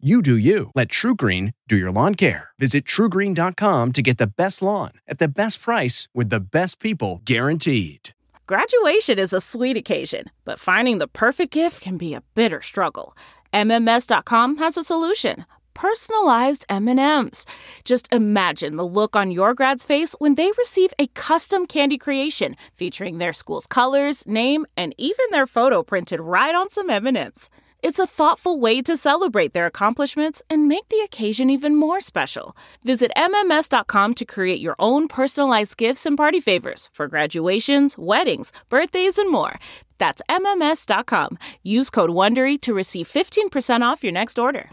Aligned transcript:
You 0.00 0.22
do 0.22 0.36
you. 0.36 0.70
Let 0.76 0.90
TruGreen 0.90 1.54
do 1.66 1.76
your 1.76 1.90
lawn 1.90 2.14
care. 2.14 2.50
Visit 2.56 2.84
trugreen.com 2.84 3.90
to 3.94 4.00
get 4.00 4.16
the 4.16 4.28
best 4.28 4.62
lawn 4.62 4.92
at 5.08 5.18
the 5.18 5.26
best 5.26 5.60
price 5.60 6.06
with 6.14 6.30
the 6.30 6.38
best 6.38 6.78
people 6.78 7.20
guaranteed. 7.24 8.10
Graduation 8.46 9.18
is 9.18 9.32
a 9.32 9.40
sweet 9.40 9.76
occasion, 9.76 10.30
but 10.44 10.60
finding 10.60 10.98
the 10.98 11.08
perfect 11.08 11.52
gift 11.52 11.82
can 11.82 11.96
be 11.96 12.14
a 12.14 12.22
bitter 12.36 12.62
struggle. 12.62 13.16
MMS.com 13.52 14.58
has 14.58 14.76
a 14.76 14.84
solution. 14.84 15.44
Personalized 15.74 16.64
M&Ms. 16.68 17.44
Just 17.84 18.06
imagine 18.12 18.76
the 18.76 18.86
look 18.86 19.16
on 19.16 19.32
your 19.32 19.52
grad's 19.52 19.84
face 19.84 20.14
when 20.20 20.36
they 20.36 20.52
receive 20.56 20.94
a 21.00 21.08
custom 21.08 21.66
candy 21.66 21.98
creation 21.98 22.54
featuring 22.72 23.18
their 23.18 23.32
school's 23.32 23.66
colors, 23.66 24.24
name, 24.28 24.64
and 24.76 24.94
even 24.96 25.26
their 25.32 25.46
photo 25.46 25.82
printed 25.82 26.20
right 26.20 26.54
on 26.54 26.70
some 26.70 26.88
M&Ms. 26.88 27.50
It's 27.80 28.00
a 28.00 28.08
thoughtful 28.08 28.58
way 28.58 28.82
to 28.82 28.96
celebrate 28.96 29.52
their 29.52 29.66
accomplishments 29.66 30.42
and 30.50 30.66
make 30.66 30.88
the 30.88 31.00
occasion 31.04 31.48
even 31.48 31.76
more 31.76 32.00
special. 32.00 32.56
Visit 32.82 33.12
MMS.com 33.16 34.14
to 34.14 34.24
create 34.24 34.58
your 34.58 34.74
own 34.80 35.06
personalized 35.06 35.76
gifts 35.76 36.04
and 36.04 36.16
party 36.16 36.40
favors 36.40 36.90
for 36.92 37.06
graduations, 37.06 37.96
weddings, 37.96 38.50
birthdays, 38.68 39.16
and 39.16 39.30
more. 39.30 39.60
That's 39.96 40.20
MMS.com. 40.28 41.38
Use 41.62 41.88
code 41.88 42.10
WONDERY 42.10 42.60
to 42.62 42.74
receive 42.74 43.08
15% 43.08 43.82
off 43.82 44.02
your 44.02 44.12
next 44.12 44.40
order. 44.40 44.70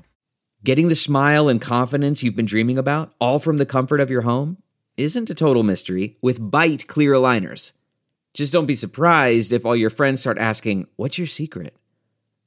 Getting 0.63 0.87
the 0.87 0.95
smile 0.95 1.47
and 1.47 1.61
confidence 1.61 2.23
you've 2.23 2.35
been 2.35 2.47
dreaming 2.47 2.79
about, 2.79 3.13
all 3.19 3.37
from 3.37 3.57
the 3.57 3.67
comfort 3.67 3.99
of 3.99 4.09
your 4.09 4.21
home, 4.21 4.57
isn't 4.97 5.29
a 5.29 5.35
total 5.35 5.61
mystery 5.61 6.17
with 6.23 6.41
Byte 6.41 6.87
Clear 6.87 7.13
Aligners. 7.13 7.73
Just 8.33 8.51
don't 8.51 8.65
be 8.65 8.73
surprised 8.73 9.53
if 9.53 9.63
all 9.63 9.75
your 9.75 9.91
friends 9.91 10.21
start 10.21 10.39
asking, 10.39 10.87
What's 10.95 11.19
your 11.19 11.27
secret? 11.27 11.75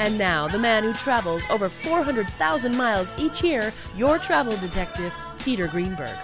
And 0.00 0.16
now, 0.16 0.48
the 0.48 0.58
man 0.58 0.82
who 0.82 0.94
travels 0.94 1.42
over 1.50 1.68
400,000 1.68 2.74
miles 2.74 3.12
each 3.18 3.44
year, 3.44 3.70
your 3.94 4.18
travel 4.18 4.56
detective, 4.56 5.12
Peter 5.40 5.68
Greenberg. 5.68 6.16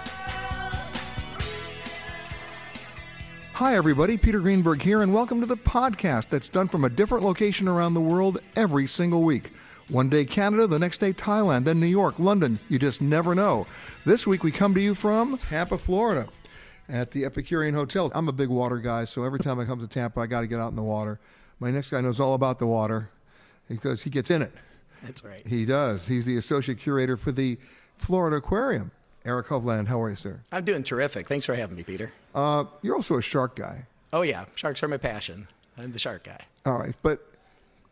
Hi, 3.53 3.75
everybody. 3.75 4.17
Peter 4.17 4.39
Greenberg 4.39 4.81
here, 4.81 5.03
and 5.03 5.13
welcome 5.13 5.39
to 5.41 5.45
the 5.45 5.57
podcast 5.57 6.29
that's 6.29 6.49
done 6.49 6.67
from 6.67 6.85
a 6.85 6.89
different 6.89 7.23
location 7.23 7.67
around 7.67 7.93
the 7.93 8.01
world 8.01 8.39
every 8.55 8.87
single 8.87 9.21
week. 9.21 9.51
One 9.89 10.09
day 10.09 10.25
Canada, 10.25 10.65
the 10.65 10.79
next 10.79 10.97
day 10.97 11.13
Thailand, 11.13 11.65
then 11.65 11.79
New 11.79 11.85
York, 11.85 12.17
London. 12.17 12.57
You 12.69 12.79
just 12.79 12.99
never 12.99 13.35
know. 13.35 13.67
This 14.05 14.25
week 14.25 14.43
we 14.43 14.51
come 14.51 14.73
to 14.73 14.81
you 14.81 14.95
from 14.95 15.37
Tampa, 15.37 15.77
Florida, 15.77 16.27
at 16.89 17.11
the 17.11 17.25
Epicurean 17.25 17.75
Hotel. 17.75 18.11
I'm 18.15 18.27
a 18.27 18.33
big 18.33 18.49
water 18.49 18.79
guy, 18.79 19.05
so 19.05 19.23
every 19.23 19.37
time 19.37 19.59
I 19.59 19.65
come 19.65 19.79
to 19.81 19.87
Tampa, 19.87 20.19
I 20.19 20.25
got 20.25 20.41
to 20.41 20.47
get 20.47 20.59
out 20.59 20.71
in 20.71 20.75
the 20.75 20.81
water. 20.81 21.19
My 21.59 21.69
next 21.69 21.91
guy 21.91 22.01
knows 22.01 22.19
all 22.19 22.33
about 22.33 22.57
the 22.57 22.65
water 22.65 23.11
because 23.67 24.03
he 24.03 24.09
gets 24.09 24.31
in 24.31 24.41
it. 24.41 24.51
That's 25.03 25.23
right. 25.23 25.45
He 25.45 25.65
does. 25.65 26.07
He's 26.07 26.25
the 26.25 26.37
associate 26.37 26.79
curator 26.79 27.17
for 27.17 27.31
the 27.31 27.57
Florida 27.97 28.37
Aquarium. 28.37 28.91
Eric 29.25 29.47
Hovland, 29.47 29.87
how 29.87 30.01
are 30.01 30.09
you, 30.09 30.15
sir? 30.15 30.39
I'm 30.51 30.63
doing 30.63 30.83
terrific. 30.83 31.27
Thanks 31.27 31.45
for 31.45 31.53
having 31.53 31.75
me, 31.75 31.83
Peter. 31.83 32.11
Uh, 32.33 32.65
you're 32.81 32.95
also 32.95 33.17
a 33.17 33.21
shark 33.21 33.55
guy. 33.55 33.85
Oh, 34.13 34.21
yeah. 34.21 34.45
Sharks 34.55 34.81
are 34.83 34.87
my 34.87 34.97
passion. 34.97 35.47
I'm 35.77 35.91
the 35.91 35.99
shark 35.99 36.23
guy. 36.23 36.39
All 36.65 36.77
right. 36.77 36.95
But 37.03 37.25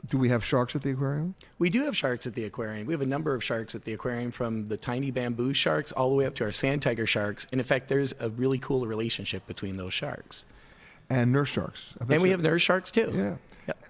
do 0.09 0.17
we 0.17 0.29
have 0.29 0.45
sharks 0.45 0.75
at 0.75 0.81
the 0.83 0.91
aquarium? 0.91 1.35
We 1.59 1.69
do 1.69 1.83
have 1.83 1.95
sharks 1.95 2.25
at 2.25 2.33
the 2.33 2.45
aquarium. 2.45 2.87
We 2.87 2.93
have 2.93 3.01
a 3.01 3.05
number 3.05 3.35
of 3.35 3.43
sharks 3.43 3.75
at 3.75 3.83
the 3.83 3.93
aquarium 3.93 4.31
from 4.31 4.69
the 4.69 4.77
tiny 4.77 5.11
bamboo 5.11 5.53
sharks 5.53 5.91
all 5.91 6.09
the 6.09 6.15
way 6.15 6.25
up 6.25 6.35
to 6.35 6.45
our 6.45 6.51
sand 6.51 6.81
tiger 6.81 7.05
sharks. 7.05 7.47
And 7.51 7.59
in 7.59 7.65
fact, 7.65 7.89
there's 7.89 8.13
a 8.19 8.29
really 8.29 8.59
cool 8.59 8.87
relationship 8.87 9.45
between 9.45 9.77
those 9.77 9.93
sharks. 9.93 10.45
And 11.09 11.31
nurse 11.31 11.49
sharks. 11.49 11.95
And 12.09 12.21
we 12.21 12.29
have 12.29 12.41
nurse 12.41 12.61
sharks 12.61 12.91
too. 12.91 13.11
Yeah. 13.13 13.35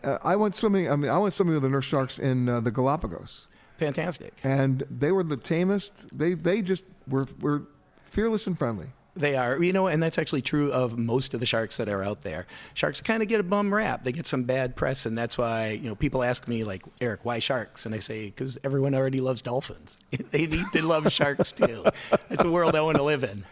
Uh, 0.03 0.17
I 0.23 0.35
went 0.35 0.55
swimming. 0.55 0.89
I 0.91 0.95
mean, 0.95 1.11
I 1.11 1.17
went 1.17 1.33
swimming 1.33 1.53
with 1.53 1.63
the 1.63 1.69
nurse 1.69 1.85
sharks 1.85 2.19
in 2.19 2.47
uh, 2.47 2.59
the 2.59 2.71
Galapagos. 2.71 3.47
Fantastic. 3.77 4.33
And 4.43 4.83
they 4.89 5.11
were 5.11 5.23
the 5.23 5.37
tamest. 5.37 6.05
They 6.17 6.33
they 6.33 6.61
just 6.61 6.85
were 7.07 7.27
were 7.41 7.63
fearless 8.03 8.47
and 8.47 8.57
friendly. 8.57 8.87
They 9.17 9.37
are, 9.37 9.63
you 9.63 9.71
know, 9.71 9.87
and 9.87 10.03
that's 10.03 10.17
actually 10.17 10.41
true 10.41 10.73
of 10.73 10.97
most 10.97 11.33
of 11.33 11.39
the 11.39 11.45
sharks 11.45 11.77
that 11.77 11.87
are 11.87 12.03
out 12.03 12.21
there. 12.21 12.47
Sharks 12.73 12.99
kind 12.99 13.23
of 13.23 13.29
get 13.29 13.39
a 13.39 13.43
bum 13.43 13.73
rap. 13.73 14.03
They 14.03 14.11
get 14.11 14.27
some 14.27 14.43
bad 14.43 14.75
press, 14.75 15.05
and 15.05 15.17
that's 15.17 15.37
why, 15.37 15.79
you 15.81 15.87
know, 15.87 15.95
people 15.95 16.21
ask 16.21 16.49
me, 16.49 16.65
like, 16.65 16.83
Eric, 16.99 17.23
why 17.23 17.39
sharks? 17.39 17.85
And 17.85 17.95
I 17.95 17.99
say, 17.99 18.25
because 18.25 18.57
everyone 18.65 18.93
already 18.93 19.21
loves 19.21 19.41
dolphins. 19.41 19.99
they 20.31 20.47
need 20.47 20.65
to 20.73 20.85
love 20.85 21.09
sharks 21.13 21.53
too. 21.53 21.85
It's 22.29 22.43
a 22.43 22.51
world 22.51 22.75
I 22.75 22.81
want 22.81 22.97
to 22.97 23.03
live 23.03 23.23
in. 23.23 23.45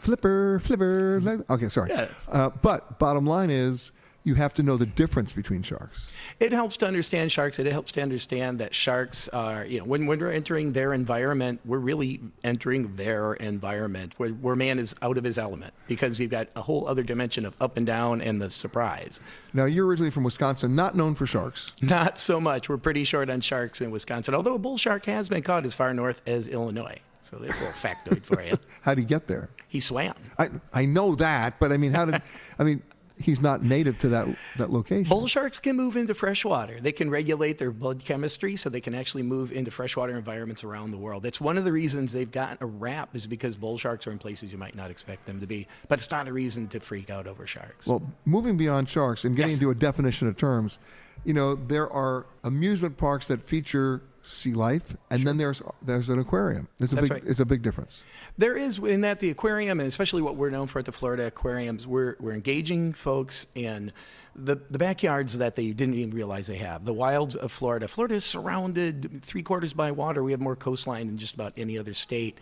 Flipper, 0.00 0.60
flipper. 0.60 1.44
Okay, 1.50 1.68
sorry. 1.70 1.90
Yes. 1.90 2.28
Uh, 2.30 2.50
but 2.50 3.00
bottom 3.00 3.26
line 3.26 3.50
is, 3.50 3.90
you 4.22 4.34
have 4.34 4.52
to 4.54 4.62
know 4.62 4.76
the 4.76 4.86
difference 4.86 5.32
between 5.32 5.62
sharks. 5.62 6.10
It 6.40 6.52
helps 6.52 6.76
to 6.78 6.86
understand 6.86 7.32
sharks. 7.32 7.58
It 7.58 7.66
helps 7.66 7.92
to 7.92 8.02
understand 8.02 8.58
that 8.58 8.74
sharks 8.74 9.28
are, 9.28 9.64
you 9.64 9.78
know, 9.78 9.84
when, 9.84 10.06
when 10.06 10.18
we're 10.18 10.30
entering 10.30 10.72
their 10.72 10.92
environment, 10.92 11.60
we're 11.64 11.78
really 11.78 12.20
entering 12.44 12.96
their 12.96 13.34
environment 13.34 14.14
where, 14.18 14.30
where 14.30 14.56
man 14.56 14.78
is 14.78 14.94
out 15.00 15.16
of 15.16 15.24
his 15.24 15.38
element 15.38 15.72
because 15.88 16.20
you've 16.20 16.30
got 16.30 16.48
a 16.54 16.62
whole 16.62 16.86
other 16.86 17.02
dimension 17.02 17.46
of 17.46 17.54
up 17.60 17.76
and 17.78 17.86
down 17.86 18.20
and 18.20 18.40
the 18.42 18.50
surprise. 18.50 19.20
Now, 19.54 19.64
you're 19.64 19.86
originally 19.86 20.10
from 20.10 20.24
Wisconsin, 20.24 20.74
not 20.74 20.94
known 20.94 21.14
for 21.14 21.26
sharks. 21.26 21.72
Not 21.80 22.18
so 22.18 22.40
much. 22.40 22.68
We're 22.68 22.76
pretty 22.76 23.04
short 23.04 23.30
on 23.30 23.40
sharks 23.40 23.80
in 23.80 23.90
Wisconsin, 23.90 24.34
although 24.34 24.54
a 24.54 24.58
bull 24.58 24.76
shark 24.76 25.06
has 25.06 25.28
been 25.28 25.42
caught 25.42 25.64
as 25.64 25.74
far 25.74 25.94
north 25.94 26.20
as 26.26 26.46
Illinois. 26.48 27.00
So 27.22 27.36
there's 27.36 27.54
a 27.54 27.58
little 27.58 27.72
factoid 27.72 28.24
for 28.24 28.42
you. 28.42 28.58
How 28.82 28.94
did 28.94 29.02
he 29.02 29.06
get 29.06 29.28
there? 29.28 29.50
He 29.68 29.80
swam. 29.80 30.14
I, 30.38 30.48
I 30.72 30.86
know 30.86 31.14
that, 31.16 31.60
but 31.60 31.72
I 31.72 31.76
mean, 31.76 31.92
how 31.92 32.06
did, 32.06 32.20
I 32.58 32.64
mean, 32.64 32.82
he's 33.20 33.40
not 33.40 33.62
native 33.62 33.98
to 33.98 34.08
that, 34.08 34.28
that 34.56 34.70
location. 34.70 35.08
Bull 35.08 35.26
sharks 35.26 35.58
can 35.58 35.76
move 35.76 35.96
into 35.96 36.14
freshwater. 36.14 36.80
They 36.80 36.92
can 36.92 37.10
regulate 37.10 37.58
their 37.58 37.70
blood 37.70 38.04
chemistry 38.04 38.56
so 38.56 38.70
they 38.70 38.80
can 38.80 38.94
actually 38.94 39.22
move 39.22 39.52
into 39.52 39.70
freshwater 39.70 40.16
environments 40.16 40.64
around 40.64 40.90
the 40.90 40.96
world. 40.98 41.22
That's 41.22 41.40
one 41.40 41.58
of 41.58 41.64
the 41.64 41.72
reasons 41.72 42.12
they've 42.12 42.30
gotten 42.30 42.58
a 42.60 42.66
rap 42.66 43.14
is 43.14 43.26
because 43.26 43.56
bull 43.56 43.78
sharks 43.78 44.06
are 44.06 44.12
in 44.12 44.18
places 44.18 44.52
you 44.52 44.58
might 44.58 44.74
not 44.74 44.90
expect 44.90 45.26
them 45.26 45.40
to 45.40 45.46
be. 45.46 45.66
But 45.88 45.98
it's 45.98 46.10
not 46.10 46.28
a 46.28 46.32
reason 46.32 46.68
to 46.68 46.80
freak 46.80 47.10
out 47.10 47.26
over 47.26 47.46
sharks. 47.46 47.86
Well, 47.86 48.02
moving 48.24 48.56
beyond 48.56 48.88
sharks 48.88 49.24
and 49.24 49.36
getting 49.36 49.50
Yes. 49.50 49.58
into 49.60 49.70
a 49.70 49.74
definition 49.74 50.26
of 50.28 50.36
terms, 50.36 50.78
you 51.24 51.34
know, 51.34 51.54
there 51.54 51.90
are 51.92 52.26
amusement 52.44 52.96
parks 52.96 53.28
that 53.28 53.42
feature 53.44 54.02
sea 54.30 54.52
life, 54.52 54.96
and 55.10 55.26
then 55.26 55.36
there's 55.36 55.60
there's 55.82 56.08
an 56.08 56.18
aquarium. 56.18 56.68
There's 56.78 56.92
a 56.92 56.96
That's 56.96 57.08
big 57.08 57.12
right. 57.12 57.30
it's 57.30 57.40
a 57.40 57.44
big 57.44 57.62
difference. 57.62 58.04
There 58.38 58.56
is 58.56 58.78
in 58.78 59.02
that 59.02 59.20
the 59.20 59.30
aquarium, 59.30 59.80
and 59.80 59.88
especially 59.88 60.22
what 60.22 60.36
we're 60.36 60.50
known 60.50 60.66
for 60.66 60.78
at 60.78 60.84
the 60.84 60.92
Florida 60.92 61.26
aquariums, 61.26 61.86
we're, 61.86 62.16
we're 62.20 62.32
engaging 62.32 62.92
folks 62.92 63.46
in 63.54 63.92
the, 64.34 64.56
the 64.70 64.78
backyards 64.78 65.38
that 65.38 65.56
they 65.56 65.72
didn't 65.72 65.94
even 65.94 66.10
realize 66.10 66.46
they 66.46 66.56
have. 66.56 66.84
The 66.84 66.94
wilds 66.94 67.36
of 67.36 67.50
Florida. 67.50 67.88
Florida 67.88 68.14
is 68.14 68.24
surrounded 68.24 69.20
three 69.22 69.42
quarters 69.42 69.72
by 69.72 69.90
water. 69.90 70.22
We 70.22 70.30
have 70.32 70.40
more 70.40 70.56
coastline 70.56 71.06
than 71.06 71.18
just 71.18 71.34
about 71.34 71.52
any 71.56 71.78
other 71.78 71.94
state. 71.94 72.38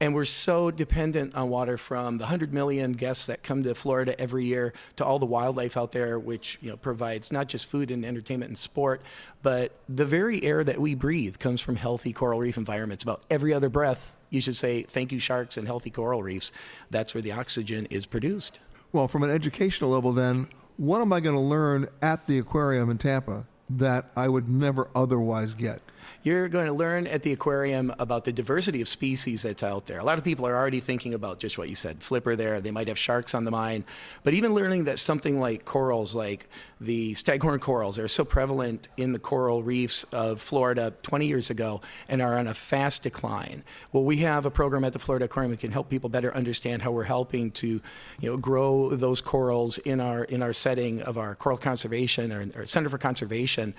And 0.00 0.14
we're 0.14 0.24
so 0.24 0.70
dependent 0.70 1.34
on 1.34 1.48
water 1.48 1.78
from 1.78 2.18
the 2.18 2.24
100 2.24 2.52
million 2.52 2.92
guests 2.92 3.26
that 3.26 3.42
come 3.42 3.62
to 3.62 3.74
Florida 3.74 4.18
every 4.20 4.44
year 4.44 4.72
to 4.96 5.04
all 5.04 5.18
the 5.18 5.26
wildlife 5.26 5.76
out 5.76 5.92
there, 5.92 6.18
which 6.18 6.58
you 6.60 6.70
know, 6.70 6.76
provides 6.76 7.30
not 7.30 7.48
just 7.48 7.66
food 7.66 7.90
and 7.90 8.04
entertainment 8.04 8.48
and 8.48 8.58
sport, 8.58 9.00
but 9.42 9.72
the 9.88 10.04
very 10.04 10.42
air 10.42 10.64
that 10.64 10.80
we 10.80 10.94
breathe 10.94 11.38
comes 11.38 11.60
from 11.60 11.76
healthy 11.76 12.12
coral 12.12 12.40
reef 12.40 12.56
environments. 12.56 13.04
About 13.04 13.22
every 13.30 13.54
other 13.54 13.68
breath, 13.68 14.16
you 14.30 14.40
should 14.40 14.56
say, 14.56 14.82
thank 14.82 15.12
you, 15.12 15.20
sharks 15.20 15.56
and 15.56 15.66
healthy 15.66 15.90
coral 15.90 16.22
reefs. 16.22 16.50
That's 16.90 17.14
where 17.14 17.22
the 17.22 17.32
oxygen 17.32 17.86
is 17.86 18.04
produced. 18.04 18.58
Well, 18.92 19.08
from 19.08 19.22
an 19.22 19.30
educational 19.30 19.90
level, 19.90 20.12
then, 20.12 20.48
what 20.76 21.00
am 21.00 21.12
I 21.12 21.20
going 21.20 21.36
to 21.36 21.40
learn 21.40 21.88
at 22.02 22.26
the 22.26 22.38
aquarium 22.38 22.90
in 22.90 22.98
Tampa 22.98 23.46
that 23.70 24.10
I 24.16 24.28
would 24.28 24.48
never 24.48 24.88
otherwise 24.94 25.54
get? 25.54 25.80
You're 26.24 26.48
going 26.48 26.68
to 26.68 26.72
learn 26.72 27.06
at 27.06 27.20
the 27.20 27.32
aquarium 27.32 27.92
about 27.98 28.24
the 28.24 28.32
diversity 28.32 28.80
of 28.80 28.88
species 28.88 29.42
that's 29.42 29.62
out 29.62 29.84
there. 29.84 29.98
A 29.98 30.04
lot 30.04 30.16
of 30.16 30.24
people 30.24 30.46
are 30.46 30.56
already 30.56 30.80
thinking 30.80 31.12
about 31.12 31.38
just 31.38 31.58
what 31.58 31.68
you 31.68 31.74
said, 31.74 32.02
flipper 32.02 32.34
there. 32.34 32.62
They 32.62 32.70
might 32.70 32.88
have 32.88 32.98
sharks 32.98 33.34
on 33.34 33.44
the 33.44 33.50
mind. 33.50 33.84
But 34.22 34.32
even 34.32 34.54
learning 34.54 34.84
that 34.84 34.98
something 34.98 35.38
like 35.38 35.66
corals, 35.66 36.14
like 36.14 36.48
the 36.80 37.12
staghorn 37.12 37.60
corals, 37.60 37.98
are 37.98 38.08
so 38.08 38.24
prevalent 38.24 38.88
in 38.96 39.12
the 39.12 39.18
coral 39.18 39.62
reefs 39.62 40.04
of 40.12 40.40
Florida 40.40 40.94
20 41.02 41.26
years 41.26 41.50
ago 41.50 41.82
and 42.08 42.22
are 42.22 42.38
on 42.38 42.46
a 42.46 42.54
fast 42.54 43.02
decline. 43.02 43.62
Well, 43.92 44.04
we 44.04 44.16
have 44.18 44.46
a 44.46 44.50
program 44.50 44.82
at 44.84 44.94
the 44.94 44.98
Florida 44.98 45.26
Aquarium 45.26 45.50
that 45.50 45.60
can 45.60 45.72
help 45.72 45.90
people 45.90 46.08
better 46.08 46.34
understand 46.34 46.80
how 46.80 46.90
we're 46.90 47.02
helping 47.02 47.50
to 47.50 47.82
you 48.20 48.30
know, 48.30 48.38
grow 48.38 48.88
those 48.96 49.20
corals 49.20 49.76
in 49.76 50.00
our, 50.00 50.24
in 50.24 50.42
our 50.42 50.54
setting 50.54 51.02
of 51.02 51.18
our 51.18 51.34
coral 51.34 51.58
conservation 51.58 52.32
or, 52.32 52.62
or 52.62 52.64
Center 52.64 52.88
for 52.88 52.96
Conservation 52.96 53.74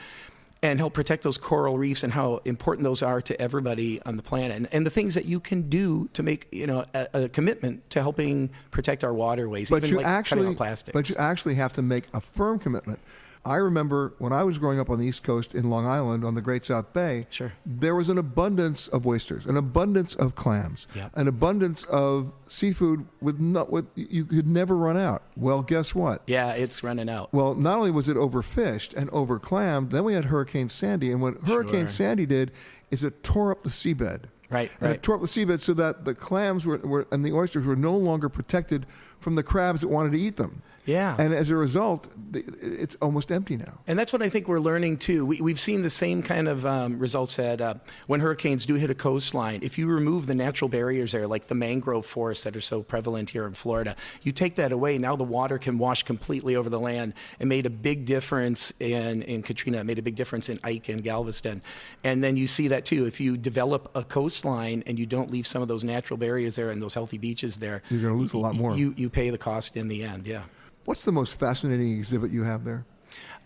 and 0.71 0.79
help 0.79 0.93
protect 0.93 1.23
those 1.23 1.37
coral 1.37 1.77
reefs 1.77 2.03
and 2.03 2.11
how 2.13 2.41
important 2.45 2.83
those 2.83 3.03
are 3.03 3.21
to 3.21 3.39
everybody 3.39 4.01
on 4.03 4.17
the 4.17 4.23
planet 4.23 4.57
and, 4.57 4.67
and 4.71 4.85
the 4.85 4.89
things 4.89 5.15
that 5.15 5.25
you 5.25 5.39
can 5.39 5.69
do 5.69 6.09
to 6.13 6.23
make 6.23 6.47
you 6.51 6.67
know 6.67 6.83
a, 6.93 7.07
a 7.13 7.29
commitment 7.29 7.87
to 7.91 8.01
helping 8.01 8.49
protect 8.71 9.03
our 9.03 9.13
waterways 9.13 9.69
But 9.69 9.83
even 9.83 9.89
you 9.91 9.97
like 9.97 10.05
actually, 10.05 10.55
but 10.93 11.09
you 11.09 11.15
actually 11.17 11.55
have 11.55 11.73
to 11.73 11.81
make 11.81 12.05
a 12.13 12.21
firm 12.21 12.59
commitment. 12.59 12.99
I 13.45 13.57
remember 13.57 14.13
when 14.17 14.33
I 14.33 14.43
was 14.43 14.57
growing 14.57 14.79
up 14.79 14.89
on 14.89 14.97
the 14.99 15.05
East 15.05 15.21
Coast 15.23 15.53
in 15.53 15.69
Long 15.69 15.85
Island 15.85 16.25
on 16.25 16.33
the 16.33 16.41
Great 16.41 16.65
South 16.65 16.91
Bay. 16.93 17.27
Sure. 17.29 17.53
There 17.65 17.93
was 17.95 18.09
an 18.09 18.17
abundance 18.17 18.87
of 18.87 19.05
oysters, 19.05 19.45
an 19.45 19.55
abundance 19.55 20.15
of 20.15 20.33
clams, 20.33 20.87
Yep. 20.95 21.11
an 21.15 21.27
abundance 21.27 21.83
of 21.85 22.31
seafood 22.47 23.05
with 23.21 23.39
not 23.39 23.71
with 23.71 23.85
you 23.95 24.25
could 24.25 24.47
never 24.47 24.75
run 24.75 24.97
out. 24.97 25.23
Well, 25.35 25.61
guess 25.61 25.93
what? 25.93 26.23
yeah 26.27 26.53
it's 26.53 26.83
running 26.83 27.07
out 27.09 27.31
Well, 27.33 27.53
not 27.53 27.77
only 27.77 27.91
was 27.91 28.09
it 28.09 28.17
overfished 28.17 28.95
and 28.95 29.09
overclammed, 29.11 29.91
then 29.91 30.03
we 30.03 30.13
had 30.13 30.25
Hurricane 30.25 30.69
Sandy, 30.69 31.11
and 31.11 31.21
what 31.21 31.37
Hurricane 31.45 31.81
Sure. 31.81 31.87
Sandy 31.89 32.25
did 32.25 32.51
is 32.89 33.03
it 33.03 33.23
tore 33.23 33.51
up 33.51 33.63
the 33.63 33.69
seabed. 33.69 34.21
Right, 34.49 34.69
And 34.79 34.89
right. 34.89 34.95
it 34.95 35.03
tore 35.03 35.15
up 35.15 35.21
the 35.21 35.27
seabed 35.27 35.59
so 35.59 35.73
that 35.73 36.05
the 36.05 36.13
clams 36.13 36.65
were, 36.65 36.77
were 36.77 37.07
and 37.11 37.25
the 37.25 37.33
oysters 37.33 37.65
were 37.65 37.75
no 37.75 37.95
longer 37.97 38.29
protected 38.29 38.85
from 39.25 39.33
the 39.33 39.41
crabs 39.41 39.81
that 39.81 39.87
wanted 39.87 40.11
to 40.11 40.19
eat 40.19 40.35
them. 40.37 40.61
Yeah. 40.85 41.15
And 41.17 41.33
as 41.33 41.49
a 41.49 41.55
result, 41.55 42.07
it's 42.33 42.95
almost 43.01 43.31
empty 43.31 43.57
now. 43.57 43.79
And 43.87 43.97
that's 43.97 44.13
what 44.13 44.21
I 44.21 44.29
think 44.29 44.47
we're 44.47 44.59
learning 44.59 44.97
too. 44.97 45.25
We, 45.25 45.41
we've 45.41 45.59
seen 45.59 45.81
the 45.81 45.89
same 45.89 46.21
kind 46.21 46.47
of 46.47 46.65
um, 46.65 46.99
results 46.99 47.37
that 47.37 47.59
uh, 47.59 47.73
when 48.05 48.19
hurricanes 48.19 48.65
do 48.65 48.75
hit 48.75 48.91
a 48.91 48.95
coastline, 48.95 49.61
if 49.63 49.79
you 49.79 49.87
remove 49.87 50.27
the 50.27 50.35
natural 50.35 50.69
barriers 50.69 51.11
there, 51.11 51.27
like 51.27 51.47
the 51.47 51.55
mangrove 51.55 52.05
forests 52.05 52.43
that 52.43 52.55
are 52.55 52.61
so 52.61 52.83
prevalent 52.83 53.31
here 53.31 53.47
in 53.47 53.55
Florida, 53.55 53.95
you 54.21 54.31
take 54.31 54.55
that 54.55 54.71
away. 54.71 54.99
Now 54.99 55.15
the 55.15 55.23
water 55.23 55.57
can 55.57 55.79
wash 55.79 56.03
completely 56.03 56.55
over 56.55 56.69
the 56.69 56.79
land. 56.79 57.15
It 57.39 57.47
made 57.47 57.65
a 57.65 57.71
big 57.71 58.05
difference 58.05 58.71
in, 58.79 59.23
in 59.23 59.41
Katrina. 59.41 59.79
It 59.79 59.85
made 59.85 59.97
a 59.97 60.03
big 60.03 60.15
difference 60.15 60.49
in 60.49 60.59
Ike 60.63 60.89
and 60.89 61.03
Galveston. 61.03 61.63
And 62.03 62.23
then 62.23 62.37
you 62.37 62.45
see 62.45 62.67
that 62.67 62.85
too. 62.85 63.07
If 63.07 63.19
you 63.19 63.37
develop 63.37 63.89
a 63.95 64.03
coastline 64.03 64.83
and 64.85 64.99
you 64.99 65.07
don't 65.07 65.31
leave 65.31 65.47
some 65.47 65.63
of 65.63 65.67
those 65.67 65.83
natural 65.83 66.17
barriers 66.17 66.55
there 66.55 66.69
and 66.69 66.79
those 66.79 66.93
healthy 66.93 67.17
beaches 67.17 67.57
there, 67.57 67.81
You're 67.89 68.03
gonna 68.03 68.21
lose 68.21 68.33
a 68.33 68.37
lot 68.37 68.53
more. 68.55 68.75
You, 68.75 68.93
you 68.95 69.09
pay 69.15 69.29
the 69.29 69.37
cost 69.37 69.77
in 69.77 69.87
the 69.87 70.03
end, 70.03 70.27
yeah. 70.27 70.43
What's 70.83 71.03
the 71.03 71.11
most 71.11 71.39
fascinating 71.39 71.93
exhibit 71.93 72.31
you 72.31 72.43
have 72.43 72.65
there? 72.65 72.85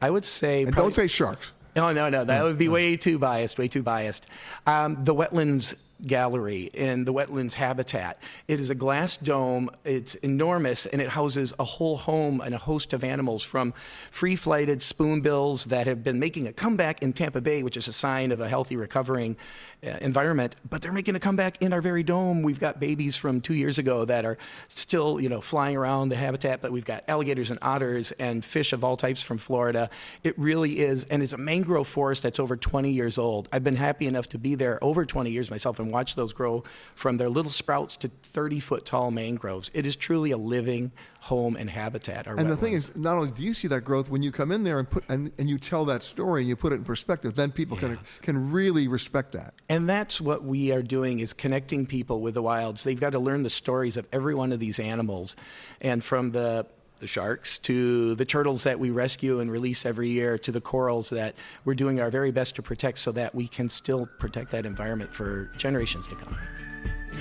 I 0.02 0.10
would 0.10 0.26
say. 0.26 0.64
And 0.64 0.74
probably- 0.74 0.92
don't 0.92 0.96
say 0.96 1.08
sharks. 1.08 1.54
No, 1.76 1.94
no, 1.94 2.10
no. 2.10 2.26
That 2.26 2.44
would 2.44 2.58
be 2.58 2.68
way 2.68 2.98
too 2.98 3.20
biased. 3.20 3.60
Way 3.60 3.68
too 3.68 3.84
biased. 3.84 4.26
Um, 4.66 4.98
the 5.04 5.14
wetlands 5.14 5.76
gallery 6.08 6.70
in 6.74 7.06
the 7.06 7.14
wetlands 7.14 7.54
habitat. 7.54 8.18
It 8.48 8.60
is 8.60 8.70
a 8.70 8.76
glass 8.76 9.18
dome. 9.18 9.70
It's 9.84 10.16
enormous, 10.16 10.86
and 10.86 11.02
it 11.02 11.10
houses 11.10 11.54
a 11.60 11.64
whole 11.64 11.98
home 11.98 12.42
and 12.42 12.56
a 12.56 12.58
host 12.58 12.94
of 12.94 13.04
animals 13.04 13.44
from 13.44 13.74
free-flighted 14.10 14.82
spoonbills 14.82 15.66
that 15.66 15.88
have 15.88 16.04
been 16.04 16.20
making 16.20 16.48
a 16.48 16.54
comeback 16.54 17.04
in 17.04 17.14
Tampa 17.14 17.42
Bay, 17.42 17.64
which 17.64 17.78
is 17.78 17.88
a 17.88 17.94
sign 17.94 18.32
of 18.32 18.40
a 18.40 18.48
healthy, 18.48 18.76
recovering 18.76 19.36
Uh, 19.82 19.92
environment. 20.02 20.58
But 20.70 20.82
they're 20.82 20.92
making 20.92 21.16
a 21.16 21.22
comeback 21.22 21.62
in 21.62 21.72
our 21.72 21.80
very 21.80 22.04
dome. 22.04 22.42
We've 22.42 22.60
got 22.60 22.82
babies 22.82 23.16
from 23.16 23.40
two 23.40 23.54
years 23.54 23.78
ago 23.78 24.04
that 24.04 24.26
are 24.26 24.38
still, 24.68 25.22
you 25.22 25.30
know, 25.30 25.40
flying 25.40 25.78
around 25.78 26.10
the 26.10 26.18
habitat. 26.18 26.62
But 26.62 26.74
we've 26.74 26.84
got 26.84 27.06
alligators 27.08 27.50
and 27.50 27.58
otters 27.62 28.12
and 28.12 28.44
fish 28.44 28.74
of 28.74 28.84
all 28.84 28.98
types 28.98 29.22
from 29.22 29.38
Florida. 29.38 29.90
It 30.26 30.38
really 30.38 30.80
is, 30.80 31.06
and 31.06 31.24
it's 31.24 31.32
a 31.32 31.38
mangrove 31.38 31.88
forest 31.88 32.24
that's 32.24 32.42
over 32.42 32.58
20 32.58 32.92
years 32.92 33.18
old. 33.18 33.48
I've 33.54 33.64
been 33.64 33.78
happy 33.78 34.06
enough 34.06 34.28
to 34.28 34.38
be 34.38 34.56
there 34.56 34.84
over 34.84 35.06
20 35.06 35.32
years 35.32 35.50
myself 35.50 35.80
and 35.80 35.90
watch 35.90 36.16
those 36.16 36.34
grow 36.34 36.66
from 36.94 37.16
their 37.16 37.30
little 37.30 37.50
sprouts 37.50 37.96
to 37.98 38.12
30 38.34 38.60
foot 38.60 38.86
tall 38.86 39.12
mangroves. 39.12 39.72
It 39.74 39.86
is 39.86 39.96
truly 39.96 40.32
a 40.32 40.38
living 40.38 40.92
home 41.22 41.56
and 41.56 41.70
habitat. 41.70 42.28
And 42.28 42.50
the 42.50 42.56
thing 42.58 42.74
is, 42.74 42.96
not 42.96 43.18
only 43.18 43.32
do 43.32 43.44
you 43.44 43.54
see 43.54 43.68
that 43.70 43.82
growth 43.82 44.10
when 44.10 44.24
you 44.24 44.32
come 44.32 44.52
in 44.52 44.64
there 44.64 44.80
and 44.80 44.90
put 44.90 45.04
and, 45.10 45.32
and 45.38 45.50
you 45.50 45.58
tell 45.58 45.86
that 45.86 46.02
story 46.02 46.42
and 46.42 46.50
you 46.50 46.56
put 46.56 46.72
it 46.72 46.76
in 46.76 46.84
perspective, 46.84 47.36
then 47.36 47.52
people 47.52 47.78
can 47.78 47.98
can 48.22 48.52
really 48.52 48.88
respect 48.88 49.34
that. 49.34 49.54
And 49.70 49.88
that's 49.88 50.20
what 50.20 50.44
we 50.44 50.72
are 50.72 50.82
doing 50.82 51.20
is 51.20 51.32
connecting 51.32 51.86
people 51.86 52.22
with 52.22 52.34
the 52.34 52.42
wilds. 52.42 52.84
They've 52.84 53.00
got 53.00 53.12
to 53.12 53.20
learn 53.20 53.44
the 53.44 53.52
stories 53.52 53.98
of 53.98 54.08
every 54.12 54.34
one 54.34 54.52
of 54.52 54.60
these 54.60 54.80
animals. 54.80 55.36
And 55.80 56.04
from 56.04 56.32
the 56.32 56.66
the 57.00 57.08
sharks 57.08 57.58
to 57.60 58.14
the 58.16 58.26
turtles 58.26 58.64
that 58.64 58.78
we 58.78 58.90
rescue 58.90 59.40
and 59.40 59.50
release 59.50 59.86
every 59.86 60.10
year 60.10 60.38
to 60.38 60.52
the 60.52 60.60
corals 60.60 61.10
that 61.10 61.34
we're 61.64 61.74
doing 61.74 62.02
our 62.02 62.10
very 62.10 62.32
best 62.32 62.56
to 62.56 62.62
protect 62.62 62.98
so 62.98 63.12
that 63.14 63.34
we 63.34 63.48
can 63.48 63.70
still 63.70 64.06
protect 64.20 64.52
that 64.52 64.66
environment 64.66 65.14
for 65.14 65.50
generations 65.58 66.08
to 66.08 66.16
come. 66.16 66.38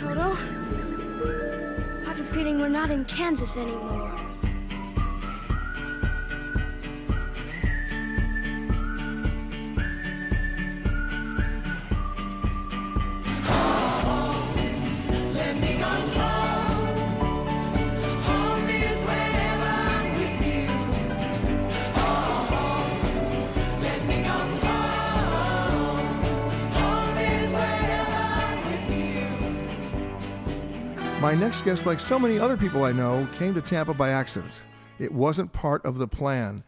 Toto? 0.00 0.33
I 2.07 2.09
have 2.09 2.21
a 2.21 2.33
feeling 2.33 2.59
we're 2.59 2.69
not 2.69 2.90
in 2.90 3.05
Kansas 3.05 3.57
anymore. 3.57 4.38
My 31.21 31.35
next 31.35 31.63
guest, 31.63 31.85
like 31.85 31.99
so 31.99 32.17
many 32.17 32.39
other 32.39 32.57
people 32.57 32.85
I 32.85 32.93
know, 32.93 33.29
came 33.33 33.53
to 33.55 33.61
Tampa 33.61 33.93
by 33.93 34.11
accident. 34.11 34.53
It 35.01 35.13
wasn't 35.13 35.53
part 35.53 35.85
of 35.85 35.99
the 35.99 36.07
plan. 36.07 36.63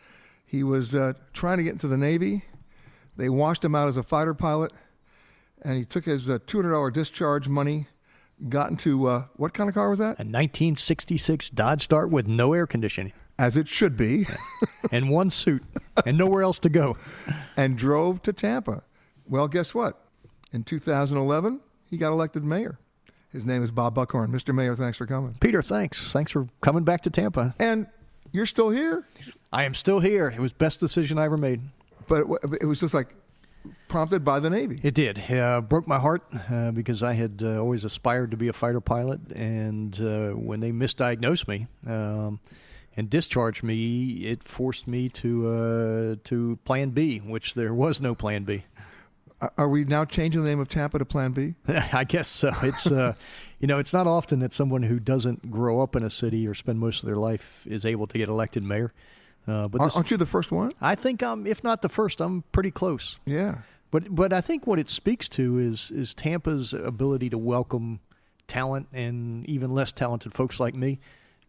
He 0.45 0.65
was 0.65 0.93
uh, 0.93 1.13
trying 1.33 1.59
to 1.59 1.65
get 1.65 1.73
into 1.73 1.87
the 1.87 1.97
Navy. 1.97 2.43
They 3.17 3.29
washed 3.29 3.65
him 3.65 3.77
out 3.77 3.89
as 3.89 3.97
a 3.97 4.03
fighter 4.03 4.35
pilot, 4.35 4.73
and 5.63 5.77
he 5.79 5.85
took 5.85 6.05
his 6.05 6.29
uh, 6.29 6.41
$200 6.41 6.93
discharge 6.93 7.47
money, 7.49 7.87
got 8.49 8.71
into 8.71 9.07
uh, 9.07 9.27
what 9.37 9.55
kind 9.55 9.69
of 9.69 9.75
car 9.75 9.89
was 9.89 10.01
that? 10.01 10.19
A 10.19 10.27
1966 10.27 11.51
Dodge 11.51 11.87
Dart 11.87 12.11
with 12.11 12.27
no 12.27 12.53
air 12.53 12.67
conditioning. 12.67 13.13
As 13.39 13.57
it 13.57 13.69
should 13.69 13.97
be. 13.97 14.27
and 14.91 15.11
one 15.11 15.31
suit, 15.31 15.63
and 16.05 16.19
nowhere 16.19 16.43
else 16.43 16.59
to 16.61 16.69
go. 16.69 16.97
and 17.57 17.79
drove 17.79 18.21
to 18.23 18.33
Tampa. 18.33 18.83
Well, 19.29 19.47
guess 19.47 19.75
what? 19.75 20.05
In 20.53 20.65
2011, 20.65 21.61
he 21.87 21.97
got 21.97 22.13
elected 22.13 22.43
mayor. 22.43 22.81
His 23.33 23.47
name 23.47 23.63
is 23.63 23.71
Bob 23.71 23.95
Buckhorn. 23.95 24.33
Mr. 24.33 24.55
Mayor, 24.55 24.75
thanks 24.75 24.99
for 24.99 25.07
coming. 25.07 25.37
Peter, 25.41 25.63
thanks. 25.63 26.13
Thanks 26.13 26.33
for 26.33 26.49
coming 26.61 26.83
back 26.83 27.03
to 27.03 27.11
Tampa. 27.11 27.55
And 27.61 27.87
you're 28.33 28.47
still 28.47 28.71
here? 28.71 29.07
I 29.53 29.65
am 29.65 29.75
still 29.75 30.01
here. 30.01 30.29
It 30.29 30.41
was 30.41 30.53
best 30.53 30.81
decision 30.81 31.17
I 31.19 31.25
ever 31.27 31.37
made. 31.37 31.61
But 32.09 32.27
it 32.61 32.67
was 32.67 32.81
just 32.81 32.93
like 32.93 33.15
prompted 33.89 34.25
by 34.25 34.41
the 34.41 34.51
Navy. 34.51 34.81
It 34.83 34.95
did. 34.95 35.31
Uh, 35.31 35.61
broke 35.61 35.87
my 35.87 35.99
heart 35.99 36.23
uh, 36.51 36.73
because 36.73 37.03
I 37.03 37.13
had 37.13 37.43
uh, 37.45 37.61
always 37.61 37.85
aspired 37.85 38.33
to 38.33 38.37
be 38.37 38.49
a 38.49 38.53
fighter 38.53 38.81
pilot, 38.81 39.21
and 39.33 39.99
uh, 40.01 40.31
when 40.31 40.61
they 40.61 40.73
misdiagnosed 40.73 41.47
me 41.47 41.67
um, 41.87 42.41
and 42.97 43.09
discharged 43.09 43.63
me, 43.63 44.25
it 44.25 44.43
forced 44.43 44.89
me 44.89 45.09
to 45.11 45.49
uh, 45.49 46.17
to 46.25 46.59
Plan 46.65 46.91
B, 46.91 47.19
which 47.19 47.55
there 47.55 47.75
was 47.75 48.01
no 48.01 48.15
Plan 48.15 48.45
B. 48.45 48.65
Are 49.57 49.69
we 49.69 49.85
now 49.85 50.05
changing 50.05 50.43
the 50.43 50.49
name 50.49 50.61
of 50.61 50.69
Tampa 50.69 50.99
to 50.99 51.05
Plan 51.05 51.33
B? 51.33 51.55
I 51.69 52.05
guess 52.05 52.29
so. 52.29 52.53
It's 52.63 52.91
uh, 52.91 53.15
you 53.61 53.67
know, 53.67 53.79
it's 53.79 53.93
not 53.93 54.07
often 54.07 54.41
that 54.41 54.53
someone 54.53 54.83
who 54.83 54.99
doesn't 55.01 55.51
grow 55.51 55.81
up 55.81 55.97
in 55.97 56.03
a 56.03 56.11
city 56.11 56.47
or 56.47 56.55
spend 56.55 56.79
most 56.79 57.03
of 57.03 57.07
their 57.07 57.17
life 57.17 57.65
is 57.67 57.85
able 57.85 58.07
to 58.09 58.19
get 58.19 58.29
elected 58.29 58.63
mayor. 58.63 58.93
Uh, 59.47 59.69
but 59.69 59.83
this, 59.83 59.97
aren't 59.97 60.11
you 60.11 60.17
the 60.17 60.27
first 60.27 60.53
one? 60.53 60.71
I 60.81 60.95
think 60.95 61.23
I'm, 61.23 61.47
if 61.47 61.65
not 61.65 61.83
the 61.83 61.89
first, 61.89 62.21
I'm 62.21 62.43
pretty 62.53 62.71
close. 62.71 63.19
Yeah. 63.25 63.59
But 63.91 64.15
but 64.15 64.33
I 64.33 64.41
think 64.41 64.67
what 64.67 64.79
it 64.79 64.89
speaks 64.89 65.29
to 65.31 65.59
is 65.59 65.91
is 65.91 66.15
Tampa's 66.15 66.73
ability 66.73 67.31
to 67.31 67.39
welcome 67.39 68.01
talent 68.47 68.89
and 68.93 69.49
even 69.49 69.73
less 69.73 69.93
talented 69.93 70.35
folks 70.35 70.61
like 70.61 70.75
me 70.75 70.99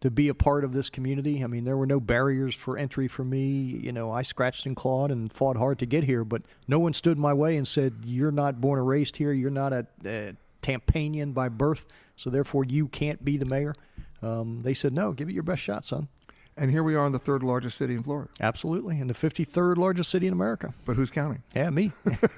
to 0.02 0.10
be 0.10 0.28
a 0.28 0.34
part 0.34 0.64
of 0.64 0.72
this 0.72 0.90
community. 0.90 1.44
I 1.44 1.46
mean, 1.46 1.64
there 1.64 1.76
were 1.76 1.86
no 1.86 2.00
barriers 2.00 2.56
for 2.56 2.76
entry 2.76 3.06
for 3.06 3.24
me. 3.24 3.80
You 3.82 3.92
know, 3.92 4.10
I 4.10 4.22
scratched 4.22 4.66
and 4.66 4.74
clawed 4.76 5.12
and 5.12 5.32
fought 5.32 5.56
hard 5.56 5.78
to 5.78 5.86
get 5.86 6.02
here, 6.02 6.24
but 6.24 6.42
no 6.66 6.80
one 6.80 6.92
stood 6.92 7.18
my 7.18 7.32
way 7.32 7.56
and 7.56 7.66
said, 7.66 7.94
"You're 8.04 8.32
not 8.32 8.60
born 8.60 8.80
and 8.80 8.88
raised 8.88 9.16
here. 9.16 9.32
You're 9.32 9.50
not 9.50 9.72
a, 9.72 9.86
a 10.04 10.34
Tampanian 10.60 11.32
by 11.32 11.48
birth, 11.48 11.86
so 12.16 12.30
therefore 12.30 12.64
you 12.64 12.88
can't 12.88 13.24
be 13.24 13.36
the 13.36 13.46
mayor." 13.46 13.74
Um, 14.22 14.62
they 14.62 14.74
said, 14.74 14.92
"No, 14.92 15.12
give 15.12 15.28
it 15.28 15.34
your 15.34 15.44
best 15.44 15.62
shot, 15.62 15.86
son." 15.86 16.08
And 16.56 16.70
here 16.70 16.82
we 16.82 16.96
are 16.96 17.06
in 17.06 17.12
the 17.12 17.18
third 17.20 17.44
largest 17.44 17.78
city 17.78 17.94
in 17.94 18.02
Florida. 18.02 18.28
Absolutely, 18.40 18.98
and 18.98 19.08
the 19.08 19.14
53rd 19.14 19.76
largest 19.76 20.10
city 20.10 20.26
in 20.26 20.32
America. 20.32 20.74
But 20.84 20.96
who's 20.96 21.10
counting? 21.10 21.44
Yeah, 21.54 21.70
me. 21.70 21.92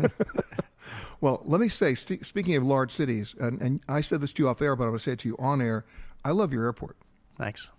well, 1.21 1.41
let 1.45 1.61
me 1.61 1.69
say, 1.69 1.95
st- 1.95 2.25
speaking 2.25 2.55
of 2.57 2.63
large 2.63 2.93
cities, 2.93 3.35
and, 3.41 3.61
and 3.61 3.81
I 3.89 4.03
said 4.03 4.21
this 4.21 4.33
to 4.35 4.43
you 4.43 4.49
off 4.51 4.63
air, 4.63 4.77
but 4.77 4.85
I'm 4.85 4.91
going 4.91 4.99
to 4.99 5.03
say 5.03 5.13
it 5.13 5.19
to 5.21 5.29
you 5.29 5.37
on 5.39 5.61
air. 5.61 5.85
I 6.25 6.31
love 6.31 6.53
your 6.53 6.65
airport. 6.65 6.97
Thanks. 7.37 7.71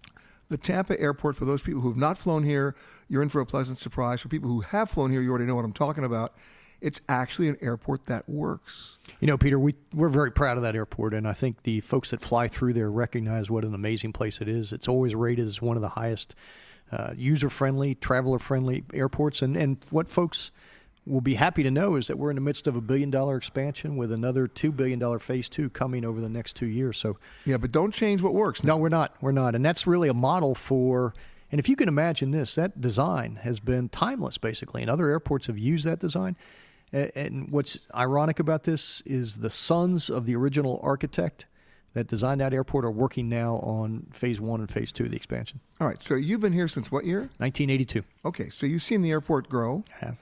The 0.49 0.57
Tampa 0.57 0.99
airport, 0.99 1.35
for 1.35 1.45
those 1.45 1.61
people 1.61 1.81
who 1.81 1.89
have 1.89 1.97
not 1.97 2.17
flown 2.17 2.43
here, 2.43 2.75
you're 3.07 3.23
in 3.23 3.29
for 3.29 3.41
a 3.41 3.45
pleasant 3.45 3.79
surprise. 3.79 4.21
For 4.21 4.27
people 4.27 4.49
who 4.49 4.61
have 4.61 4.89
flown 4.89 5.11
here, 5.11 5.21
you 5.21 5.29
already 5.29 5.45
know 5.45 5.55
what 5.55 5.65
I'm 5.65 5.73
talking 5.73 6.03
about. 6.03 6.35
It's 6.81 7.01
actually 7.09 7.47
an 7.47 7.57
airport 7.61 8.05
that 8.05 8.29
works. 8.29 8.99
You 9.19 9.27
know, 9.27 9.37
Peter, 9.37 9.57
we, 9.57 9.73
we're 9.93 10.09
very 10.09 10.31
proud 10.31 10.57
of 10.57 10.63
that 10.63 10.75
airport, 10.75 11.13
and 11.13 11.27
I 11.27 11.33
think 11.33 11.63
the 11.63 11.79
folks 11.79 12.11
that 12.11 12.21
fly 12.21 12.47
through 12.47 12.73
there 12.73 12.91
recognize 12.91 13.49
what 13.49 13.63
an 13.63 13.73
amazing 13.73 14.13
place 14.13 14.39
it 14.39 14.47
is. 14.47 14.71
It's 14.71 14.87
always 14.87 15.15
rated 15.15 15.47
as 15.47 15.61
one 15.61 15.77
of 15.77 15.81
the 15.81 15.89
highest 15.89 16.35
uh, 16.91 17.13
user 17.15 17.49
friendly, 17.49 17.95
traveler 17.95 18.37
friendly 18.37 18.83
airports. 18.93 19.41
And, 19.41 19.55
and 19.55 19.77
what 19.89 20.09
folks 20.09 20.51
will 21.05 21.21
be 21.21 21.35
happy 21.35 21.61
to 21.63 21.71
know 21.71 21.95
is 21.95 22.07
that 22.07 22.17
we're 22.17 22.31
in 22.31 22.35
the 22.35 22.41
midst 22.41 22.67
of 22.67 22.75
a 22.75 22.81
billion 22.81 23.11
dollar 23.11 23.37
expansion 23.37 23.95
with 23.95 24.11
another 24.11 24.47
$2 24.47 24.75
billion 24.75 25.19
phase 25.19 25.47
two 25.47 25.69
coming 25.69 26.03
over 26.03 26.19
the 26.19 26.29
next 26.29 26.55
two 26.55 26.65
years. 26.65 26.97
So, 26.97 27.17
yeah, 27.45 27.57
but 27.57 27.71
don't 27.71 27.93
change 27.93 28.21
what 28.21 28.33
works. 28.33 28.63
Now. 28.63 28.73
No, 28.73 28.77
we're 28.77 28.89
not. 28.89 29.15
We're 29.21 29.31
not. 29.31 29.55
And 29.55 29.63
that's 29.63 29.85
really 29.85 30.09
a 30.09 30.13
model 30.13 30.55
for. 30.55 31.13
And 31.51 31.59
if 31.59 31.69
you 31.69 31.75
can 31.75 31.87
imagine 31.87 32.31
this, 32.31 32.55
that 32.55 32.81
design 32.81 33.39
has 33.43 33.59
been 33.59 33.89
timeless, 33.89 34.37
basically, 34.37 34.81
and 34.81 34.89
other 34.89 35.09
airports 35.09 35.47
have 35.47 35.59
used 35.59 35.85
that 35.85 35.99
design. 35.99 36.35
And 36.91 37.51
what's 37.51 37.77
ironic 37.93 38.39
about 38.39 38.63
this 38.63 39.01
is 39.05 39.37
the 39.37 39.49
sons 39.49 40.09
of 40.09 40.25
the 40.25 40.35
original 40.35 40.79
architect 40.81 41.45
that 41.93 42.07
designed 42.07 42.41
that 42.41 42.53
airport 42.53 42.83
are 42.83 42.91
working 42.91 43.29
now 43.29 43.55
on 43.57 44.07
phase 44.11 44.41
one 44.41 44.59
and 44.59 44.69
phase 44.69 44.91
two 44.91 45.05
of 45.05 45.11
the 45.11 45.15
expansion. 45.15 45.59
All 45.79 45.87
right. 45.87 46.01
So 46.01 46.15
you've 46.15 46.41
been 46.41 46.53
here 46.53 46.67
since 46.67 46.91
what 46.91 47.05
year? 47.05 47.21
1982. 47.37 48.03
Okay. 48.25 48.49
So 48.49 48.65
you've 48.65 48.83
seen 48.83 49.01
the 49.01 49.11
airport 49.11 49.47
grow. 49.49 49.83
I 50.01 50.05
have. 50.05 50.17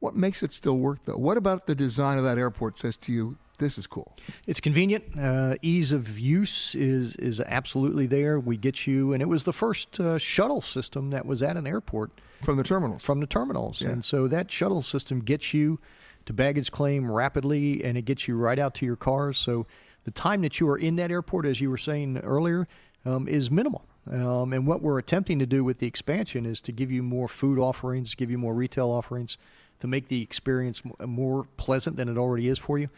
What 0.00 0.16
makes 0.16 0.42
it 0.42 0.52
still 0.52 0.78
work, 0.78 1.04
though? 1.04 1.16
What 1.16 1.36
about 1.36 1.66
the 1.66 1.74
design 1.74 2.18
of 2.18 2.24
that 2.24 2.38
airport 2.38 2.78
says 2.78 2.96
to 2.98 3.12
you, 3.12 3.36
this 3.58 3.76
is 3.76 3.86
cool? 3.86 4.16
It's 4.46 4.58
convenient. 4.58 5.04
Uh, 5.18 5.54
ease 5.60 5.92
of 5.92 6.18
use 6.18 6.74
is 6.74 7.14
is 7.16 7.40
absolutely 7.40 8.06
there. 8.06 8.40
We 8.40 8.56
get 8.56 8.86
you, 8.86 9.12
and 9.12 9.22
it 9.22 9.26
was 9.26 9.44
the 9.44 9.52
first 9.52 10.00
uh, 10.00 10.18
shuttle 10.18 10.62
system 10.62 11.10
that 11.10 11.26
was 11.26 11.42
at 11.42 11.58
an 11.58 11.66
airport 11.66 12.10
from 12.42 12.56
the 12.56 12.62
terminals. 12.62 13.04
From 13.04 13.20
the 13.20 13.26
terminals, 13.26 13.82
yeah. 13.82 13.90
and 13.90 14.04
so 14.04 14.26
that 14.28 14.50
shuttle 14.50 14.80
system 14.80 15.20
gets 15.20 15.52
you 15.52 15.78
to 16.24 16.32
baggage 16.32 16.72
claim 16.72 17.10
rapidly, 17.10 17.84
and 17.84 17.98
it 17.98 18.06
gets 18.06 18.26
you 18.26 18.36
right 18.36 18.58
out 18.58 18.74
to 18.76 18.86
your 18.86 18.96
cars. 18.96 19.38
So 19.38 19.66
the 20.04 20.10
time 20.10 20.40
that 20.40 20.58
you 20.58 20.68
are 20.70 20.78
in 20.78 20.96
that 20.96 21.10
airport, 21.10 21.44
as 21.44 21.60
you 21.60 21.68
were 21.68 21.78
saying 21.78 22.16
earlier, 22.18 22.66
um, 23.04 23.28
is 23.28 23.50
minimal. 23.50 23.84
Um, 24.10 24.54
and 24.54 24.66
what 24.66 24.80
we're 24.80 24.98
attempting 24.98 25.38
to 25.38 25.46
do 25.46 25.62
with 25.62 25.78
the 25.78 25.86
expansion 25.86 26.46
is 26.46 26.62
to 26.62 26.72
give 26.72 26.90
you 26.90 27.02
more 27.02 27.28
food 27.28 27.58
offerings, 27.58 28.14
give 28.14 28.30
you 28.30 28.38
more 28.38 28.54
retail 28.54 28.88
offerings 28.88 29.36
to 29.80 29.86
make 29.86 30.08
the 30.08 30.22
experience 30.22 30.82
more 31.04 31.46
pleasant 31.56 31.96
than 31.96 32.08
it 32.08 32.16
already 32.16 32.48
is 32.48 32.58
for 32.58 32.78
you. 32.78 32.88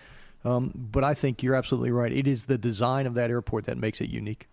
Um, 0.45 0.73
but 0.75 1.05
I 1.05 1.15
think 1.15 1.43
you're 1.43 1.55
absolutely 1.55 1.93
right. 1.93 2.13
It 2.13 2.27
is 2.27 2.47
the 2.47 2.59
design 2.59 3.07
of 3.07 3.15
that 3.15 3.31
airport 3.31 3.65
that 3.67 3.79
makes 3.79 4.01
it 4.01 4.11
unique. 4.11 4.49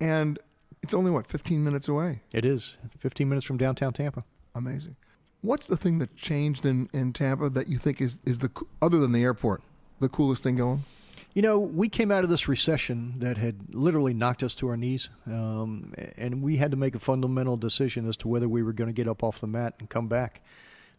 And 0.00 0.38
it's 0.82 0.94
only, 0.94 1.10
what, 1.10 1.26
15 1.26 1.62
minutes 1.62 1.88
away? 1.88 2.22
It 2.32 2.44
is. 2.44 2.76
15 2.98 3.28
minutes 3.28 3.46
from 3.46 3.56
downtown 3.56 3.92
Tampa. 3.92 4.24
Amazing. 4.54 4.96
What's 5.40 5.66
the 5.66 5.76
thing 5.76 6.00
that 6.00 6.16
changed 6.16 6.66
in, 6.66 6.88
in 6.92 7.12
Tampa 7.12 7.48
that 7.50 7.68
you 7.68 7.78
think 7.78 8.00
is, 8.00 8.18
is 8.24 8.38
the, 8.38 8.50
other 8.82 8.98
than 8.98 9.12
the 9.12 9.22
airport, 9.22 9.62
the 10.00 10.08
coolest 10.08 10.42
thing 10.42 10.56
going? 10.56 10.84
You 11.34 11.42
know, 11.42 11.60
we 11.60 11.88
came 11.88 12.10
out 12.10 12.24
of 12.24 12.30
this 12.30 12.48
recession 12.48 13.14
that 13.18 13.36
had 13.36 13.72
literally 13.72 14.14
knocked 14.14 14.42
us 14.42 14.54
to 14.56 14.68
our 14.68 14.76
knees, 14.76 15.08
um, 15.26 15.94
and 16.16 16.42
we 16.42 16.56
had 16.56 16.72
to 16.72 16.76
make 16.76 16.96
a 16.96 16.98
fundamental 16.98 17.56
decision 17.56 18.08
as 18.08 18.16
to 18.18 18.28
whether 18.28 18.48
we 18.48 18.62
were 18.62 18.72
going 18.72 18.88
to 18.88 18.94
get 18.94 19.06
up 19.06 19.22
off 19.22 19.40
the 19.40 19.46
mat 19.46 19.74
and 19.78 19.88
come 19.88 20.08
back. 20.08 20.42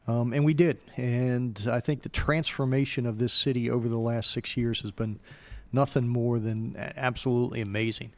Um, 0.10 0.34
and 0.34 0.44
we 0.44 0.56
did. 0.56 0.80
And 0.98 1.68
I 1.70 1.80
think 1.80 2.02
the 2.02 2.10
transformation 2.10 3.06
of 3.06 3.20
this 3.20 3.32
city 3.32 3.70
over 3.70 3.88
the 3.88 4.00
last 4.00 4.32
six 4.32 4.58
years 4.58 4.82
has 4.82 4.90
been 4.90 5.20
nothing 5.72 6.08
more 6.08 6.40
than 6.40 6.76
absolutely 6.98 7.62
amazing. 7.62 8.12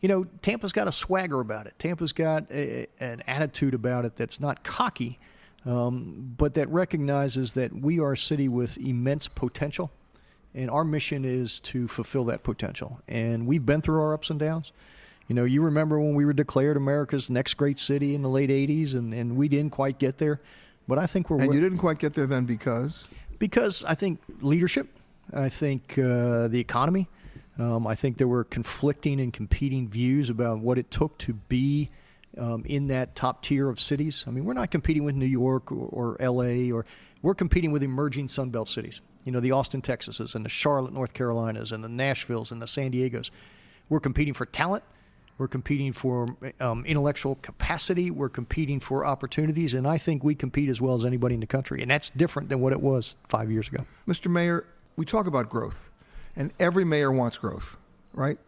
You 0.00 0.08
know, 0.08 0.24
Tampa's 0.42 0.72
got 0.72 0.86
a 0.86 0.92
swagger 0.92 1.40
about 1.40 1.66
it. 1.66 1.76
Tampa's 1.80 2.12
got 2.12 2.48
a, 2.52 2.86
an 3.00 3.22
attitude 3.26 3.74
about 3.74 4.04
it 4.04 4.14
that's 4.14 4.38
not 4.38 4.62
cocky, 4.62 5.18
um, 5.66 6.32
but 6.36 6.54
that 6.54 6.68
recognizes 6.68 7.54
that 7.54 7.74
we 7.74 7.98
are 7.98 8.12
a 8.12 8.18
city 8.18 8.48
with 8.48 8.78
immense 8.78 9.26
potential. 9.26 9.90
And 10.54 10.70
our 10.70 10.84
mission 10.84 11.24
is 11.24 11.58
to 11.60 11.88
fulfill 11.88 12.24
that 12.26 12.44
potential. 12.44 13.00
And 13.08 13.48
we've 13.48 13.66
been 13.66 13.80
through 13.80 14.00
our 14.00 14.14
ups 14.14 14.30
and 14.30 14.38
downs. 14.38 14.70
You 15.26 15.34
know, 15.34 15.44
you 15.44 15.60
remember 15.62 15.98
when 15.98 16.14
we 16.14 16.24
were 16.24 16.32
declared 16.32 16.76
America's 16.76 17.28
next 17.30 17.54
great 17.54 17.80
city 17.80 18.14
in 18.14 18.22
the 18.22 18.28
late 18.28 18.50
80s, 18.50 18.94
and, 18.94 19.12
and 19.12 19.36
we 19.36 19.48
didn't 19.48 19.70
quite 19.70 19.98
get 19.98 20.18
there. 20.18 20.40
But 20.88 20.98
I 20.98 21.06
think 21.06 21.30
we're. 21.30 21.40
And 21.40 21.54
you 21.54 21.60
didn't 21.60 21.78
quite 21.78 21.98
get 21.98 22.14
there 22.14 22.26
then 22.26 22.44
because? 22.44 23.08
Because 23.38 23.84
I 23.84 23.94
think 23.94 24.20
leadership, 24.40 24.88
I 25.32 25.48
think 25.48 25.98
uh, 25.98 26.48
the 26.48 26.58
economy, 26.60 27.08
um, 27.58 27.86
I 27.86 27.94
think 27.94 28.16
there 28.18 28.28
were 28.28 28.44
conflicting 28.44 29.20
and 29.20 29.32
competing 29.32 29.88
views 29.88 30.30
about 30.30 30.58
what 30.58 30.78
it 30.78 30.90
took 30.90 31.18
to 31.18 31.34
be 31.34 31.90
um, 32.38 32.64
in 32.66 32.88
that 32.88 33.14
top 33.14 33.42
tier 33.42 33.68
of 33.68 33.80
cities. 33.80 34.24
I 34.26 34.30
mean, 34.30 34.44
we're 34.44 34.54
not 34.54 34.70
competing 34.70 35.04
with 35.04 35.14
New 35.14 35.26
York 35.26 35.70
or, 35.70 35.88
or 35.88 36.16
L.A. 36.20 36.70
or 36.70 36.86
we're 37.20 37.34
competing 37.34 37.70
with 37.70 37.82
emerging 37.82 38.28
Sunbelt 38.28 38.68
cities. 38.68 39.00
You 39.24 39.32
know, 39.32 39.40
the 39.40 39.52
Austin, 39.52 39.82
Texases, 39.82 40.34
and 40.34 40.44
the 40.44 40.48
Charlotte, 40.48 40.92
North 40.92 41.14
Carolinas, 41.14 41.70
and 41.70 41.84
the 41.84 41.88
Nashvilles, 41.88 42.50
and 42.50 42.60
the 42.60 42.66
San 42.66 42.90
Diego's. 42.90 43.30
We're 43.88 44.00
competing 44.00 44.34
for 44.34 44.46
talent. 44.46 44.82
We're 45.38 45.48
competing 45.48 45.92
for 45.92 46.36
um, 46.60 46.84
intellectual 46.84 47.36
capacity. 47.36 48.10
We're 48.10 48.28
competing 48.28 48.80
for 48.80 49.04
opportunities, 49.04 49.74
and 49.74 49.86
I 49.86 49.98
think 49.98 50.22
we 50.22 50.34
compete 50.34 50.68
as 50.68 50.80
well 50.80 50.94
as 50.94 51.04
anybody 51.04 51.34
in 51.34 51.40
the 51.40 51.46
country. 51.46 51.82
And 51.82 51.90
that's 51.90 52.10
different 52.10 52.48
than 52.48 52.60
what 52.60 52.72
it 52.72 52.80
was 52.80 53.16
five 53.26 53.50
years 53.50 53.68
ago. 53.68 53.84
Mr. 54.06 54.30
Mayor, 54.30 54.64
we 54.96 55.04
talk 55.04 55.26
about 55.26 55.48
growth, 55.48 55.90
and 56.36 56.52
every 56.60 56.84
mayor 56.84 57.10
wants 57.10 57.38
growth, 57.38 57.76
right? 58.12 58.38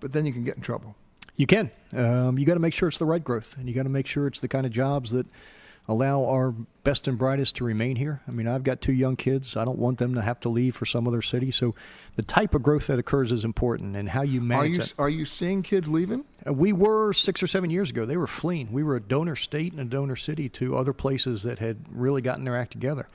But 0.00 0.12
then 0.12 0.26
you 0.26 0.32
can 0.32 0.44
get 0.44 0.56
in 0.56 0.62
trouble. 0.62 0.94
You 1.36 1.46
can. 1.46 1.70
Um, 1.94 2.38
you 2.38 2.46
got 2.46 2.54
to 2.54 2.60
make 2.60 2.74
sure 2.74 2.88
it's 2.88 2.98
the 2.98 3.06
right 3.06 3.22
growth, 3.22 3.56
and 3.58 3.68
you 3.68 3.74
got 3.74 3.84
to 3.84 3.88
make 3.88 4.06
sure 4.06 4.26
it's 4.26 4.40
the 4.40 4.48
kind 4.48 4.66
of 4.66 4.72
jobs 4.72 5.10
that 5.10 5.26
allow 5.88 6.24
our 6.24 6.52
best 6.82 7.06
and 7.06 7.16
brightest 7.16 7.56
to 7.56 7.64
remain 7.64 7.96
here. 7.96 8.20
I 8.26 8.30
mean, 8.30 8.48
I've 8.48 8.64
got 8.64 8.80
two 8.80 8.92
young 8.92 9.16
kids. 9.16 9.56
I 9.56 9.64
don't 9.64 9.78
want 9.78 9.98
them 9.98 10.14
to 10.14 10.22
have 10.22 10.40
to 10.40 10.48
leave 10.48 10.74
for 10.74 10.84
some 10.86 11.06
other 11.06 11.22
city. 11.22 11.50
So 11.50 11.74
the 12.16 12.22
type 12.22 12.54
of 12.54 12.62
growth 12.62 12.88
that 12.88 12.98
occurs 12.98 13.30
is 13.30 13.44
important 13.44 13.96
and 13.96 14.08
how 14.08 14.22
you 14.22 14.40
manage 14.40 14.62
are 14.62 14.66
you, 14.66 14.78
that. 14.78 14.94
Are 14.98 15.08
you 15.08 15.24
seeing 15.24 15.62
kids 15.62 15.88
leaving? 15.88 16.24
Uh, 16.46 16.52
we 16.52 16.72
were 16.72 17.12
six 17.12 17.42
or 17.42 17.46
seven 17.46 17.70
years 17.70 17.90
ago. 17.90 18.04
They 18.04 18.16
were 18.16 18.26
fleeing. 18.26 18.72
We 18.72 18.82
were 18.82 18.96
a 18.96 19.00
donor 19.00 19.36
state 19.36 19.72
and 19.72 19.80
a 19.80 19.84
donor 19.84 20.16
city 20.16 20.48
to 20.50 20.76
other 20.76 20.92
places 20.92 21.42
that 21.44 21.58
had 21.58 21.78
really 21.90 22.22
gotten 22.22 22.44
their 22.44 22.56
act 22.56 22.72
together. 22.72 23.08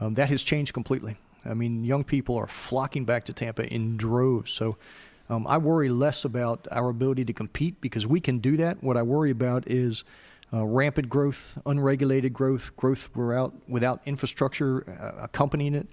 Um, 0.00 0.14
that 0.14 0.28
has 0.28 0.42
changed 0.42 0.72
completely. 0.72 1.16
I 1.44 1.54
mean, 1.54 1.84
young 1.84 2.04
people 2.04 2.36
are 2.36 2.46
flocking 2.46 3.04
back 3.04 3.24
to 3.24 3.32
Tampa 3.32 3.66
in 3.72 3.96
droves. 3.98 4.50
So 4.50 4.76
um, 5.28 5.46
I 5.46 5.58
worry 5.58 5.90
less 5.90 6.24
about 6.24 6.66
our 6.70 6.88
ability 6.88 7.26
to 7.26 7.32
compete 7.34 7.80
because 7.80 8.06
we 8.06 8.20
can 8.20 8.38
do 8.38 8.56
that. 8.56 8.82
What 8.82 8.96
I 8.96 9.02
worry 9.02 9.30
about 9.30 9.68
is– 9.68 10.04
uh, 10.54 10.64
rampant 10.64 11.08
growth, 11.08 11.58
unregulated 11.66 12.32
growth, 12.32 12.76
growth 12.76 13.08
without 13.14 13.52
without 13.68 14.00
infrastructure 14.06 14.84
uh, 14.88 15.24
accompanying 15.24 15.74
it. 15.74 15.88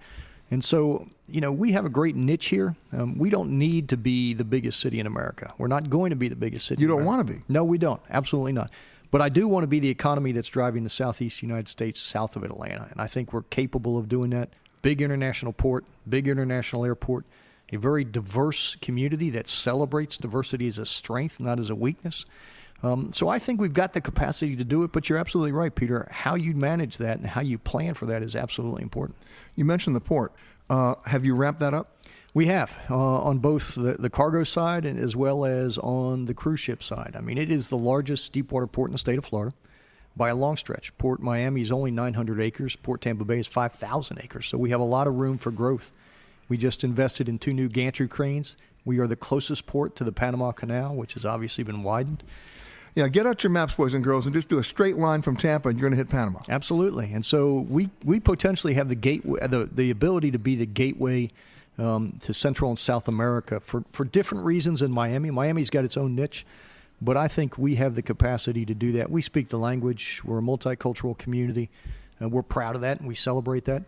And 0.52 0.64
so, 0.64 1.08
you 1.30 1.40
know, 1.40 1.52
we 1.52 1.72
have 1.72 1.86
a 1.86 1.90
great 1.90 2.16
niche 2.16 2.48
here. 2.48 2.76
Um, 2.92 3.18
we 3.18 3.30
don't 3.30 3.58
need 3.58 3.88
to 3.90 3.98
be 3.98 4.34
the 4.34 4.44
biggest 4.44 4.82
city 4.82 5.00
in 5.00 5.08
America. 5.08 5.54
We're 5.58 5.68
not 5.68 5.90
going 5.90 6.10
to 6.10 6.18
be 6.18 6.28
the 6.28 6.36
biggest 6.36 6.68
city. 6.68 6.82
You 6.82 6.90
don't 6.90 7.06
want 7.06 7.26
to 7.26 7.34
be? 7.34 7.42
No, 7.48 7.64
we 7.64 7.78
don't. 7.78 8.02
Absolutely 8.10 8.52
not. 8.52 8.70
But 9.12 9.22
I 9.22 9.30
do 9.30 9.48
want 9.48 9.64
to 9.64 9.68
be 9.68 9.80
the 9.80 9.90
economy 9.90 10.34
that's 10.34 10.50
driving 10.50 10.84
the 10.84 10.90
southeast 10.90 11.42
United 11.42 11.70
States 11.70 12.02
south 12.02 12.36
of 12.36 12.44
Atlanta. 12.44 12.88
And 12.92 13.00
I 13.00 13.08
think 13.08 13.32
we're 13.32 13.44
capable 13.44 13.98
of 13.98 14.10
doing 14.10 14.30
that. 14.32 14.50
Big 14.82 15.02
international 15.02 15.54
port, 15.54 15.86
big 16.08 16.28
international 16.28 16.84
airport, 16.84 17.24
a 17.72 17.78
very 17.78 18.04
diverse 18.04 18.76
community 18.82 19.30
that 19.30 19.48
celebrates 19.48 20.18
diversity 20.18 20.68
as 20.68 20.78
a 20.78 20.86
strength, 20.86 21.40
not 21.40 21.60
as 21.60 21.70
a 21.70 21.76
weakness. 21.76 22.26
Um, 22.84 23.12
so 23.12 23.28
I 23.28 23.40
think 23.40 23.62
we've 23.62 23.74
got 23.74 23.94
the 23.94 24.02
capacity 24.02 24.56
to 24.56 24.64
do 24.64 24.84
it, 24.84 24.92
but 24.92 25.08
you're 25.08 25.20
absolutely 25.20 25.52
right, 25.52 25.74
Peter. 25.74 26.08
How 26.12 26.36
you 26.36 26.54
manage 26.54 26.98
that 26.98 27.18
and 27.18 27.28
how 27.28 27.42
you 27.42 27.58
plan 27.58 27.94
for 27.94 28.08
that 28.08 28.24
is 28.24 28.36
absolutely 28.36 28.82
important. 28.82 29.18
You 29.56 29.66
mentioned 29.66 29.96
the 29.96 30.02
port. 30.02 30.34
Uh, 30.70 30.96
have 31.06 31.26
you 31.26 31.36
ramped 31.36 31.60
that 31.60 31.74
up? 31.74 31.98
We 32.34 32.46
have 32.46 32.72
uh, 32.90 32.96
on 32.96 33.40
both 33.40 33.76
the, 33.76 33.94
the 34.00 34.10
cargo 34.10 34.44
side 34.44 34.86
and 34.86 34.98
as 34.98 35.16
well 35.16 35.46
as 35.46 35.78
on 35.78 36.26
the 36.26 36.34
cruise 36.34 36.62
ship 36.62 36.82
side. 36.82 37.14
I 37.18 37.22
mean, 37.22 37.38
it 37.38 37.52
is 37.52 37.70
the 37.70 37.78
largest 37.78 38.32
deepwater 38.32 38.68
port 38.68 38.90
in 38.90 38.94
the 38.94 38.98
state 38.98 39.18
of 39.18 39.26
Florida 39.26 39.54
by 40.16 40.30
a 40.30 40.36
long 40.36 40.56
stretch. 40.56 40.96
Port 40.98 41.22
Miami 41.22 41.62
is 41.62 41.72
only 41.72 41.92
900 41.92 42.40
acres. 42.40 42.76
Port 42.78 43.02
Tampa 43.02 43.26
Bay 43.26 43.40
is 43.40 43.48
5,000 43.48 44.20
acres. 44.24 44.48
So 44.48 44.58
we 44.58 44.70
have 44.70 44.80
a 44.80 44.86
lot 44.86 45.08
of 45.08 45.16
room 45.16 45.38
for 45.38 45.52
growth. 45.52 45.92
We 46.48 46.58
just 46.58 46.84
invested 46.84 47.30
in 47.30 47.38
two 47.38 47.54
new 47.54 47.68
gantry 47.68 48.08
cranes. 48.08 48.56
We 48.86 49.00
are 49.00 49.08
the 49.08 49.16
closest 49.16 49.68
port 49.68 49.96
to 49.98 50.04
the 50.04 50.12
Panama 50.12 50.52
Canal, 50.52 50.96
which 50.96 51.14
has 51.14 51.26
obviously 51.26 51.64
been 51.64 51.84
widened. 51.84 52.24
Yeah, 52.94 53.08
get 53.08 53.26
out 53.26 53.44
your 53.44 53.52
maps, 53.52 53.74
boys 53.74 53.94
and 53.94 54.04
girls, 54.04 54.26
and 54.26 54.36
just 54.36 54.50
do 54.50 54.60
a 54.60 54.64
straight 54.64 54.98
line 54.98 55.22
from 55.22 55.38
Tampa, 55.38 55.70
and 55.70 55.80
you're 55.80 55.90
going 55.90 55.98
to 55.98 56.04
hit 56.04 56.10
Panama. 56.10 56.40
Absolutely, 56.50 57.14
and 57.14 57.26
so 57.26 57.66
we 57.70 57.90
we 58.04 58.20
potentially 58.20 58.74
have 58.74 58.90
the 58.90 58.96
gateway, 58.96 59.40
the 59.48 59.70
the 59.72 59.92
ability 59.92 60.32
to 60.32 60.40
be 60.40 60.56
the 60.56 60.66
gateway 60.66 61.30
um, 61.78 62.20
to 62.24 62.34
Central 62.34 62.70
and 62.70 62.78
South 62.78 63.08
America 63.08 63.60
for 63.62 63.86
for 63.94 64.04
different 64.04 64.46
reasons 64.46 64.82
in 64.82 64.92
Miami. 64.92 65.32
Miami's 65.32 65.70
got 65.70 65.86
its 65.86 65.96
own 65.96 66.16
niche, 66.16 66.46
but 67.02 67.16
I 67.16 67.30
think 67.30 67.58
we 67.58 67.76
have 67.76 67.96
the 67.96 68.02
capacity 68.02 68.66
to 68.66 68.74
do 68.74 68.92
that. 68.94 69.10
We 69.10 69.22
speak 69.22 69.48
the 69.48 69.60
language. 69.60 70.22
We're 70.26 70.40
a 70.40 70.42
multicultural 70.42 71.18
community, 71.18 71.70
and 72.20 72.30
we're 72.32 72.44
proud 72.44 72.76
of 72.76 72.82
that, 72.82 73.00
and 73.00 73.08
we 73.08 73.16
celebrate 73.16 73.66
that. 73.66 73.84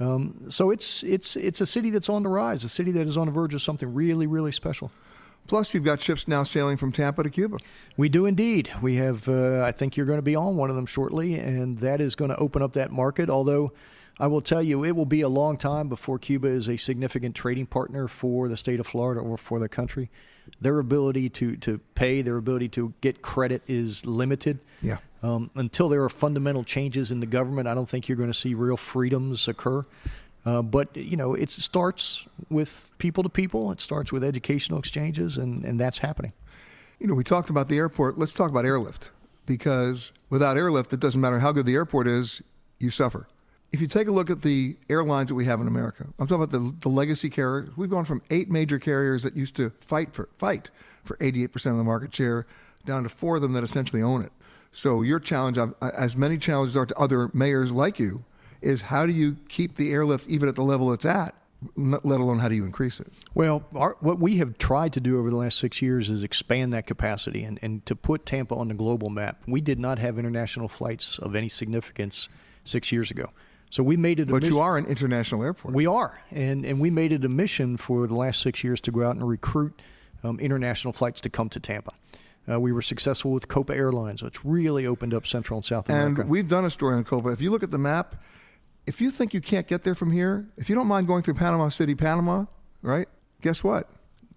Um, 0.00 0.50
so 0.50 0.70
it's 0.70 1.02
it's 1.02 1.36
it's 1.36 1.60
a 1.60 1.66
city 1.66 1.90
that's 1.90 2.08
on 2.08 2.22
the 2.22 2.30
rise, 2.30 2.64
a 2.64 2.70
city 2.70 2.90
that 2.92 3.06
is 3.06 3.18
on 3.18 3.26
the 3.26 3.32
verge 3.32 3.52
of 3.52 3.60
something 3.60 3.92
really 3.92 4.26
really 4.26 4.52
special. 4.52 4.90
Plus, 5.46 5.74
you've 5.74 5.84
got 5.84 6.00
ships 6.00 6.26
now 6.26 6.42
sailing 6.42 6.76
from 6.76 6.92
Tampa 6.92 7.22
to 7.22 7.30
Cuba. 7.30 7.58
We 7.96 8.08
do 8.08 8.26
indeed. 8.26 8.70
We 8.82 8.96
have, 8.96 9.28
uh, 9.28 9.62
I 9.62 9.72
think 9.72 9.96
you're 9.96 10.06
going 10.06 10.18
to 10.18 10.22
be 10.22 10.36
on 10.36 10.56
one 10.56 10.70
of 10.70 10.76
them 10.76 10.86
shortly, 10.86 11.34
and 11.34 11.78
that 11.78 12.00
is 12.00 12.14
going 12.14 12.30
to 12.30 12.36
open 12.36 12.62
up 12.62 12.72
that 12.74 12.90
market. 12.90 13.30
Although, 13.30 13.72
I 14.18 14.26
will 14.26 14.40
tell 14.40 14.62
you, 14.62 14.84
it 14.84 14.96
will 14.96 15.06
be 15.06 15.20
a 15.20 15.28
long 15.28 15.56
time 15.56 15.88
before 15.88 16.18
Cuba 16.18 16.48
is 16.48 16.68
a 16.68 16.76
significant 16.76 17.34
trading 17.34 17.66
partner 17.66 18.08
for 18.08 18.48
the 18.48 18.56
state 18.56 18.80
of 18.80 18.86
Florida 18.86 19.20
or 19.20 19.36
for 19.36 19.58
the 19.58 19.68
country. 19.68 20.10
Their 20.60 20.78
ability 20.78 21.28
to, 21.30 21.56
to 21.58 21.78
pay, 21.94 22.22
their 22.22 22.36
ability 22.36 22.68
to 22.70 22.94
get 23.00 23.20
credit 23.20 23.62
is 23.66 24.06
limited. 24.06 24.58
Yeah. 24.80 24.98
Um, 25.22 25.50
until 25.54 25.88
there 25.88 26.02
are 26.04 26.08
fundamental 26.08 26.62
changes 26.62 27.10
in 27.10 27.20
the 27.20 27.26
government, 27.26 27.66
I 27.68 27.74
don't 27.74 27.88
think 27.88 28.08
you're 28.08 28.16
going 28.16 28.30
to 28.30 28.38
see 28.38 28.54
real 28.54 28.76
freedoms 28.76 29.48
occur. 29.48 29.84
Uh, 30.46 30.62
but 30.62 30.96
you 30.96 31.16
know, 31.16 31.34
it 31.34 31.50
starts 31.50 32.26
with 32.48 32.92
people 32.98 33.24
to 33.24 33.28
people. 33.28 33.72
It 33.72 33.80
starts 33.80 34.12
with 34.12 34.22
educational 34.22 34.78
exchanges, 34.78 35.36
and, 35.36 35.64
and 35.64 35.78
that's 35.78 35.98
happening. 35.98 36.32
You 37.00 37.08
know, 37.08 37.14
we 37.14 37.24
talked 37.24 37.50
about 37.50 37.68
the 37.68 37.76
airport. 37.76 38.16
Let's 38.16 38.32
talk 38.32 38.48
about 38.48 38.64
airlift 38.64 39.10
because 39.44 40.12
without 40.30 40.56
airlift, 40.56 40.92
it 40.92 41.00
doesn't 41.00 41.20
matter 41.20 41.40
how 41.40 41.50
good 41.50 41.66
the 41.66 41.74
airport 41.74 42.06
is, 42.06 42.40
you 42.78 42.90
suffer. 42.90 43.26
If 43.72 43.80
you 43.80 43.88
take 43.88 44.06
a 44.06 44.12
look 44.12 44.30
at 44.30 44.42
the 44.42 44.76
airlines 44.88 45.28
that 45.28 45.34
we 45.34 45.44
have 45.46 45.60
in 45.60 45.66
America, 45.66 46.06
I'm 46.18 46.28
talking 46.28 46.44
about 46.44 46.52
the, 46.52 46.74
the 46.80 46.88
legacy 46.88 47.28
carriers. 47.28 47.76
We've 47.76 47.90
gone 47.90 48.04
from 48.04 48.22
eight 48.30 48.48
major 48.48 48.78
carriers 48.78 49.24
that 49.24 49.36
used 49.36 49.56
to 49.56 49.70
fight 49.80 50.14
for 50.14 50.28
fight 50.32 50.70
for 51.04 51.16
88% 51.16 51.54
of 51.72 51.76
the 51.76 51.84
market 51.84 52.14
share 52.14 52.46
down 52.84 53.02
to 53.02 53.08
four 53.08 53.36
of 53.36 53.42
them 53.42 53.52
that 53.54 53.64
essentially 53.64 54.00
own 54.00 54.22
it. 54.22 54.32
So 54.70 55.02
your 55.02 55.18
challenge, 55.18 55.58
as 55.80 56.16
many 56.16 56.38
challenges 56.38 56.76
are 56.76 56.86
to 56.86 56.96
other 56.96 57.30
mayors 57.34 57.72
like 57.72 57.98
you, 57.98 58.24
is 58.66 58.82
how 58.82 59.06
do 59.06 59.12
you 59.12 59.36
keep 59.48 59.76
the 59.76 59.92
airlift 59.92 60.28
even 60.28 60.48
at 60.48 60.56
the 60.56 60.62
level 60.62 60.92
it's 60.92 61.04
at, 61.04 61.34
let 61.76 62.02
alone 62.04 62.38
how 62.38 62.48
do 62.48 62.54
you 62.54 62.64
increase 62.64 63.00
it? 63.00 63.08
Well, 63.34 63.64
our, 63.74 63.96
what 64.00 64.18
we 64.18 64.36
have 64.38 64.58
tried 64.58 64.92
to 64.94 65.00
do 65.00 65.18
over 65.18 65.30
the 65.30 65.36
last 65.36 65.58
six 65.58 65.80
years 65.80 66.10
is 66.10 66.22
expand 66.22 66.72
that 66.72 66.86
capacity 66.86 67.44
and, 67.44 67.58
and 67.62 67.84
to 67.86 67.96
put 67.96 68.26
Tampa 68.26 68.54
on 68.54 68.68
the 68.68 68.74
global 68.74 69.08
map. 69.08 69.42
We 69.46 69.60
did 69.60 69.78
not 69.78 69.98
have 69.98 70.18
international 70.18 70.68
flights 70.68 71.18
of 71.18 71.34
any 71.34 71.48
significance 71.48 72.28
six 72.64 72.92
years 72.92 73.10
ago. 73.10 73.30
So 73.70 73.82
we 73.82 73.96
made 73.96 74.20
it. 74.20 74.28
but 74.28 74.42
mission. 74.42 74.54
you 74.54 74.60
are 74.60 74.76
an 74.76 74.86
international 74.86 75.42
airport. 75.42 75.74
We 75.74 75.86
are, 75.86 76.20
and 76.30 76.64
and 76.64 76.80
we 76.80 76.88
made 76.88 77.12
it 77.12 77.24
a 77.24 77.28
mission 77.28 77.76
for 77.76 78.06
the 78.06 78.14
last 78.14 78.40
six 78.40 78.62
years 78.62 78.80
to 78.82 78.92
go 78.92 79.04
out 79.04 79.16
and 79.16 79.28
recruit 79.28 79.82
um, 80.22 80.38
international 80.38 80.92
flights 80.92 81.20
to 81.22 81.28
come 81.28 81.48
to 81.48 81.58
Tampa. 81.58 81.92
Uh, 82.48 82.60
we 82.60 82.70
were 82.70 82.82
successful 82.82 83.32
with 83.32 83.48
Copa 83.48 83.74
Airlines, 83.74 84.22
which 84.22 84.44
really 84.44 84.86
opened 84.86 85.12
up 85.12 85.26
Central 85.26 85.58
and 85.58 85.64
South 85.64 85.88
America. 85.88 86.20
And 86.20 86.30
we've 86.30 86.46
done 86.46 86.64
a 86.64 86.70
story 86.70 86.94
on 86.94 87.02
Copa. 87.02 87.30
If 87.30 87.40
you 87.40 87.50
look 87.50 87.64
at 87.64 87.70
the 87.70 87.78
map, 87.78 88.14
if 88.86 89.00
you 89.00 89.10
think 89.10 89.34
you 89.34 89.40
can't 89.40 89.66
get 89.66 89.82
there 89.82 89.94
from 89.94 90.10
here, 90.10 90.46
if 90.56 90.68
you 90.68 90.74
don't 90.74 90.86
mind 90.86 91.06
going 91.06 91.22
through 91.22 91.34
Panama 91.34 91.68
City, 91.68 91.94
Panama, 91.94 92.46
right? 92.82 93.08
Guess 93.42 93.62
what? 93.64 93.88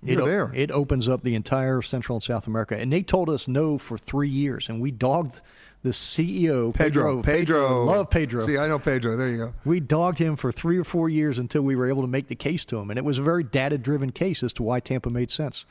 You're 0.01 0.21
it, 0.21 0.25
there. 0.25 0.51
It 0.53 0.71
opens 0.71 1.07
up 1.07 1.23
the 1.23 1.35
entire 1.35 1.81
Central 1.81 2.15
and 2.15 2.23
South 2.23 2.47
America. 2.47 2.77
And 2.77 2.91
they 2.91 3.03
told 3.03 3.29
us 3.29 3.47
no 3.47 3.77
for 3.77 3.97
three 3.97 4.29
years, 4.29 4.69
and 4.69 4.81
we 4.81 4.91
dogged 4.91 5.41
the 5.81 5.89
CEO, 5.89 6.73
Pedro. 6.73 7.21
Pedro. 7.21 7.23
Pedro. 7.23 7.83
Love 7.85 8.09
Pedro. 8.09 8.45
See, 8.45 8.57
I 8.57 8.67
know 8.67 8.79
Pedro. 8.79 9.15
There 9.15 9.29
you 9.29 9.37
go. 9.37 9.53
We 9.63 9.79
dogged 9.79 10.17
him 10.17 10.35
for 10.35 10.51
three 10.51 10.77
or 10.77 10.83
four 10.83 11.09
years 11.09 11.39
until 11.39 11.61
we 11.61 11.75
were 11.75 11.87
able 11.87 12.01
to 12.01 12.07
make 12.07 12.27
the 12.27 12.35
case 12.35 12.65
to 12.65 12.77
him. 12.77 12.89
And 12.89 12.97
it 12.97 13.05
was 13.05 13.17
a 13.17 13.23
very 13.23 13.43
data 13.43 13.77
driven 13.77 14.11
case 14.11 14.43
as 14.43 14.51
to 14.53 14.63
why 14.63 14.81
Tampa 14.81 15.09
made 15.09 15.31
sense. 15.31 15.65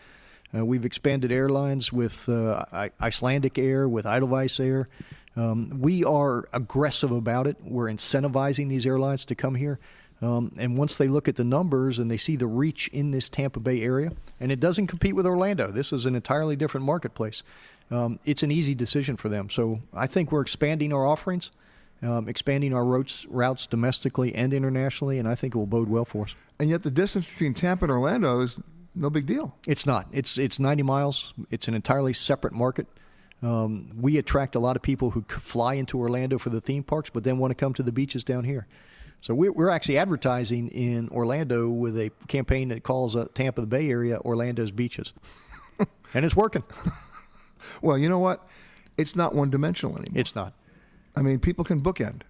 Uh, 0.57 0.65
we've 0.65 0.87
expanded 0.87 1.31
airlines 1.31 1.93
with 1.93 2.27
uh, 2.29 2.89
Icelandic 3.01 3.59
Air, 3.59 3.87
with 3.87 4.07
Edelweiss 4.07 4.59
Air. 4.61 4.89
Um, 5.39 5.71
we 5.79 6.03
are 6.03 6.49
aggressive 6.53 7.13
about 7.13 7.47
it. 7.47 7.57
We're 7.63 7.87
incentivizing 7.87 8.69
these 8.69 8.85
airlines 8.85 9.25
to 9.27 9.37
come 9.37 9.55
here. 9.55 9.79
Um, 10.21 10.53
and 10.59 10.77
once 10.77 10.97
they 10.97 11.07
look 11.07 11.29
at 11.29 11.37
the 11.37 11.45
numbers 11.45 12.01
and 12.01 12.11
they 12.11 12.17
see 12.17 12.35
the 12.35 12.49
reach 12.49 12.89
in 12.89 13.13
this 13.13 13.29
Tampa 13.29 13.61
Bay 13.61 13.83
area, 13.83 14.11
and 14.41 14.51
it 14.51 14.59
doesn't 14.59 14.89
compete 14.89 15.15
with 15.15 15.27
Orlando, 15.27 15.71
this 15.71 15.93
is 15.93 16.07
an 16.07 16.17
entirely 16.17 16.57
different 16.57 16.85
marketplace. 16.85 17.45
Um, 17.93 18.19
it's 18.25 18.43
an 18.43 18.51
easy 18.51 18.75
decision 18.75 19.17
for 19.17 19.29
them. 19.29 19.49
So 19.49 19.81
I 19.95 20.09
think 20.09 20.33
we're 20.33 20.41
expanding 20.41 20.93
our 20.93 21.07
offerings, 21.07 21.53
um, 22.03 22.29
expanding 22.29 22.75
our 22.75 22.85
routes, 22.85 23.25
routes 23.27 23.69
domestically 23.69 24.35
and 24.35 24.53
internationally, 24.53 25.21
and 25.21 25.29
I 25.29 25.37
think 25.37 25.55
it 25.55 25.59
will 25.59 25.67
bode 25.67 25.89
well 25.89 26.05
for 26.05 26.25
us. 26.25 26.35
And 26.59 26.69
yet, 26.69 26.83
the 26.83 26.91
distance 26.91 27.29
between 27.29 27.55
Tampa 27.55 27.85
and 27.85 27.93
Orlando 27.93 28.41
is 28.41 28.59
no 28.97 29.11
big 29.11 29.27
deal. 29.27 29.55
It's 29.69 29.87
not. 29.87 30.09
It's 30.11 30.37
it's 30.37 30.59
90 30.59 30.83
miles. 30.83 31.33
It's 31.51 31.69
an 31.69 31.75
entirely 31.75 32.13
separate 32.13 32.53
market. 32.53 32.89
Um, 33.43 33.91
we 34.01 34.19
attract 34.19 34.55
a 34.55 34.59
lot 34.59 34.77
of 34.77 34.83
people 34.83 35.11
who 35.11 35.23
fly 35.29 35.75
into 35.75 35.99
Orlando 35.99 36.39
for 36.39 36.51
the 36.51 36.61
theme 36.61 36.83
parks, 36.83 37.11
but 37.11 37.25
then 37.25 37.39
want 37.39 37.53
to 37.53 37.55
come 37.55 37.73
to 37.75 37.83
the 37.83 37.93
beaches 37.93 38.25
down 38.25 38.45
here. 38.45 38.67
So 39.21 39.35
we're, 39.35 39.53
we're 39.53 39.71
actually 39.71 39.99
advertising 39.99 40.69
in 40.69 41.09
Orlando 41.11 41.69
with 41.69 41.97
a 41.97 42.11
campaign 42.29 42.69
that 42.69 42.83
calls 42.83 43.17
uh, 43.17 43.27
Tampa 43.35 43.61
the 43.61 43.67
Bay 43.67 43.91
Area 43.91 44.21
Orlando's 44.21 44.71
beaches, 44.71 45.13
and 46.15 46.25
it's 46.25 46.37
working. 46.37 46.65
well, 47.83 47.99
you 47.99 48.09
know 48.09 48.19
what? 48.19 48.47
It's 48.97 49.15
not 49.15 49.35
one 49.35 49.51
dimensional 49.51 49.97
anymore. 49.97 50.21
It's 50.21 50.35
not. 50.35 50.53
I 51.17 51.23
mean, 51.23 51.39
people 51.39 51.65
can 51.65 51.81
bookend. 51.81 52.23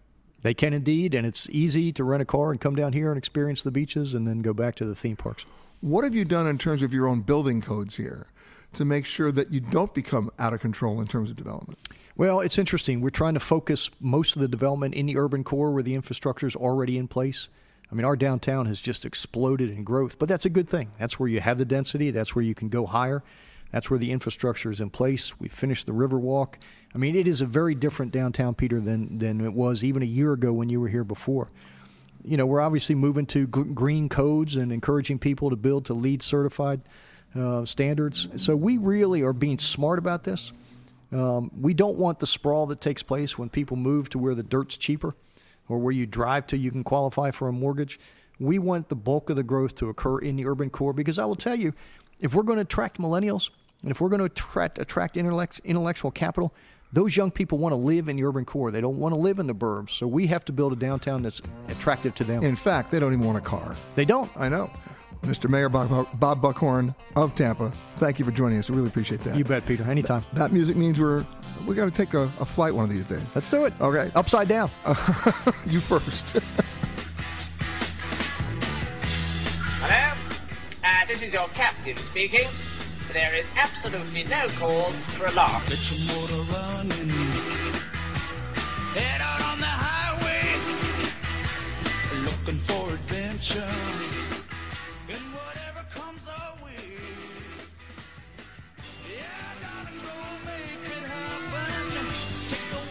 They 0.43 0.55
can 0.55 0.73
indeed, 0.73 1.15
and 1.15 1.27
it's 1.27 1.49
easy 1.51 1.93
to 1.93 2.05
rent 2.05 2.23
a 2.23 2.27
car 2.27 2.51
and 2.51 2.61
come 2.61 2.77
down 2.77 2.93
here 2.93 3.11
and 3.11 3.19
experience 3.19 3.63
the 3.63 3.71
beaches, 3.71 4.15
and 4.15 4.27
then 4.27 4.41
go 4.41 4.53
back 4.53 4.75
to 4.77 4.85
the 4.85 4.95
theme 4.95 5.17
parks. 5.17 5.45
What 5.81 6.05
have 6.05 6.15
you 6.15 6.25
done 6.25 6.47
in 6.47 6.59
terms 6.59 6.83
of 6.83 6.95
your 6.95 7.07
own 7.07 7.21
building 7.23 7.61
codes 7.61 7.97
here? 7.97 8.29
To 8.75 8.85
make 8.85 9.07
sure 9.07 9.33
that 9.33 9.53
you 9.53 9.61
don't 9.61 9.93
become 9.95 10.31
out 10.39 10.53
of 10.53 10.61
control 10.61 11.01
in 11.01 11.07
terms 11.07 11.31
of 11.31 11.37
development? 11.37 11.79
Well, 12.17 12.41
it's 12.41 12.59
interesting. 12.59 13.01
We're 13.01 13.11
trying 13.11 13.35
to 13.35 13.41
focus 13.41 13.91
most 14.01 14.35
of 14.35 14.43
the 14.43 14.49
development 14.49 14.95
in 14.95 15.07
the 15.07 15.17
urban 15.17 15.45
core 15.45 15.71
where 15.71 15.83
the 15.83 15.95
infrastructure 15.95 16.47
is 16.47 16.57
already 16.57 16.99
in 16.99 17.09
place. 17.09 17.49
I 17.91 17.95
mean, 17.95 18.05
our 18.05 18.17
downtown 18.17 18.67
has 18.67 18.81
just 18.81 19.05
exploded 19.05 19.71
in 19.71 19.83
growth, 19.85 20.19
but 20.19 20.29
that's 20.29 20.45
a 20.45 20.51
good 20.51 20.69
thing. 20.69 20.91
That's 20.99 21.19
where 21.19 21.29
you 21.29 21.41
have 21.41 21.59
the 21.59 21.65
density, 21.65 22.11
that's 22.11 22.35
where 22.35 22.45
you 22.45 22.55
can 22.55 22.69
go 22.69 22.87
higher. 22.87 23.23
That's 23.73 23.91
where 23.91 23.99
the 23.99 24.13
infrastructure 24.13 24.71
is 24.71 24.81
in 24.81 24.91
place. 24.91 25.39
We 25.39 25.49
finished 25.49 25.87
the 25.87 25.93
Riverwalk. 25.93 26.55
I 26.95 26.99
mean, 26.99 27.15
it 27.15 27.29
is 27.29 27.41
a 27.41 27.47
very 27.47 27.75
different 27.75 28.13
downtown, 28.13 28.55
Peter, 28.55 28.81
than 28.81 29.19
than 29.19 29.43
it 29.43 29.53
was 29.53 29.85
even 29.85 30.03
a 30.03 30.07
year 30.07 30.33
ago 30.33 30.53
when 30.53 30.71
you 30.71 30.81
were 30.81 30.89
here 30.89 31.05
before. 31.05 31.51
You 32.25 32.37
know, 32.37 32.47
we're 32.47 32.61
obviously 32.61 32.95
moving 32.95 33.27
to 33.27 33.47
green 33.47 34.09
codes 34.09 34.57
and 34.57 34.73
encouraging 34.73 35.19
people 35.19 35.51
to 35.51 35.57
build 35.57 35.85
to 35.87 35.95
LEED 35.95 36.23
certified 36.23 36.81
uh, 37.35 37.65
standards. 37.65 38.29
So 38.37 38.57
we 38.57 38.79
really 38.79 39.23
are 39.23 39.33
being 39.33 39.59
smart 39.59 39.99
about 39.99 40.25
this. 40.25 40.53
Um, 41.13 41.51
we 41.59 41.75
don't 41.75 41.97
want 41.97 42.19
the 42.19 42.27
sprawl 42.27 42.67
that 42.67 42.81
takes 42.81 43.03
place 43.03 43.39
when 43.39 43.49
people 43.49 43.77
move 43.77 44.11
to 44.11 44.19
where 44.19 44.35
the 44.35 44.43
dirt's 44.43 44.77
cheaper 44.77 45.15
or 45.69 45.79
where 45.79 45.93
you 45.93 46.07
drive 46.07 46.47
to 46.49 46.57
you 46.57 46.71
can 46.71 46.85
qualify 46.85 47.31
for 47.31 47.49
a 47.49 47.53
mortgage. 47.53 47.99
We 48.39 48.59
want 48.59 48.89
the 48.89 48.97
bulk 48.97 49.31
of 49.31 49.37
the 49.37 49.43
growth 49.43 49.75
to 49.77 49.89
occur 49.89 50.19
in 50.19 50.37
the 50.37 50.47
urban 50.47 50.71
core 50.71 50.93
because 50.93 51.19
I 51.19 51.25
will 51.25 51.37
tell 51.37 51.57
you, 51.57 51.73
if 52.21 52.35
we're 52.35 52.43
going 52.43 52.57
to 52.57 52.63
attract 52.63 52.99
millennials 52.99 53.51
and 53.83 53.91
if 53.91 54.01
we're 54.01 54.09
going 54.09 54.21
to 54.21 54.27
attract, 54.27 54.79
attract 54.79 55.17
intellect, 55.17 55.61
intellectual 55.65 56.11
capital, 56.11 56.53
those 56.93 57.17
young 57.17 57.31
people 57.31 57.59
want 57.59 57.73
to 57.73 57.77
live 57.77 58.09
in 58.09 58.17
the 58.17 58.25
urban 58.25 58.45
core. 58.45 58.71
They 58.71 58.81
don't 58.81 58.99
want 58.99 59.15
to 59.15 59.21
live 59.21 59.39
in 59.39 59.47
the 59.47 59.55
burbs. 59.55 59.91
So 59.91 60.07
we 60.07 60.27
have 60.29 60.45
to 60.47 60.53
build 60.53 60.73
a 60.73 60.77
downtown 60.77 61.23
that's 61.23 61.43
attractive 61.69 62.15
to 62.17 62.25
them. 62.25 62.43
In 62.43 62.57
fact, 62.57 62.91
they 62.91 62.99
don't 62.99 63.13
even 63.13 63.27
want 63.27 63.39
a 63.39 63.43
car. 63.43 63.77
They 63.95 64.05
don't. 64.05 64.31
I 64.37 64.49
know. 64.49 64.71
Mr. 65.23 65.49
Mayor 65.51 65.69
Bob, 65.69 66.09
Bob 66.19 66.41
Buckhorn 66.41 66.95
of 67.17 67.35
Tampa, 67.35 67.73
thank 67.97 68.19
you 68.19 68.25
for 68.25 68.31
joining 68.31 68.59
us. 68.59 68.71
We 68.71 68.77
really 68.77 68.89
appreciate 68.89 69.21
that. 69.21 69.37
You 69.37 69.45
bet, 69.45 69.67
Peter. 69.67 69.85
Anytime. 69.85 70.25
That, 70.33 70.39
that 70.39 70.53
music 70.53 70.77
means 70.77 71.01
we're 71.01 71.27
we 71.67 71.75
got 71.75 71.85
to 71.85 71.91
take 71.91 72.15
a, 72.15 72.33
a, 72.41 72.47
flight 72.47 72.75
one 72.75 72.85
of 72.85 72.91
these 72.91 73.05
days. 73.07 73.23
Let's 73.35 73.51
do 73.51 73.67
it. 73.67 73.75
Okay. 73.81 74.11
Upside 74.15 74.49
down. 74.49 74.71
you 75.67 75.81
first. 75.81 76.31
Hello? 79.81 80.17
Uh, 80.83 81.07
this 81.07 81.21
is 81.23 81.33
your 81.35 81.49
captain 81.49 81.97
speaking. 81.99 82.49
There 83.13 83.35
is 83.35 83.51
absolutely 83.57 84.25
no 84.25 84.47
cause 84.59 85.03
for 85.03 85.27
alarm. 85.27 85.63
Get 85.69 85.91
your 85.91 86.17
motor 86.17 86.43
running. 86.53 87.11
Head 88.95 89.21
out 89.21 89.43
on 89.53 89.61
the 89.61 89.67
highway. 89.67 90.45
Looking 92.25 92.61
for 92.61 92.89
adventure. 92.95 94.08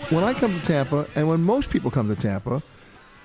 When 0.10 0.24
I 0.24 0.34
come 0.34 0.58
to 0.58 0.66
Tampa, 0.66 1.06
and 1.16 1.28
when 1.28 1.42
most 1.44 1.70
people 1.70 1.92
come 1.92 2.08
to 2.08 2.16
Tampa, 2.16 2.64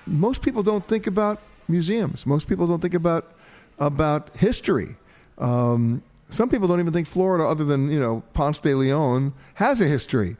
most 0.05 0.41
people 0.41 0.63
don't 0.63 0.85
think 0.85 1.07
about 1.07 1.39
museums. 1.69 2.25
Most 2.25 2.49
people 2.49 2.67
don't 2.67 2.81
think 2.81 2.93
about 2.93 3.31
about 3.79 4.35
history. 4.35 4.97
Um, 5.37 6.03
some 6.29 6.49
people 6.49 6.67
don't 6.67 6.81
even 6.81 6.91
think 6.91 7.07
Florida, 7.07 7.45
other 7.45 7.63
than 7.63 7.89
you 7.89 8.01
know 8.01 8.21
Ponce 8.33 8.59
de 8.59 8.75
Leon, 8.75 9.33
has 9.53 9.79
a 9.79 9.85
history. 9.85 10.35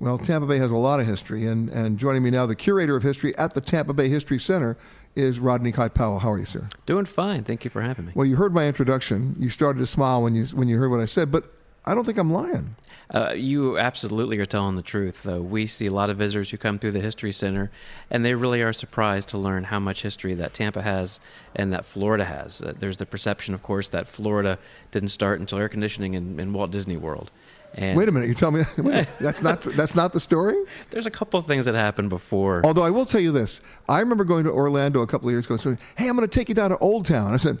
Well, 0.00 0.16
Tampa 0.16 0.46
Bay 0.46 0.56
has 0.56 0.70
a 0.70 0.76
lot 0.76 0.98
of 0.98 1.06
history, 1.06 1.46
and, 1.46 1.68
and 1.68 1.98
joining 1.98 2.22
me 2.22 2.30
now, 2.30 2.46
the 2.46 2.56
curator 2.56 2.96
of 2.96 3.02
history 3.02 3.36
at 3.36 3.52
the 3.52 3.60
Tampa 3.60 3.92
Bay 3.92 4.08
History 4.08 4.38
Center 4.38 4.78
is 5.14 5.38
Rodney 5.40 5.72
Kite 5.72 5.92
Powell. 5.92 6.20
How 6.20 6.32
are 6.32 6.38
you, 6.38 6.46
sir? 6.46 6.68
Doing 6.86 7.04
fine. 7.04 7.44
Thank 7.44 7.64
you 7.64 7.70
for 7.70 7.82
having 7.82 8.06
me. 8.06 8.12
Well, 8.14 8.26
you 8.26 8.36
heard 8.36 8.54
my 8.54 8.66
introduction. 8.66 9.36
You 9.38 9.50
started 9.50 9.78
to 9.80 9.86
smile 9.86 10.22
when 10.22 10.34
you 10.34 10.46
when 10.46 10.68
you 10.68 10.78
heard 10.78 10.90
what 10.90 11.00
I 11.00 11.04
said, 11.04 11.30
but 11.30 11.52
I 11.84 11.94
don't 11.94 12.04
think 12.04 12.18
I'm 12.18 12.32
lying. 12.32 12.76
Uh, 13.12 13.32
you 13.32 13.76
absolutely 13.76 14.38
are 14.38 14.46
telling 14.46 14.76
the 14.76 14.82
truth. 14.82 15.24
Though 15.24 15.42
we 15.42 15.66
see 15.66 15.86
a 15.86 15.92
lot 15.92 16.10
of 16.10 16.16
visitors 16.16 16.50
who 16.50 16.56
come 16.56 16.78
through 16.78 16.92
the 16.92 17.00
History 17.00 17.32
Center, 17.32 17.70
and 18.10 18.24
they 18.24 18.34
really 18.34 18.62
are 18.62 18.72
surprised 18.72 19.28
to 19.30 19.38
learn 19.38 19.64
how 19.64 19.80
much 19.80 20.02
history 20.02 20.34
that 20.34 20.54
Tampa 20.54 20.82
has 20.82 21.18
and 21.56 21.72
that 21.72 21.84
Florida 21.84 22.24
has. 22.24 22.62
Uh, 22.62 22.72
there's 22.78 22.98
the 22.98 23.06
perception, 23.06 23.52
of 23.52 23.62
course, 23.62 23.88
that 23.88 24.06
Florida 24.06 24.58
didn't 24.92 25.08
start 25.08 25.40
until 25.40 25.58
air 25.58 25.68
conditioning 25.68 26.14
in, 26.14 26.38
in 26.38 26.52
Walt 26.52 26.70
Disney 26.70 26.96
World. 26.96 27.30
And 27.74 27.96
wait 27.96 28.08
a 28.08 28.12
minute, 28.12 28.28
you 28.28 28.34
tell 28.34 28.50
me 28.50 28.62
wait, 28.78 29.08
that's 29.20 29.42
not 29.42 29.62
that's 29.62 29.94
not 29.94 30.12
the 30.12 30.20
story. 30.20 30.56
There's 30.90 31.06
a 31.06 31.10
couple 31.10 31.40
of 31.40 31.46
things 31.46 31.64
that 31.64 31.74
happened 31.74 32.10
before. 32.10 32.64
Although 32.64 32.82
I 32.82 32.90
will 32.90 33.06
tell 33.06 33.20
you 33.20 33.32
this, 33.32 33.60
I 33.88 34.00
remember 34.00 34.24
going 34.24 34.44
to 34.44 34.50
Orlando 34.50 35.00
a 35.00 35.06
couple 35.06 35.28
of 35.28 35.32
years 35.32 35.46
ago 35.46 35.54
and 35.54 35.60
saying, 35.60 35.78
"Hey, 35.96 36.08
I'm 36.08 36.16
going 36.16 36.28
to 36.28 36.38
take 36.38 36.48
you 36.48 36.54
down 36.54 36.70
to 36.70 36.78
Old 36.78 37.06
Town." 37.06 37.34
I 37.34 37.38
said. 37.38 37.58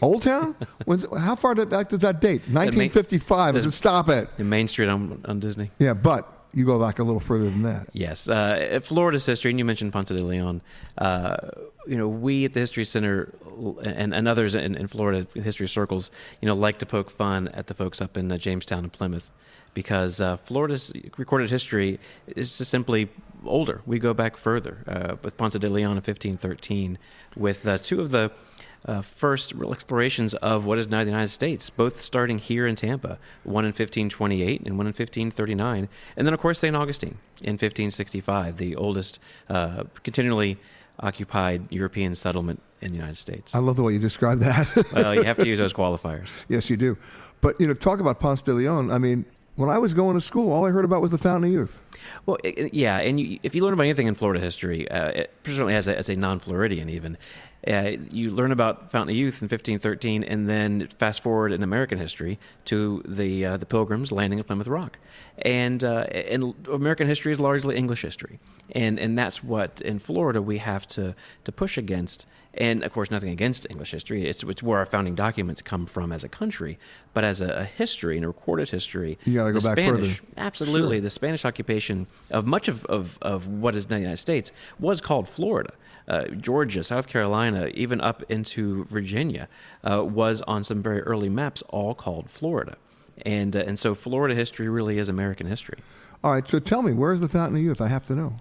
Old 0.00 0.22
Town? 0.22 0.54
When's, 0.84 1.06
how 1.16 1.36
far 1.36 1.54
back 1.54 1.88
does 1.88 2.02
that 2.02 2.20
date? 2.20 2.42
1955. 2.42 3.54
Main, 3.54 3.70
stop 3.70 4.08
it. 4.08 4.28
In 4.38 4.48
Main 4.48 4.68
Street 4.68 4.88
on, 4.88 5.24
on 5.26 5.40
Disney. 5.40 5.70
Yeah, 5.78 5.94
but 5.94 6.46
you 6.54 6.64
go 6.64 6.78
back 6.78 6.98
a 6.98 7.02
little 7.02 7.20
further 7.20 7.44
than 7.44 7.62
that. 7.62 7.88
Yes, 7.92 8.28
uh, 8.28 8.78
Florida's 8.82 9.24
history, 9.26 9.50
and 9.50 9.58
you 9.58 9.64
mentioned 9.64 9.92
Ponce 9.92 10.08
de 10.08 10.22
Leon. 10.22 10.60
Uh, 10.98 11.36
you 11.86 11.96
know, 11.96 12.08
we 12.08 12.44
at 12.44 12.52
the 12.52 12.60
History 12.60 12.84
Center 12.84 13.34
and, 13.82 14.14
and 14.14 14.28
others 14.28 14.54
in, 14.54 14.74
in, 14.74 14.86
Florida 14.86 15.26
history 15.34 15.66
circles, 15.66 16.10
you 16.40 16.46
know, 16.46 16.54
like 16.54 16.78
to 16.78 16.86
poke 16.86 17.10
fun 17.10 17.48
at 17.48 17.66
the 17.66 17.74
folks 17.74 18.00
up 18.00 18.16
in 18.16 18.30
uh, 18.30 18.36
Jamestown 18.36 18.80
and 18.80 18.92
Plymouth 18.92 19.32
because 19.74 20.20
uh, 20.20 20.36
Florida's 20.36 20.92
recorded 21.16 21.50
history 21.50 21.98
is 22.26 22.58
just 22.58 22.70
simply 22.70 23.08
older. 23.44 23.80
We 23.86 23.98
go 23.98 24.14
back 24.14 24.36
further 24.36 24.84
uh, 24.86 25.16
with 25.22 25.36
Ponce 25.36 25.54
de 25.54 25.70
Leon 25.70 25.92
in 25.92 25.96
1513, 25.96 26.98
with 27.36 27.66
uh, 27.66 27.78
two 27.78 28.00
of 28.00 28.10
the 28.10 28.30
uh, 28.86 29.02
first 29.02 29.52
real 29.54 29.72
explorations 29.72 30.34
of 30.34 30.64
what 30.64 30.78
is 30.78 30.88
now 30.88 31.04
the 31.04 31.10
United 31.10 31.28
States, 31.28 31.70
both 31.70 32.00
starting 32.00 32.38
here 32.38 32.66
in 32.66 32.74
Tampa, 32.74 33.18
one 33.44 33.64
in 33.64 33.68
1528 33.68 34.62
and 34.62 34.76
one 34.78 34.86
in 34.86 34.90
1539, 34.90 35.88
and 36.16 36.26
then, 36.26 36.34
of 36.34 36.40
course, 36.40 36.58
St. 36.58 36.74
Augustine 36.74 37.18
in 37.40 37.52
1565, 37.52 38.56
the 38.56 38.76
oldest 38.76 39.20
uh, 39.48 39.84
continually 40.02 40.58
occupied 41.00 41.66
European 41.70 42.14
settlement 42.14 42.62
in 42.80 42.88
the 42.88 42.94
United 42.94 43.16
States. 43.16 43.54
I 43.54 43.58
love 43.58 43.76
the 43.76 43.82
way 43.82 43.92
you 43.92 43.98
describe 43.98 44.40
that. 44.40 44.92
well, 44.92 45.14
you 45.14 45.22
have 45.22 45.38
to 45.38 45.46
use 45.46 45.58
those 45.58 45.72
qualifiers. 45.82 46.28
Yes, 46.48 46.68
you 46.68 46.76
do. 46.76 46.98
But, 47.40 47.60
you 47.60 47.66
know, 47.66 47.74
talk 47.74 48.00
about 48.00 48.20
Ponce 48.20 48.42
de 48.42 48.52
Leon. 48.52 48.90
I 48.90 48.98
mean, 48.98 49.24
when 49.56 49.68
I 49.68 49.78
was 49.78 49.94
going 49.94 50.14
to 50.14 50.20
school, 50.20 50.52
all 50.52 50.66
I 50.66 50.70
heard 50.70 50.84
about 50.84 51.02
was 51.02 51.10
the 51.10 51.18
Fountain 51.18 51.44
of 51.44 51.52
Youth. 51.52 51.80
Well, 52.26 52.38
it, 52.42 52.72
yeah, 52.74 52.98
and 52.98 53.18
you, 53.18 53.38
if 53.42 53.54
you 53.54 53.64
learn 53.64 53.74
about 53.74 53.84
anything 53.84 54.06
in 54.06 54.14
Florida 54.14 54.40
history, 54.40 54.90
uh, 54.90 55.08
it, 55.08 55.34
certainly 55.44 55.74
as 55.74 55.88
a, 55.88 55.96
as 55.96 56.08
a 56.08 56.14
non-Floridian 56.14 56.88
even, 56.88 57.18
uh, 57.66 57.92
you 58.10 58.30
learn 58.30 58.50
about 58.50 58.90
Fountain 58.90 59.14
of 59.14 59.16
Youth 59.16 59.40
in 59.40 59.46
1513, 59.46 60.24
and 60.24 60.48
then 60.48 60.88
fast 60.98 61.20
forward 61.20 61.52
in 61.52 61.62
American 61.62 61.98
history 61.98 62.38
to 62.64 63.02
the 63.06 63.44
uh, 63.44 63.56
the 63.56 63.66
Pilgrims 63.66 64.10
landing 64.10 64.40
at 64.40 64.46
Plymouth 64.46 64.66
Rock, 64.66 64.98
and 65.38 65.84
uh, 65.84 66.06
and 66.10 66.54
American 66.68 67.06
history 67.06 67.30
is 67.30 67.38
largely 67.38 67.76
English 67.76 68.02
history, 68.02 68.40
and 68.72 68.98
and 68.98 69.16
that's 69.16 69.44
what 69.44 69.80
in 69.80 70.00
Florida 70.00 70.42
we 70.42 70.58
have 70.58 70.86
to 70.88 71.14
to 71.44 71.52
push 71.52 71.78
against. 71.78 72.26
And 72.54 72.84
of 72.84 72.92
course, 72.92 73.10
nothing 73.10 73.30
against 73.30 73.66
English 73.70 73.92
history. 73.92 74.28
It's, 74.28 74.42
it's 74.42 74.62
where 74.62 74.78
our 74.78 74.84
founding 74.84 75.14
documents 75.14 75.62
come 75.62 75.86
from 75.86 76.12
as 76.12 76.22
a 76.22 76.28
country. 76.28 76.78
But 77.14 77.24
as 77.24 77.40
a, 77.40 77.60
a 77.60 77.64
history 77.64 78.16
and 78.16 78.26
a 78.26 78.28
recorded 78.28 78.68
history, 78.68 79.18
you 79.24 79.36
got 79.36 79.46
to 79.46 79.52
go 79.52 79.60
back 79.60 79.78
Spanish, 79.78 80.18
further. 80.18 80.32
Absolutely, 80.36 80.96
sure. 80.96 81.00
the 81.00 81.08
Spanish 81.08 81.46
occupation 81.46 82.08
of 82.30 82.44
much 82.44 82.68
of, 82.68 82.84
of, 82.86 83.18
of 83.22 83.48
what 83.48 83.74
is 83.74 83.88
now 83.88 83.96
the 83.96 84.02
United 84.02 84.18
States 84.18 84.52
was 84.78 85.00
called 85.00 85.28
Florida. 85.28 85.72
Uh, 86.08 86.26
Georgia, 86.28 86.82
South 86.84 87.06
Carolina, 87.06 87.66
even 87.74 88.00
up 88.00 88.22
into 88.28 88.84
Virginia, 88.84 89.48
uh, 89.88 90.04
was 90.04 90.40
on 90.42 90.64
some 90.64 90.82
very 90.82 91.00
early 91.02 91.28
maps 91.28 91.62
all 91.68 91.94
called 91.94 92.30
Florida. 92.30 92.76
And, 93.24 93.54
uh, 93.56 93.60
and 93.60 93.78
so 93.78 93.94
Florida 93.94 94.34
history 94.34 94.68
really 94.68 94.98
is 94.98 95.08
American 95.08 95.46
history. 95.46 95.78
All 96.24 96.32
right, 96.32 96.46
so 96.48 96.58
tell 96.58 96.82
me, 96.82 96.92
where's 96.92 97.20
the 97.20 97.28
Fountain 97.28 97.56
of 97.56 97.62
Youth? 97.62 97.80
I 97.80 97.88
have 97.88 98.06
to 98.06 98.14
know. 98.14 98.32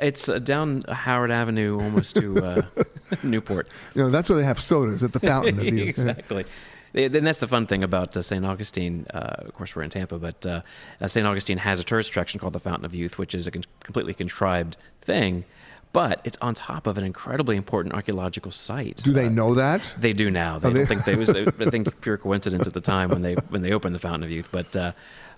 It's 0.00 0.28
uh, 0.28 0.38
down 0.38 0.82
Howard 0.88 1.30
Avenue, 1.30 1.80
almost 1.80 2.16
to 2.16 2.44
uh, 2.44 2.62
Newport. 3.22 3.68
You 3.94 4.02
know, 4.02 4.10
that's 4.10 4.28
where 4.28 4.38
they 4.38 4.44
have 4.44 4.60
sodas 4.60 5.02
at 5.02 5.12
the 5.12 5.20
Fountain 5.20 5.58
of 5.58 5.64
Youth. 5.74 5.88
exactly. 5.88 6.44
Then 6.92 7.24
that's 7.24 7.40
the 7.40 7.46
fun 7.46 7.66
thing 7.66 7.82
about 7.82 8.16
uh, 8.16 8.22
St. 8.22 8.44
Augustine. 8.44 9.06
Uh, 9.12 9.18
of 9.38 9.52
course, 9.52 9.76
we're 9.76 9.82
in 9.82 9.90
Tampa, 9.90 10.18
but 10.18 10.46
uh, 10.46 10.62
St. 11.06 11.26
Augustine 11.26 11.58
has 11.58 11.78
a 11.78 11.84
tourist 11.84 12.08
attraction 12.10 12.40
called 12.40 12.52
the 12.54 12.58
Fountain 12.60 12.84
of 12.86 12.94
Youth, 12.94 13.18
which 13.18 13.34
is 13.34 13.46
a 13.46 13.50
con- 13.50 13.64
completely 13.80 14.14
contrived 14.14 14.78
thing. 15.02 15.44
But 15.92 16.20
it's 16.24 16.36
on 16.42 16.54
top 16.54 16.86
of 16.86 16.98
an 16.98 17.04
incredibly 17.04 17.56
important 17.56 17.94
archaeological 17.94 18.50
site. 18.50 18.96
Do 19.02 19.12
they 19.12 19.28
know 19.30 19.54
that? 19.54 19.94
They 19.98 20.12
do 20.12 20.30
now. 20.30 20.58
They, 20.58 20.82
Oh, 20.82 20.84
think 20.84 21.04
they 21.04 21.16
was. 21.16 21.30
I 21.30 21.44
think 21.46 22.00
pure 22.02 22.18
coincidence 22.18 22.66
at 22.66 22.74
the 22.74 22.80
time 22.82 23.08
when 23.08 23.22
they 23.22 23.34
when 23.48 23.62
they 23.62 23.72
opened 23.72 23.94
the 23.94 23.98
Fountain 23.98 24.24
of 24.24 24.30
Youth. 24.30 24.50
But 24.52 24.76
uh, 24.76 24.92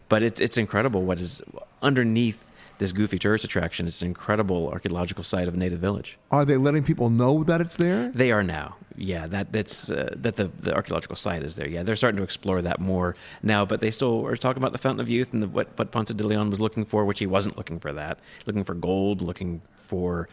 but 0.08 0.22
it's 0.22 0.40
it's 0.40 0.58
incredible 0.58 1.04
what 1.04 1.20
is 1.20 1.40
underneath 1.80 2.47
this 2.78 2.92
goofy 2.92 3.18
tourist 3.18 3.44
attraction. 3.44 3.86
It's 3.86 4.00
an 4.00 4.08
incredible 4.08 4.68
archaeological 4.68 5.24
site 5.24 5.48
of 5.48 5.54
a 5.54 5.56
native 5.56 5.80
village. 5.80 6.18
Are 6.30 6.44
they 6.44 6.56
letting 6.56 6.84
people 6.84 7.10
know 7.10 7.44
that 7.44 7.60
it's 7.60 7.76
there? 7.76 8.10
They 8.10 8.32
are 8.32 8.42
now. 8.42 8.76
Yeah, 8.96 9.26
that 9.28 9.52
that's 9.52 9.90
uh, 9.90 10.14
that 10.16 10.36
the, 10.36 10.50
the 10.58 10.74
archaeological 10.74 11.14
site 11.14 11.42
is 11.44 11.54
there. 11.54 11.68
Yeah, 11.68 11.84
they're 11.84 11.96
starting 11.96 12.16
to 12.16 12.24
explore 12.24 12.60
that 12.62 12.80
more 12.80 13.14
now, 13.42 13.64
but 13.64 13.80
they 13.80 13.90
still 13.90 14.26
are 14.26 14.36
talking 14.36 14.60
about 14.60 14.72
the 14.72 14.78
Fountain 14.78 15.00
of 15.00 15.08
Youth 15.08 15.32
and 15.32 15.42
the, 15.42 15.46
what 15.46 15.68
what 15.76 15.92
Ponce 15.92 16.12
de 16.12 16.26
Leon 16.26 16.50
was 16.50 16.60
looking 16.60 16.84
for, 16.84 17.04
which 17.04 17.20
he 17.20 17.26
wasn't 17.26 17.56
looking 17.56 17.78
for 17.78 17.92
that, 17.92 18.18
looking 18.46 18.64
for 18.64 18.74
gold, 18.74 19.22
looking 19.22 19.62
for 19.76 20.28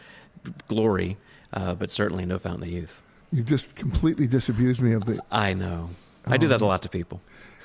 glory, 0.66 1.16
uh, 1.52 1.74
but 1.74 1.90
certainly 1.92 2.26
no 2.26 2.38
Fountain 2.38 2.64
of 2.64 2.68
Youth. 2.68 3.02
You 3.32 3.42
just 3.42 3.76
completely 3.76 4.26
disabused 4.26 4.82
me 4.82 4.92
of 4.92 5.04
the. 5.04 5.20
I 5.30 5.54
know. 5.54 5.90
I 6.26 6.36
do 6.36 6.48
that 6.48 6.60
a 6.60 6.66
lot 6.66 6.82
to 6.82 6.88
people. 6.88 7.20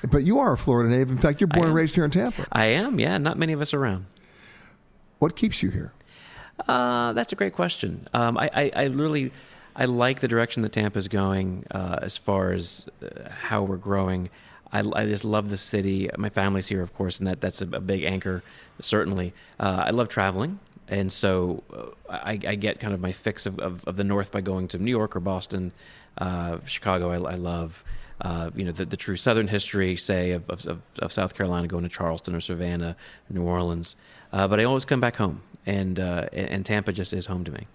But 0.08 0.24
you 0.24 0.38
are 0.38 0.52
a 0.52 0.58
Florida 0.58 0.88
native. 0.88 1.10
In 1.10 1.18
fact, 1.18 1.40
you're 1.40 1.48
born 1.48 1.66
and 1.66 1.74
raised 1.74 1.94
here 1.94 2.04
in 2.04 2.10
Tampa. 2.10 2.46
I 2.52 2.66
am. 2.66 2.98
Yeah, 3.00 3.18
not 3.18 3.38
many 3.38 3.52
of 3.52 3.60
us 3.60 3.74
around. 3.74 4.06
What 5.22 5.36
keeps 5.36 5.62
you 5.62 5.70
here? 5.70 5.92
Uh, 6.66 7.12
that's 7.12 7.32
a 7.32 7.36
great 7.36 7.52
question. 7.52 8.08
Um, 8.12 8.36
I, 8.36 8.50
I, 8.52 8.72
I 8.74 8.84
really 8.86 9.30
I 9.76 9.84
like 9.84 10.18
the 10.18 10.26
direction 10.26 10.64
that 10.64 10.72
Tampa's 10.72 11.06
going 11.06 11.64
uh, 11.70 12.00
as 12.02 12.16
far 12.16 12.50
as 12.50 12.88
uh, 13.00 13.28
how 13.30 13.62
we're 13.62 13.76
growing. 13.76 14.30
I, 14.72 14.80
I 14.80 15.06
just 15.06 15.24
love 15.24 15.48
the 15.48 15.56
city. 15.56 16.10
My 16.18 16.28
family's 16.28 16.66
here, 16.66 16.82
of 16.82 16.92
course, 16.92 17.20
and 17.20 17.28
that 17.28 17.40
that's 17.40 17.62
a, 17.62 17.68
a 17.68 17.78
big 17.78 18.02
anchor, 18.02 18.42
certainly. 18.80 19.32
Uh, 19.60 19.84
I 19.86 19.90
love 19.90 20.08
traveling. 20.08 20.58
And 20.88 21.12
so 21.12 21.62
uh, 21.72 21.92
I, 22.10 22.32
I, 22.32 22.54
get 22.56 22.80
kind 22.80 22.92
of 22.92 23.00
my 23.00 23.12
fix 23.12 23.46
of, 23.46 23.60
of, 23.60 23.84
of, 23.84 23.94
the 23.96 24.02
North 24.02 24.32
by 24.32 24.40
going 24.40 24.66
to 24.68 24.78
New 24.78 24.90
York 24.90 25.14
or 25.14 25.20
Boston, 25.20 25.70
uh, 26.18 26.58
Chicago. 26.66 27.12
I, 27.12 27.34
I 27.34 27.34
love, 27.36 27.84
uh, 28.20 28.50
you 28.56 28.64
know, 28.64 28.72
the, 28.72 28.86
the, 28.86 28.96
true 28.96 29.14
Southern 29.14 29.46
history, 29.46 29.94
say, 29.94 30.32
of, 30.32 30.50
of, 30.50 30.82
of, 30.98 31.12
South 31.12 31.34
Carolina, 31.34 31.68
going 31.68 31.84
to 31.84 31.88
Charleston 31.88 32.34
or 32.34 32.40
Savannah, 32.40 32.96
New 33.30 33.44
Orleans. 33.44 33.94
Uh, 34.32 34.48
but 34.48 34.58
I 34.60 34.64
always 34.64 34.84
come 34.84 35.00
back 35.00 35.16
home, 35.16 35.42
and 35.66 36.00
uh, 36.00 36.26
and 36.32 36.64
Tampa 36.64 36.92
just 36.92 37.12
is 37.12 37.26
home 37.26 37.44
to 37.44 37.52
me. 37.52 37.66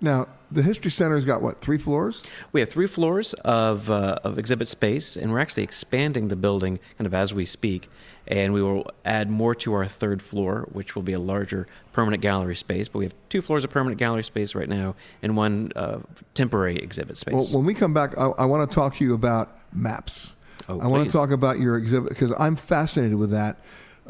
Now, 0.00 0.28
the 0.50 0.62
History 0.62 0.90
Center's 0.90 1.24
got 1.24 1.40
what, 1.40 1.60
three 1.60 1.78
floors? 1.78 2.22
We 2.52 2.60
have 2.60 2.68
three 2.68 2.86
floors 2.86 3.32
of, 3.44 3.90
uh, 3.90 4.18
of 4.24 4.38
exhibit 4.38 4.68
space, 4.68 5.16
and 5.16 5.32
we're 5.32 5.38
actually 5.38 5.62
expanding 5.62 6.28
the 6.28 6.36
building 6.36 6.78
kind 6.98 7.06
of 7.06 7.14
as 7.14 7.32
we 7.32 7.44
speak. 7.44 7.88
And 8.28 8.52
we 8.52 8.62
will 8.62 8.90
add 9.04 9.30
more 9.30 9.54
to 9.54 9.72
our 9.72 9.86
third 9.86 10.20
floor, 10.20 10.68
which 10.72 10.96
will 10.96 11.02
be 11.02 11.12
a 11.12 11.18
larger 11.18 11.66
permanent 11.92 12.22
gallery 12.22 12.56
space. 12.56 12.88
But 12.88 12.98
we 12.98 13.04
have 13.06 13.14
two 13.28 13.40
floors 13.40 13.64
of 13.64 13.70
permanent 13.70 13.98
gallery 13.98 14.24
space 14.24 14.54
right 14.54 14.68
now 14.68 14.96
and 15.22 15.36
one 15.36 15.72
uh, 15.76 16.00
temporary 16.34 16.76
exhibit 16.76 17.16
space. 17.16 17.32
Well, 17.32 17.46
when 17.58 17.64
we 17.64 17.72
come 17.72 17.94
back, 17.94 18.18
I, 18.18 18.26
I 18.26 18.44
want 18.44 18.68
to 18.68 18.74
talk 18.74 18.96
to 18.96 19.04
you 19.04 19.14
about 19.14 19.56
maps. 19.72 20.34
Oh, 20.68 20.80
I 20.80 20.88
want 20.88 21.06
to 21.06 21.12
talk 21.12 21.30
about 21.30 21.60
your 21.60 21.78
exhibit 21.78 22.08
because 22.10 22.34
I'm 22.38 22.56
fascinated 22.56 23.16
with 23.16 23.30
that. 23.30 23.58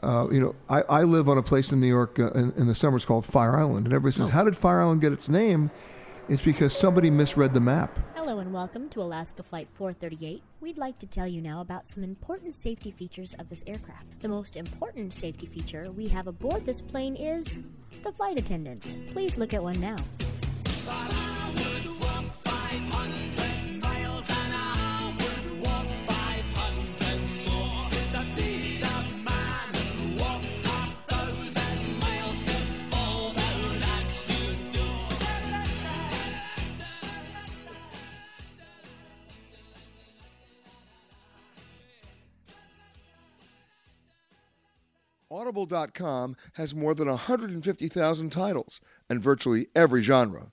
Uh, 0.03 0.29
you 0.31 0.41
know, 0.41 0.55
I, 0.69 0.83
I, 0.83 1.03
live 1.05 1.29
on 1.29 1.39
a 1.39 1.43
place 1.43 1.73
in 1.73 1.81
New 1.81 1.87
York 1.87 2.19
uh, 2.19 2.31
in, 2.33 2.53
in, 2.53 2.67
the 2.67 2.75
summers 2.75 3.05
called 3.05 3.25
Fire 3.25 3.57
Island, 3.57 3.87
and 3.87 3.95
everybody 3.95 4.13
says, 4.13 4.29
oh. 4.29 4.31
"How 4.31 4.45
did 4.45 4.57
Fire 4.57 4.83
Island 4.83 5.01
get 5.01 5.13
its 5.13 5.29
name?" 5.29 5.71
It's 6.29 6.43
because 6.43 6.77
somebody 6.77 7.09
misread 7.09 7.55
the 7.55 7.61
map. 7.61 7.99
Hello 8.17 8.41
and 8.41 8.53
welcome 8.53 8.89
to 8.89 9.01
Alaska 9.01 9.45
Flight 9.45 9.69
438. 9.75 10.43
We'd 10.61 10.77
like 10.77 10.99
to 10.99 11.07
tell 11.07 11.29
you 11.29 11.41
now 11.41 11.61
about 11.61 11.89
some 11.89 12.03
important 12.03 12.57
safety 12.57 12.91
features 12.91 13.35
of 13.35 13.49
this 13.49 13.63
aircraft. 13.65 14.21
The 14.21 14.29
most 14.29 14.57
important 14.57 15.13
safety 15.13 15.47
feature 15.47 15.93
we 15.93 16.09
have 16.09 16.27
aboard 16.27 16.65
this 16.65 16.83
plane 16.83 17.15
is 17.15 17.63
the 18.03 18.11
flight 18.11 18.41
attendants. 18.41 18.97
Please 19.13 19.39
look 19.39 19.55
at 19.55 19.63
one 19.63 19.81
now. 19.81 19.97
Audible.com 45.47 46.35
has 46.55 46.75
more 46.75 46.93
than 46.93 47.07
150,000 47.07 48.31
titles 48.31 48.81
and 49.09 49.23
virtually 49.23 49.69
every 49.77 50.03
genre. 50.03 50.51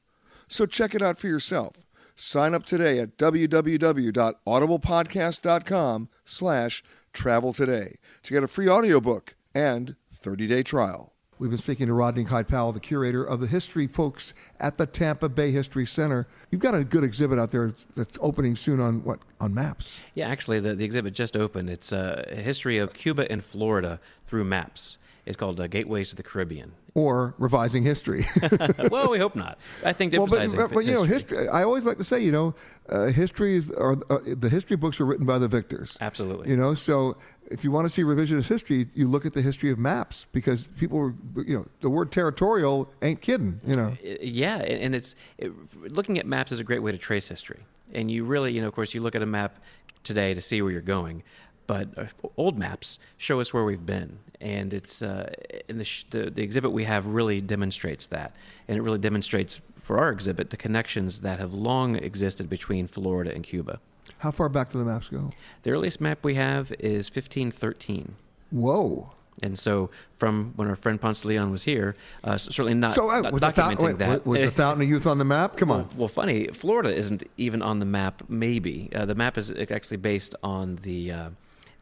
So 0.47 0.67
check 0.67 0.93
it 0.93 1.01
out 1.01 1.17
for 1.17 1.25
yourself. 1.27 1.83
Sign 2.15 2.53
up 2.53 2.63
today 2.63 2.99
at 2.99 3.17
www.audiblepodcast.com 3.17 6.09
slash 6.25 6.83
travel 7.11 7.53
today 7.53 7.95
to 8.21 8.33
get 8.33 8.43
a 8.43 8.47
free 8.47 8.69
audiobook 8.69 9.33
and 9.55 9.95
30-day 10.23 10.61
trial. 10.61 11.12
We've 11.39 11.49
been 11.49 11.59
speaking 11.59 11.87
to 11.87 11.93
Rodney 11.93 12.23
Kite 12.23 12.47
Powell, 12.47 12.71
the 12.71 12.79
curator 12.79 13.23
of 13.23 13.39
the 13.39 13.47
history 13.47 13.87
folks 13.87 14.33
at 14.59 14.77
the 14.77 14.85
Tampa 14.85 15.29
Bay 15.29 15.51
History 15.51 15.85
Center. 15.85 16.27
You've 16.51 16.61
got 16.61 16.75
a 16.75 16.83
good 16.83 17.03
exhibit 17.03 17.39
out 17.39 17.51
there 17.51 17.73
that's 17.95 18.17
opening 18.21 18.55
soon 18.55 18.79
on 18.79 19.03
what 19.03 19.19
on 19.41 19.53
maps. 19.53 20.01
Yeah, 20.13 20.29
actually, 20.29 20.59
the, 20.59 20.75
the 20.75 20.85
exhibit 20.85 21.13
just 21.13 21.35
opened. 21.35 21.69
It's 21.69 21.91
a 21.91 22.25
history 22.29 22.77
of 22.77 22.93
Cuba 22.93 23.29
and 23.31 23.43
Florida 23.43 23.99
through 24.25 24.45
maps. 24.45 24.97
It's 25.25 25.37
called 25.37 25.59
uh, 25.61 25.67
Gateways 25.67 26.09
to 26.09 26.15
the 26.15 26.23
Caribbean. 26.23 26.73
Or 26.95 27.33
revising 27.37 27.83
history. 27.83 28.25
well, 28.91 29.09
we 29.09 29.17
hope 29.17 29.35
not. 29.35 29.57
I 29.83 29.93
think 29.93 30.13
well, 30.13 30.27
but, 30.27 30.73
but, 30.73 30.85
you 30.85 30.91
know, 30.91 31.03
history. 31.03 31.47
I 31.47 31.63
always 31.63 31.85
like 31.85 31.97
to 31.97 32.03
say, 32.03 32.19
you 32.19 32.31
know, 32.31 32.55
uh, 32.89 33.05
history 33.05 33.55
is, 33.55 33.71
or 33.71 33.97
uh, 34.09 34.19
the 34.25 34.49
history 34.49 34.75
books 34.75 34.99
are 34.99 35.05
written 35.05 35.25
by 35.25 35.37
the 35.37 35.47
victors. 35.47 35.97
Absolutely. 36.01 36.49
You 36.49 36.57
know, 36.57 36.73
so 36.73 37.17
if 37.49 37.63
you 37.63 37.71
want 37.71 37.85
to 37.85 37.89
see 37.89 38.03
revisionist 38.03 38.47
history, 38.47 38.87
you 38.93 39.07
look 39.07 39.25
at 39.25 39.33
the 39.33 39.41
history 39.41 39.71
of 39.71 39.79
maps 39.79 40.25
because 40.33 40.67
people 40.77 40.99
were, 40.99 41.13
you 41.43 41.57
know, 41.57 41.65
the 41.81 41.89
word 41.89 42.11
territorial 42.11 42.91
ain't 43.01 43.21
kidding, 43.21 43.61
you 43.65 43.75
know. 43.75 43.95
Yeah, 44.03 44.57
and 44.57 44.93
it's 44.93 45.15
it, 45.37 45.51
looking 45.91 46.19
at 46.19 46.25
maps 46.25 46.51
is 46.51 46.59
a 46.59 46.63
great 46.63 46.83
way 46.83 46.91
to 46.91 46.97
trace 46.97 47.27
history. 47.27 47.61
And 47.93 48.11
you 48.11 48.25
really, 48.25 48.51
you 48.51 48.61
know, 48.61 48.67
of 48.67 48.73
course, 48.73 48.93
you 48.93 49.01
look 49.01 49.15
at 49.15 49.21
a 49.21 49.27
map 49.27 49.59
today 50.03 50.33
to 50.33 50.41
see 50.41 50.61
where 50.61 50.71
you're 50.71 50.81
going, 50.81 51.23
but 51.67 51.87
uh, 51.97 52.05
old 52.37 52.57
maps 52.57 52.99
show 53.17 53.39
us 53.39 53.53
where 53.53 53.63
we've 53.63 53.85
been, 53.85 54.19
and 54.41 54.73
it's 54.73 55.01
uh, 55.01 55.31
in 55.67 55.77
the, 55.77 55.83
sh- 55.83 56.05
the, 56.09 56.29
the 56.29 56.43
exhibit 56.43 56.71
we 56.71 56.83
have 56.83 57.05
really 57.05 57.41
demonstrates 57.41 58.07
that, 58.07 58.35
and 58.67 58.77
it 58.77 58.81
really 58.81 58.99
demonstrates 58.99 59.59
for 59.75 59.97
our 59.99 60.09
exhibit 60.09 60.49
the 60.49 60.57
connections 60.57 61.21
that 61.21 61.39
have 61.39 61.53
long 61.53 61.95
existed 61.95 62.49
between 62.49 62.87
Florida 62.87 63.33
and 63.33 63.43
Cuba. 63.43 63.79
How 64.19 64.31
far 64.31 64.49
back 64.49 64.71
do 64.71 64.77
the 64.77 64.85
maps 64.85 65.09
go? 65.09 65.31
The 65.63 65.71
earliest 65.71 65.99
map 65.99 66.19
we 66.23 66.35
have 66.35 66.71
is 66.79 67.09
1513. 67.09 68.15
Whoa. 68.51 69.11
And 69.41 69.57
so, 69.57 69.89
from 70.15 70.53
when 70.55 70.67
our 70.67 70.75
friend 70.75 71.01
Ponce 71.01 71.21
de 71.21 71.27
Leon 71.29 71.51
was 71.51 71.63
here, 71.63 71.95
uh, 72.23 72.37
certainly 72.37 72.75
not, 72.75 72.93
so, 72.93 73.09
uh, 73.09 73.21
not 73.21 73.33
was 73.33 73.41
documenting 73.41 73.55
fountain, 73.55 73.85
wait, 73.85 73.97
that. 73.97 74.25
Was 74.27 74.39
the 74.39 74.51
Fountain 74.51 74.83
of 74.83 74.89
Youth 74.89 75.07
on 75.07 75.17
the 75.17 75.25
map? 75.25 75.57
Come 75.57 75.71
on. 75.71 75.79
Well, 75.79 75.89
well 75.97 76.07
funny, 76.07 76.47
Florida 76.47 76.95
isn't 76.95 77.23
even 77.37 77.61
on 77.61 77.79
the 77.79 77.85
map. 77.85 78.23
Maybe 78.29 78.89
uh, 78.95 79.05
the 79.05 79.15
map 79.15 79.37
is 79.37 79.51
actually 79.51 79.97
based 79.97 80.35
on 80.43 80.77
the 80.83 81.11
uh, 81.11 81.29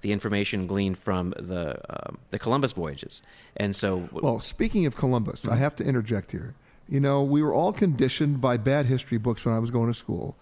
the 0.02 0.12
information 0.12 0.68
gleaned 0.68 0.98
from 0.98 1.34
the 1.38 1.80
um, 1.90 2.18
the 2.32 2.40
Columbus 2.40 2.74
voyages. 2.74 3.22
And 3.58 3.76
so, 3.76 4.10
well, 4.12 4.40
speaking 4.40 4.86
of 4.86 4.96
Columbus, 4.96 5.42
mm-hmm. 5.42 5.54
I 5.54 5.58
have 5.58 5.76
to 5.78 5.84
interject 5.84 6.32
here. 6.32 6.56
You 6.90 7.00
know, 7.00 7.24
we 7.24 7.42
were 7.42 7.54
all 7.54 7.72
conditioned 7.72 8.42
by 8.42 8.58
bad 8.58 8.86
history 8.86 9.18
books 9.18 9.46
when 9.46 9.56
I 9.56 9.60
was 9.60 9.72
going 9.72 9.88
to 9.88 9.94
school 9.94 10.36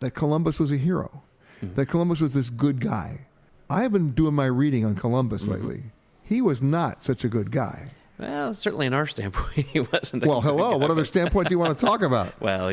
that 0.00 0.12
Columbus 0.12 0.58
was 0.58 0.72
a 0.72 0.76
hero 0.76 1.22
mm-hmm. 1.62 1.74
that 1.74 1.86
Columbus 1.86 2.20
was 2.20 2.34
this 2.34 2.50
good 2.50 2.80
guy. 2.80 3.26
I 3.70 3.82
have 3.82 3.92
been 3.92 4.10
doing 4.10 4.34
my 4.34 4.46
reading 4.46 4.84
on 4.84 4.94
Columbus 4.94 5.42
mm-hmm. 5.42 5.52
lately. 5.52 5.82
He 6.22 6.40
was 6.40 6.60
not 6.60 7.02
such 7.02 7.24
a 7.24 7.28
good 7.28 7.50
guy. 7.50 7.92
Well, 8.18 8.54
certainly 8.54 8.86
in 8.86 8.94
our 8.94 9.06
standpoint, 9.06 9.66
he 9.72 9.80
wasn't. 9.80 10.26
well, 10.26 10.40
hello. 10.40 10.76
What 10.76 10.90
other 10.90 11.04
standpoints 11.04 11.48
do 11.48 11.54
you 11.54 11.58
want 11.58 11.78
to 11.78 11.84
talk 11.84 12.02
about? 12.02 12.34
well, 12.40 12.70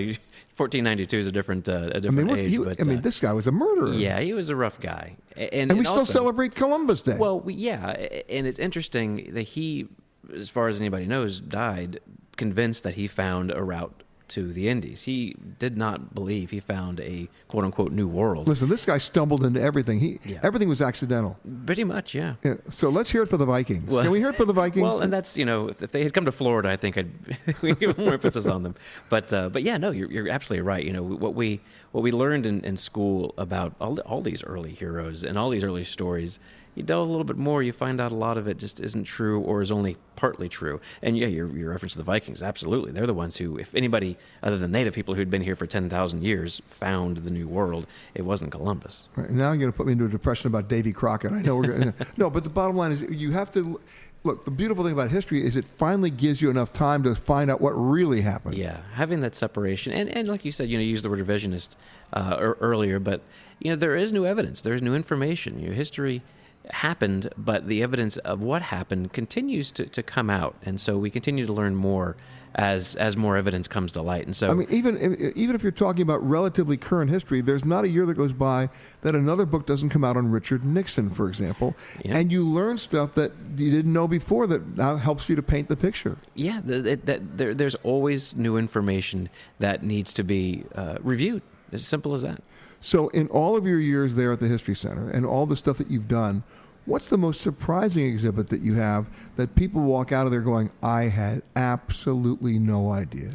1492 0.60 1.18
is 1.18 1.28
a 1.28 1.32
different, 1.32 1.70
uh, 1.70 1.90
a 1.94 2.02
different 2.02 2.32
I 2.32 2.34
mean, 2.34 2.46
age. 2.46 2.50
He, 2.50 2.58
but, 2.58 2.82
I 2.82 2.84
mean, 2.84 2.98
uh, 2.98 3.02
this 3.02 3.20
guy 3.20 3.32
was 3.34 3.48
a 3.48 3.52
murderer. 3.52 3.94
Yeah, 3.94 4.20
he 4.20 4.34
was 4.34 4.50
a 4.50 4.56
rough 4.56 4.80
guy, 4.80 5.16
and, 5.36 5.54
and, 5.54 5.72
and 5.72 5.80
we 5.80 5.86
still 5.86 6.06
celebrate 6.06 6.56
Columbus 6.56 7.02
Day. 7.02 7.16
Well, 7.18 7.40
we, 7.40 7.54
yeah, 7.54 7.92
and 8.30 8.46
it's 8.46 8.60
interesting 8.60 9.34
that 9.34 9.44
he, 9.44 9.88
as 10.34 10.50
far 10.50 10.68
as 10.68 10.78
anybody 10.78 11.06
knows, 11.06 11.40
died 11.40 12.00
convinced 12.38 12.84
that 12.84 12.96
he 12.96 13.06
found 13.06 13.52
a 13.52 13.62
route 13.62 14.04
to 14.30 14.52
the 14.54 14.70
Indies. 14.70 15.04
He 15.04 15.36
did 15.60 15.78
not 15.78 16.14
believe 16.16 16.52
he 16.52 16.60
found 16.60 17.00
a 17.00 17.28
quote 17.48 17.66
unquote 17.66 17.92
new 17.92 18.08
world. 18.08 18.48
Listen, 18.48 18.70
this 18.70 18.86
guy 18.86 18.98
stumbled 18.98 19.44
into 19.46 19.62
everything. 19.62 20.00
He 20.00 20.20
yeah. 20.24 20.40
everything 20.44 20.70
was 20.70 20.82
accidental. 20.82 21.38
Pretty 21.66 21.84
much, 21.84 22.16
yeah. 22.16 22.36
yeah. 22.44 22.56
So 22.72 22.90
let's 22.90 23.10
hear 23.10 23.24
it 23.24 23.28
for 23.28 23.38
the 23.38 23.46
Vikings. 23.46 23.92
Well, 23.92 24.04
Can 24.04 24.12
we 24.12 24.20
hear 24.20 24.30
it 24.30 24.36
for 24.36 24.46
the 24.46 24.54
Vikings? 24.64 24.84
Well, 24.84 25.02
and 25.02 25.12
that's 25.12 25.38
you 25.38 25.46
know 25.46 25.70
if, 25.70 25.82
if 25.84 25.92
they 25.92 26.04
had 26.04 26.14
come 26.14 26.26
to 26.26 26.32
Florida, 26.32 26.70
I 26.70 26.78
think 26.78 26.98
I'd 26.98 27.12
we 27.62 27.76
give 27.76 27.98
more 27.98 28.14
emphasis 28.14 28.46
on 28.46 28.64
them. 28.64 28.76
But 29.10 29.34
uh, 29.34 29.50
but 29.50 29.64
yeah, 29.64 29.78
no, 29.78 29.92
you're, 29.92 30.12
you're 30.12 30.30
absolutely 30.30 30.64
right. 30.64 30.84
You 30.84 30.94
know 30.94 31.04
what 31.04 31.36
we 31.36 31.62
what 31.92 32.02
we 32.02 32.12
learned 32.12 32.46
in, 32.46 32.64
in 32.64 32.78
school 32.78 33.34
about 33.38 33.74
all 33.82 34.00
all 34.02 34.22
these 34.22 34.44
early 34.44 34.74
heroes 34.74 35.24
and 35.24 35.38
all 35.38 35.50
these 35.50 35.64
early 35.64 35.84
stories 35.84 36.40
you 36.80 36.86
delve 36.86 37.08
a 37.08 37.12
little 37.12 37.26
bit 37.26 37.38
more, 37.38 37.62
you 37.62 37.74
find 37.74 38.00
out 38.00 38.12
a 38.12 38.16
lot 38.16 38.38
of 38.38 38.48
it 38.48 38.58
just 38.58 38.80
isn't 38.80 39.04
true 39.04 39.42
or 39.42 39.62
is 39.62 39.70
only 39.70 39.98
partly 40.16 40.48
true. 40.48 40.80
And 41.02 41.18
yeah, 41.18 41.28
your, 41.28 41.48
your 41.56 41.72
reference 41.72 41.92
to 41.94 41.98
the 41.98 42.06
Vikings, 42.06 42.42
absolutely. 42.42 42.94
They're 42.94 43.06
the 43.06 43.14
ones 43.14 43.38
who, 43.38 43.58
if 43.58 43.76
anybody 43.76 44.18
other 44.42 44.58
than 44.58 44.72
native 44.72 44.96
people 44.96 45.14
who'd 45.14 45.30
been 45.30 45.42
here 45.42 45.58
for 45.58 45.68
10,000 45.68 46.24
years 46.24 46.62
found 46.68 47.18
the 47.18 47.32
New 47.32 47.48
World, 47.48 47.86
it 48.16 48.22
wasn't 48.22 48.52
Columbus. 48.52 49.10
Right, 49.16 49.30
now 49.30 49.50
you're 49.50 49.58
going 49.58 49.72
to 49.72 49.78
put 49.78 49.88
me 49.88 49.92
into 49.92 50.06
a 50.06 50.10
depression 50.10 50.48
about 50.48 50.70
Davy 50.70 50.94
Crockett. 50.94 51.34
I 51.34 51.42
know 51.42 51.58
we're 51.58 51.68
going 51.68 51.94
to. 51.94 52.08
no, 52.16 52.30
but 52.30 52.46
the 52.46 52.50
bottom 52.50 52.78
line 52.78 52.94
is 52.94 53.02
you 53.02 53.32
have 53.34 53.52
to 53.52 53.80
look, 54.24 54.46
the 54.46 54.52
beautiful 54.52 54.84
thing 54.84 54.94
about 54.94 55.12
history 55.12 55.46
is 55.46 55.58
it 55.58 55.68
finally 55.68 56.10
gives 56.10 56.42
you 56.42 56.50
enough 56.50 56.72
time 56.72 57.04
to 57.04 57.14
find 57.14 57.52
out 57.52 57.60
what 57.60 57.72
really 57.72 58.22
happened. 58.22 58.56
Yeah, 58.58 58.78
having 58.94 59.20
that 59.22 59.36
separation, 59.36 59.92
and, 59.92 60.10
and 60.10 60.30
like 60.30 60.46
you 60.46 60.54
said, 60.54 60.70
you 60.70 60.78
know, 60.78 60.84
you 60.84 60.90
used 60.92 61.04
the 61.04 61.10
word 61.10 61.20
revisionist 61.20 61.70
uh, 62.14 62.38
earlier, 62.40 63.00
but 63.00 63.22
you 63.60 63.70
know, 63.70 63.76
there 63.76 63.98
is 63.98 64.14
new 64.14 64.26
evidence, 64.26 64.62
there's 64.62 64.82
new 64.82 64.96
information. 64.96 65.60
Your 65.60 65.74
history 65.74 66.22
happened, 66.72 67.30
but 67.38 67.68
the 67.68 67.82
evidence 67.84 68.18
of 68.18 68.42
what 68.42 68.62
happened 68.62 69.14
continues 69.14 69.72
to, 69.72 69.86
to 69.86 70.04
come 70.04 70.30
out, 70.30 70.56
and 70.64 70.80
so 70.80 70.98
we 70.98 71.10
continue 71.10 71.46
to 71.46 71.54
learn 71.54 71.76
more 71.76 72.16
as 72.56 72.96
as 72.96 73.16
more 73.16 73.38
evidence 73.38 73.68
comes 73.68 73.92
to 73.92 74.02
light. 74.02 74.26
And 74.26 74.36
so, 74.36 74.50
I 74.50 74.54
mean, 74.54 74.68
even 74.72 74.98
even 75.36 75.56
if 75.56 75.64
you're 75.64 75.72
talking 75.72 76.02
about 76.02 76.28
relatively 76.28 76.78
current 76.78 77.10
history, 77.10 77.42
there's 77.42 77.66
not 77.66 77.84
a 77.84 77.88
year 77.88 78.06
that 78.08 78.16
goes 78.16 78.34
by 78.34 78.70
that 79.02 79.16
another 79.16 79.46
book 79.46 79.66
doesn't 79.66 79.90
come 79.90 80.04
out 80.04 80.18
on 80.18 80.32
Richard 80.32 80.66
Nixon, 80.66 81.10
for 81.10 81.28
example, 81.28 81.76
yeah. 82.04 82.18
and 82.18 82.32
you 82.32 82.44
learn 82.46 82.78
stuff 82.78 83.14
that 83.14 83.32
you 83.56 83.72
didn't 83.72 83.94
know 83.94 84.08
before 84.08 84.48
that 84.48 84.78
now 84.78 84.98
helps 84.98 85.30
you 85.30 85.36
to 85.36 85.44
paint 85.44 85.68
the 85.68 85.76
picture. 85.76 86.18
Yeah, 86.34 86.62
that, 86.66 87.06
that 87.06 87.38
there, 87.38 87.54
there's 87.54 87.76
always 87.76 88.36
new 88.36 88.58
information 88.58 89.30
that 89.60 89.84
needs 89.84 90.12
to 90.14 90.24
be 90.24 90.64
uh, 90.76 90.98
reviewed 91.02 91.42
As 91.72 91.86
simple 91.86 92.14
as 92.14 92.24
that. 92.24 92.42
So, 92.82 93.10
in 93.10 93.28
all 93.28 93.58
of 93.58 93.66
your 93.66 93.80
years 93.80 94.16
there 94.16 94.32
at 94.32 94.40
the 94.40 94.48
History 94.48 94.76
Center 94.76 95.10
and 95.10 95.26
all 95.26 95.46
the 95.46 95.58
stuff 95.58 95.78
that 95.78 95.92
you've 95.92 96.08
done, 96.08 96.44
what's 96.86 97.10
the 97.10 97.18
most 97.18 97.42
surprising 97.42 98.06
exhibit 98.06 98.48
that 98.48 98.62
you 98.62 98.76
have 98.76 99.08
that 99.36 99.56
people 99.56 99.82
walk 99.82 100.12
out 100.12 100.26
of 100.26 100.32
there 100.32 100.42
going, 100.42 100.72
I 100.82 101.04
had 101.04 101.42
absolutely 101.56 102.58
no 102.58 102.92
idea? 102.92 103.32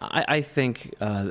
I, 0.00 0.24
I 0.28 0.40
think 0.40 0.94
uh, 1.00 1.30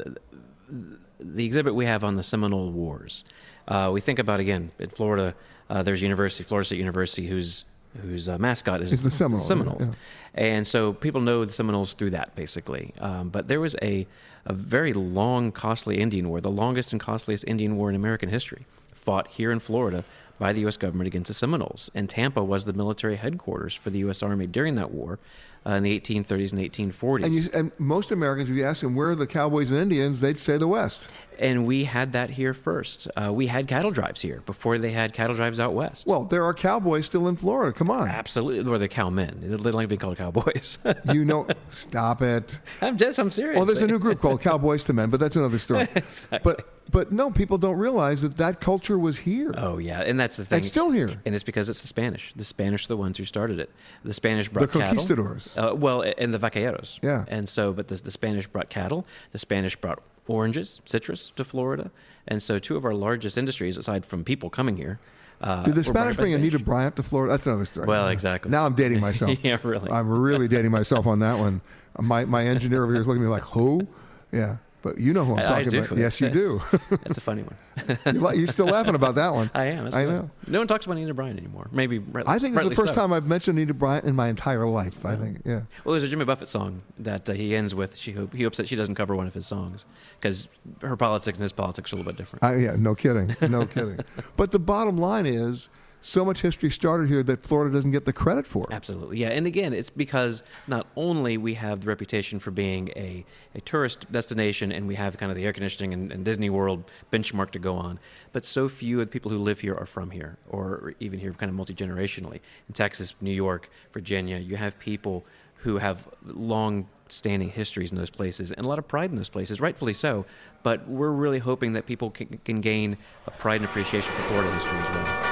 the 1.20 1.46
exhibit 1.46 1.76
we 1.76 1.86
have 1.86 2.04
on 2.04 2.16
the 2.16 2.24
Seminole 2.24 2.72
Wars. 2.72 3.24
Uh, 3.68 3.90
we 3.94 4.02
think 4.02 4.20
about 4.20 4.40
again 4.40 4.72
in 4.80 4.90
Florida. 4.90 5.34
Uh, 5.70 5.82
there's 5.82 6.02
University, 6.02 6.44
Florida 6.44 6.66
State 6.66 6.80
University, 6.80 7.28
whose 7.28 7.66
whose 8.02 8.28
uh, 8.28 8.38
mascot 8.38 8.82
is 8.82 8.92
It's 8.92 9.04
the 9.04 9.12
Seminoles, 9.12 9.48
Seminoles, 9.48 9.86
yeah, 9.86 9.94
and 10.34 10.68
so 10.68 10.92
people 10.92 11.22
know 11.22 11.46
the 11.46 11.54
Seminoles 11.54 11.94
through 11.94 12.10
that 12.12 12.36
basically. 12.36 12.94
Um, 13.00 13.30
but 13.30 13.48
there 13.48 13.62
was 13.62 13.76
a 13.82 14.06
a 14.46 14.54
very 14.54 14.94
long, 14.94 15.52
costly 15.52 16.00
Indian 16.00 16.30
War, 16.30 16.42
the 16.42 16.52
longest 16.52 16.92
and 16.92 17.02
costliest 17.02 17.44
Indian 17.48 17.78
War 17.78 17.90
in 17.90 17.96
American 17.96 18.30
history, 18.30 18.66
fought 18.94 19.28
here 19.28 19.52
in 19.52 19.60
Florida 19.60 20.04
by 20.38 20.54
the 20.54 20.62
U.S. 20.62 20.78
government 20.78 21.08
against 21.08 21.28
the 21.28 21.34
Seminoles. 21.34 21.90
And 21.96 22.10
Tampa 22.10 22.44
was 22.44 22.66
the 22.66 22.74
military 22.74 23.16
headquarters 23.16 23.74
for 23.74 23.90
the 23.90 24.00
U.S. 24.00 24.22
Army 24.22 24.48
during 24.48 24.76
that 24.76 24.92
war 24.92 25.20
uh, 25.66 25.72
in 25.72 25.84
the 25.84 26.00
1830s 26.00 26.52
and 26.52 26.94
1840s. 26.94 27.24
And, 27.24 27.34
you, 27.34 27.50
and 27.54 27.72
most 27.80 28.12
Americans, 28.12 28.50
if 28.50 28.56
you 28.56 28.64
ask 28.64 28.82
them 28.82 28.96
where 28.96 29.10
are 29.10 29.16
the 29.16 29.28
cowboys 29.28 29.72
and 29.72 29.80
Indians, 29.80 30.20
they'd 30.20 30.40
say 30.40 30.58
the 30.58 30.68
West. 30.68 31.10
And 31.40 31.66
we 31.66 31.84
had 31.84 32.14
that 32.14 32.30
here 32.30 32.54
first. 32.54 33.08
Uh, 33.16 33.32
we 33.34 33.48
had 33.48 33.68
cattle 33.68 33.92
drives 33.92 34.22
here 34.22 34.42
before 34.46 34.78
they 34.78 34.92
had 34.92 35.14
cattle 35.14 35.36
drives 35.36 35.60
out 35.60 35.74
west. 35.74 36.08
Well, 36.08 36.24
there 36.24 36.44
are 36.44 36.54
cowboys 36.54 37.06
still 37.06 37.28
in 37.28 37.36
Florida. 37.36 37.74
Come 37.74 37.90
on. 37.92 38.08
Absolutely. 38.10 38.72
Or 38.72 38.78
they're 38.78 38.88
cowmen. 38.88 39.40
They 39.42 39.56
don't 39.56 39.74
like 39.74 39.90
being 39.90 40.00
called 40.00 40.18
cowboys. 40.18 40.80
you 41.14 41.26
know, 41.26 41.48
stop 41.70 42.22
it. 42.22 42.60
I'm 42.82 42.98
just, 42.98 43.20
I'm 43.20 43.32
serious. 43.32 43.58
Well, 43.58 43.66
there's 43.66 43.82
a 43.82 43.88
new 43.88 44.00
group 44.00 44.22
called 44.22 44.42
Cowboys 44.42 44.84
to 44.86 44.94
Men, 44.94 45.10
but 45.10 45.20
that's 45.20 45.36
another 45.36 45.60
story. 45.60 45.88
But 46.44 46.68
but 46.92 47.12
no, 47.12 47.32
people 47.32 47.58
don't 47.58 47.78
realize 47.78 48.22
that 48.22 48.38
that 48.38 48.60
culture 48.60 48.98
was 48.98 49.18
here. 49.20 49.54
Oh 49.58 49.78
yeah, 49.78 50.02
and 50.02 50.20
that's 50.20 50.38
the 50.38 50.46
thing. 50.46 50.60
It's 50.60 50.68
still 50.68 50.92
here. 50.92 51.10
and 51.26 51.34
it's 51.36 51.44
because 51.44 51.68
it's 51.70 51.82
the 51.82 51.88
Spanish. 51.88 52.32
The 52.36 52.44
Spanish 52.44 52.86
are 52.86 52.90
the 52.90 52.98
ones 52.98 53.18
who 53.18 53.26
started 53.26 53.60
it. 53.60 53.70
The 54.04 54.14
Spanish 54.14 54.50
brought 54.50 54.62
The 54.72 54.80
cattle. 54.80 54.88
conquistadors. 54.88 55.58
Uh, 55.58 55.74
well, 55.76 56.02
and 56.18 56.34
the 56.34 56.40
vaqueros. 56.40 57.00
Yeah. 57.02 57.26
And 57.28 57.50
so, 57.50 57.74
but 57.74 57.88
the, 57.88 57.96
the 57.96 58.12
Spanish 58.12 58.48
brought 58.48 58.70
cattle. 58.70 59.06
The 59.32 59.38
Spanish 59.40 59.76
brought 59.76 60.02
oranges, 60.28 60.82
citrus 60.86 61.32
to 61.36 61.44
Florida, 61.44 61.92
and 62.28 62.42
so 62.42 62.58
two 62.60 62.76
of 62.76 62.86
our 62.86 62.94
largest 62.94 63.38
industries, 63.38 63.78
aside 63.78 64.06
from 64.06 64.24
people 64.24 64.50
coming 64.50 64.78
here. 64.78 65.00
Uh, 65.42 65.64
Did 65.64 65.76
the 65.76 65.84
Spanish 65.84 66.16
bring 66.16 66.34
Anita 66.34 66.58
Bryant 66.60 66.96
to 66.96 67.04
Florida? 67.04 67.34
That's 67.34 67.46
another 67.46 67.66
story. 67.66 67.86
Well, 67.88 68.08
exactly. 68.08 68.50
Now 68.52 68.66
I'm 68.66 68.74
dating 68.74 69.02
myself. 69.10 69.38
Yeah, 69.44 69.58
really. 69.64 69.92
I'm 69.92 70.10
really 70.10 70.48
dating 70.48 70.72
myself 70.72 71.06
on 71.08 71.20
that 71.20 71.38
one. 71.38 71.62
My 72.00 72.26
my 72.26 72.46
engineer 72.46 72.84
over 72.84 72.94
here 72.94 73.02
is 73.02 73.08
looking 73.08 73.22
at 73.22 73.26
me 73.26 73.32
like, 73.32 73.44
who? 73.44 73.86
Yeah. 74.32 74.58
But 74.86 75.00
you 75.00 75.14
know 75.14 75.26
who 75.26 75.34
I'm 75.34 75.40
I- 75.40 75.44
I 75.44 75.64
talking 75.64 75.70
do. 75.72 75.80
about. 75.80 75.98
Yes, 76.06 76.22
you 76.22 76.30
do. 76.30 76.62
That's 76.92 77.18
a 77.18 77.22
funny 77.22 77.42
one. 77.42 78.36
you're 78.38 78.46
still 78.46 78.68
laughing 78.68 78.94
about 78.94 79.16
that 79.16 79.34
one. 79.34 79.50
I 79.56 79.66
am. 79.66 79.90
I 79.92 80.06
know. 80.06 80.30
No 80.46 80.60
one 80.60 80.68
talks 80.68 80.86
about 80.86 80.98
Anita 80.98 81.12
Bryant 81.16 81.40
anymore. 81.40 81.70
Maybe. 81.72 81.98
Right, 81.98 82.24
I 82.28 82.38
think 82.38 82.56
it's 82.56 82.70
the 82.70 82.76
first 82.76 82.94
so. 82.94 83.02
time 83.02 83.12
I've 83.12 83.26
mentioned 83.26 83.58
Anita 83.58 83.74
Bryant 83.74 84.06
in 84.06 84.16
my 84.16 84.28
entire 84.28 84.68
life. 84.68 85.04
I 85.04 85.16
think. 85.16 85.42
Yeah. 85.44 85.62
Well, 85.84 85.94
there's 85.94 86.04
a 86.04 86.08
Jimmy 86.08 86.26
Buffett 86.26 86.50
song 86.50 86.84
that 87.00 87.28
uh, 87.28 87.34
he 87.34 87.56
ends 87.56 87.74
with. 87.74 87.96
She 87.98 88.12
hope, 88.12 88.32
he 88.32 88.44
hopes 88.44 88.58
that 88.58 88.70
she 88.70 88.76
doesn't 88.76 88.94
cover 88.94 89.16
one 89.16 89.26
of 89.26 89.34
his 89.34 89.48
songs 89.48 89.86
because 90.22 90.48
her 90.82 90.96
politics 90.96 91.40
and 91.40 91.42
his 91.42 91.52
politics 91.52 91.92
are 91.92 91.96
a 91.96 91.98
little 91.98 92.12
bit 92.12 92.20
different. 92.20 92.44
I, 92.44 92.58
yeah. 92.58 92.76
No 92.78 92.94
kidding. 92.94 93.36
No 93.42 93.66
kidding. 93.66 94.02
But 94.38 94.52
the 94.52 94.60
bottom 94.60 95.00
line 95.00 95.26
is, 95.26 95.68
so 96.06 96.24
much 96.24 96.42
history 96.42 96.70
started 96.70 97.08
here 97.08 97.24
that 97.24 97.42
Florida 97.42 97.74
doesn't 97.74 97.90
get 97.90 98.06
the 98.06 98.14
credit 98.14 98.46
for. 98.46 98.68
Absolutely, 98.72 99.18
yeah. 99.18 99.30
And 99.30 99.48
again, 99.48 99.74
it's 99.74 99.90
because 99.90 100.44
not 100.68 100.86
only 100.96 101.36
we 101.38 101.56
have 101.56 101.82
the 101.82 101.88
reputation 101.88 102.38
for 102.38 102.52
being 102.52 102.90
a, 102.90 103.26
a 103.56 103.62
tourist 103.62 104.12
destination 104.12 104.72
and 104.72 104.88
we 104.88 104.94
have 104.96 105.18
kind 105.18 105.32
of 105.32 105.38
the 105.38 105.44
air 105.44 105.52
conditioning 105.52 105.94
and, 105.94 106.12
and 106.12 106.24
Disney 106.24 106.52
World 106.52 106.84
benchmark 107.12 107.50
to 107.52 107.60
go 107.60 107.76
on, 107.76 108.00
but 108.34 108.46
so 108.46 108.70
few 108.70 109.02
of 109.02 109.08
the 109.08 109.12
people 109.12 109.32
who 109.32 109.40
live 109.40 109.62
here 109.62 109.74
are 109.74 109.88
from 109.88 110.12
here 110.12 110.38
or 110.48 110.94
even 111.00 111.18
here 111.18 111.34
kind 111.34 111.50
of 111.50 111.56
multi 111.56 111.74
generationally. 111.74 112.40
In 112.68 112.74
Texas, 112.74 113.16
New 113.20 113.32
York, 113.34 113.72
Virginia, 113.92 114.38
you 114.38 114.58
have 114.58 114.78
people 114.78 115.26
who 115.56 115.80
have 115.80 116.08
long 116.24 116.88
standing 117.08 117.50
histories 117.50 117.92
in 117.92 117.98
those 117.98 118.12
places 118.12 118.52
and 118.52 118.64
a 118.64 118.70
lot 118.70 118.78
of 118.78 118.88
pride 118.88 119.10
in 119.10 119.16
those 119.16 119.30
places, 119.30 119.60
rightfully 119.60 119.94
so. 119.94 120.24
But 120.62 120.88
we're 120.88 121.12
really 121.12 121.40
hoping 121.40 121.74
that 121.74 121.88
people 121.88 122.12
can, 122.12 122.40
can 122.46 122.62
gain 122.62 122.98
a 123.26 123.32
pride 123.32 123.62
and 123.62 123.66
appreciation 123.66 124.14
for 124.14 124.22
Florida 124.24 124.54
history 124.54 124.78
as 124.78 124.90
well. 124.90 125.25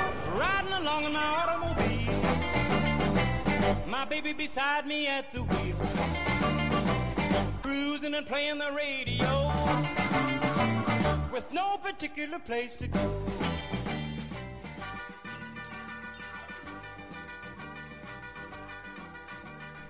Along 0.94 1.06
in 1.06 1.14
my 1.14 1.26
automobile. 1.26 2.14
My 3.88 4.06
baby 4.06 4.32
beside 4.32 4.86
me 4.86 5.08
at 5.08 5.32
the 5.32 5.42
wheel. 5.42 5.76
Cruising 7.64 8.14
and 8.14 8.28
playing 8.28 8.60
the 8.60 8.72
radio. 8.72 9.52
With 11.32 11.52
no 11.52 11.78
particular 11.78 12.38
place 12.38 12.76
to 12.76 12.88
go. 12.88 13.24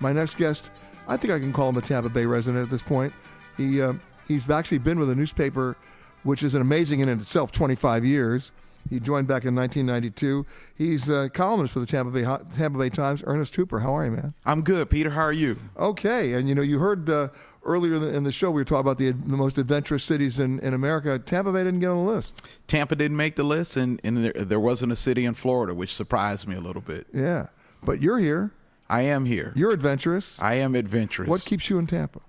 My 0.00 0.14
next 0.14 0.38
guest, 0.38 0.70
I 1.06 1.18
think 1.18 1.34
I 1.34 1.38
can 1.38 1.52
call 1.52 1.68
him 1.68 1.76
a 1.76 1.82
Tampa 1.82 2.08
Bay 2.08 2.24
resident 2.24 2.62
at 2.62 2.70
this 2.70 2.80
point. 2.80 3.12
He 3.58 3.82
uh, 3.82 3.92
he's 4.26 4.48
actually 4.48 4.78
been 4.78 4.98
with 4.98 5.10
a 5.10 5.14
newspaper, 5.14 5.76
which 6.22 6.42
is 6.42 6.54
an 6.54 6.62
amazing 6.62 7.00
in 7.00 7.10
itself, 7.10 7.52
25 7.52 8.06
years. 8.06 8.52
He 8.90 9.00
joined 9.00 9.26
back 9.26 9.44
in 9.44 9.54
1992. 9.54 10.46
He's 10.74 11.08
a 11.08 11.30
columnist 11.30 11.74
for 11.74 11.80
the 11.80 11.86
Tampa 11.86 12.10
Bay 12.10 12.22
Tampa 12.56 12.78
Bay 12.78 12.90
Times. 12.90 13.22
Ernest 13.26 13.54
Hooper, 13.56 13.80
how 13.80 13.96
are 13.96 14.04
you, 14.04 14.10
man? 14.12 14.34
I'm 14.44 14.62
good, 14.62 14.90
Peter. 14.90 15.10
How 15.10 15.22
are 15.22 15.32
you? 15.32 15.58
Okay, 15.76 16.34
and 16.34 16.48
you 16.48 16.54
know 16.54 16.62
you 16.62 16.78
heard 16.78 17.08
uh, 17.08 17.28
earlier 17.64 17.94
in 18.10 18.24
the 18.24 18.32
show 18.32 18.50
we 18.50 18.60
were 18.60 18.64
talking 18.64 18.80
about 18.80 18.98
the, 18.98 19.12
the 19.12 19.36
most 19.36 19.58
adventurous 19.58 20.04
cities 20.04 20.38
in, 20.38 20.58
in 20.60 20.74
America. 20.74 21.18
Tampa 21.18 21.52
Bay 21.52 21.64
didn't 21.64 21.80
get 21.80 21.88
on 21.88 22.04
the 22.04 22.12
list. 22.12 22.42
Tampa 22.66 22.94
didn't 22.94 23.16
make 23.16 23.36
the 23.36 23.44
list, 23.44 23.76
and, 23.76 24.00
and 24.04 24.24
there, 24.24 24.32
there 24.32 24.60
wasn't 24.60 24.92
a 24.92 24.96
city 24.96 25.24
in 25.24 25.34
Florida, 25.34 25.74
which 25.74 25.94
surprised 25.94 26.46
me 26.46 26.56
a 26.56 26.60
little 26.60 26.82
bit. 26.82 27.06
Yeah, 27.12 27.46
but 27.82 28.02
you're 28.02 28.18
here. 28.18 28.52
I 28.88 29.02
am 29.02 29.24
here. 29.24 29.52
You're 29.56 29.72
adventurous. 29.72 30.40
I 30.42 30.54
am 30.54 30.74
adventurous. 30.74 31.28
What 31.28 31.42
keeps 31.44 31.70
you 31.70 31.78
in 31.78 31.86
Tampa? 31.86 32.20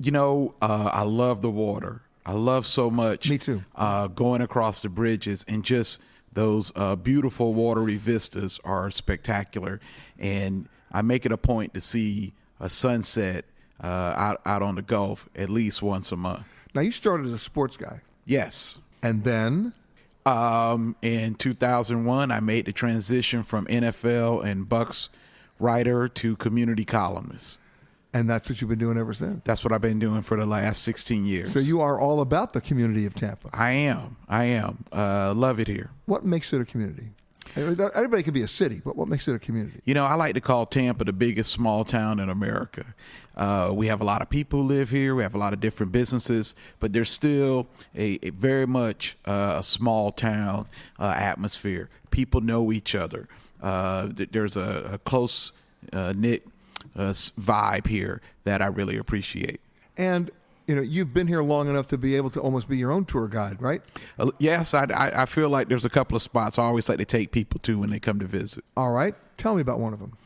You 0.00 0.10
know, 0.10 0.54
uh, 0.60 0.90
I 0.92 1.02
love 1.02 1.42
the 1.42 1.50
water. 1.50 2.02
I 2.26 2.32
love 2.32 2.66
so 2.66 2.90
much. 2.90 3.30
Me 3.30 3.38
too. 3.38 3.62
Uh, 3.76 4.08
going 4.08 4.42
across 4.42 4.82
the 4.82 4.88
bridges 4.88 5.44
and 5.46 5.64
just 5.64 6.00
those 6.32 6.72
uh, 6.74 6.96
beautiful 6.96 7.54
watery 7.54 7.96
vistas 7.96 8.58
are 8.64 8.90
spectacular. 8.90 9.80
And 10.18 10.68
I 10.90 11.02
make 11.02 11.24
it 11.24 11.30
a 11.30 11.38
point 11.38 11.72
to 11.74 11.80
see 11.80 12.34
a 12.58 12.68
sunset 12.68 13.44
uh, 13.82 13.86
out 13.86 14.40
out 14.44 14.60
on 14.62 14.74
the 14.74 14.82
Gulf 14.82 15.28
at 15.36 15.50
least 15.50 15.82
once 15.82 16.10
a 16.10 16.16
month. 16.16 16.44
Now 16.74 16.80
you 16.80 16.90
started 16.90 17.26
as 17.26 17.32
a 17.32 17.38
sports 17.38 17.76
guy. 17.76 18.00
Yes. 18.24 18.78
And 19.02 19.22
then 19.22 19.72
um, 20.24 20.96
in 21.02 21.36
2001, 21.36 22.32
I 22.32 22.40
made 22.40 22.66
the 22.66 22.72
transition 22.72 23.44
from 23.44 23.66
NFL 23.66 24.44
and 24.44 24.68
Bucks 24.68 25.10
writer 25.60 26.08
to 26.08 26.36
community 26.36 26.84
columnist. 26.84 27.60
And 28.12 28.30
that's 28.30 28.48
what 28.48 28.60
you've 28.60 28.70
been 28.70 28.78
doing 28.78 28.96
ever 28.96 29.12
since. 29.12 29.42
That's 29.44 29.62
what 29.62 29.72
I've 29.72 29.82
been 29.82 29.98
doing 29.98 30.22
for 30.22 30.38
the 30.38 30.46
last 30.46 30.82
16 30.82 31.26
years. 31.26 31.52
So 31.52 31.58
you 31.58 31.80
are 31.82 32.00
all 32.00 32.20
about 32.20 32.54
the 32.54 32.60
community 32.62 33.04
of 33.04 33.14
Tampa. 33.14 33.50
I 33.52 33.72
am. 33.72 34.16
I 34.28 34.44
am. 34.44 34.84
Uh, 34.90 35.34
love 35.34 35.60
it 35.60 35.68
here. 35.68 35.90
What 36.06 36.24
makes 36.24 36.52
it 36.52 36.60
a 36.60 36.64
community? 36.64 37.10
Everybody 37.56 38.22
can 38.22 38.34
be 38.34 38.42
a 38.42 38.48
city, 38.48 38.82
but 38.84 38.96
what 38.96 39.08
makes 39.08 39.28
it 39.28 39.34
a 39.34 39.38
community? 39.38 39.80
You 39.84 39.94
know, 39.94 40.04
I 40.04 40.14
like 40.14 40.34
to 40.34 40.40
call 40.40 40.66
Tampa 40.66 41.04
the 41.04 41.12
biggest 41.12 41.52
small 41.52 41.84
town 41.84 42.20
in 42.20 42.28
America. 42.28 42.84
Uh, 43.36 43.70
we 43.72 43.86
have 43.86 44.00
a 44.00 44.04
lot 44.04 44.20
of 44.20 44.28
people 44.28 44.62
who 44.62 44.66
live 44.66 44.90
here. 44.90 45.14
We 45.14 45.22
have 45.22 45.34
a 45.34 45.38
lot 45.38 45.52
of 45.52 45.60
different 45.60 45.92
businesses, 45.92 46.54
but 46.80 46.92
there's 46.92 47.10
still 47.10 47.66
a, 47.94 48.18
a 48.22 48.30
very 48.30 48.66
much 48.66 49.16
uh, 49.24 49.56
a 49.58 49.62
small 49.62 50.12
town 50.12 50.66
uh, 50.98 51.14
atmosphere. 51.16 51.88
People 52.10 52.40
know 52.40 52.72
each 52.72 52.94
other. 52.94 53.28
Uh, 53.62 54.08
th- 54.08 54.30
there's 54.32 54.56
a, 54.56 54.90
a 54.94 54.98
close 54.98 55.52
uh, 55.92 56.12
knit 56.16 56.46
uh, 56.94 57.10
vibe 57.10 57.86
here 57.86 58.20
that 58.44 58.62
I 58.62 58.66
really 58.66 58.96
appreciate. 58.96 59.60
And 59.96 60.30
you 60.66 60.74
know, 60.74 60.82
you've 60.82 61.14
been 61.14 61.28
here 61.28 61.42
long 61.42 61.68
enough 61.68 61.86
to 61.88 61.98
be 61.98 62.16
able 62.16 62.30
to 62.30 62.40
almost 62.40 62.68
be 62.68 62.76
your 62.76 62.90
own 62.90 63.04
tour 63.04 63.28
guide, 63.28 63.62
right? 63.62 63.82
Uh, 64.18 64.32
yes, 64.38 64.74
I, 64.74 64.84
I, 64.84 65.22
I 65.22 65.26
feel 65.26 65.48
like 65.48 65.68
there's 65.68 65.84
a 65.84 65.90
couple 65.90 66.16
of 66.16 66.22
spots 66.22 66.58
I 66.58 66.64
always 66.64 66.88
like 66.88 66.98
to 66.98 67.04
take 67.04 67.30
people 67.30 67.60
to 67.60 67.78
when 67.78 67.90
they 67.90 68.00
come 68.00 68.18
to 68.18 68.26
visit. 68.26 68.64
All 68.76 68.90
right, 68.90 69.14
tell 69.36 69.54
me 69.54 69.62
about 69.62 69.78
one 69.78 69.92
of 69.92 70.00
them. 70.00 70.16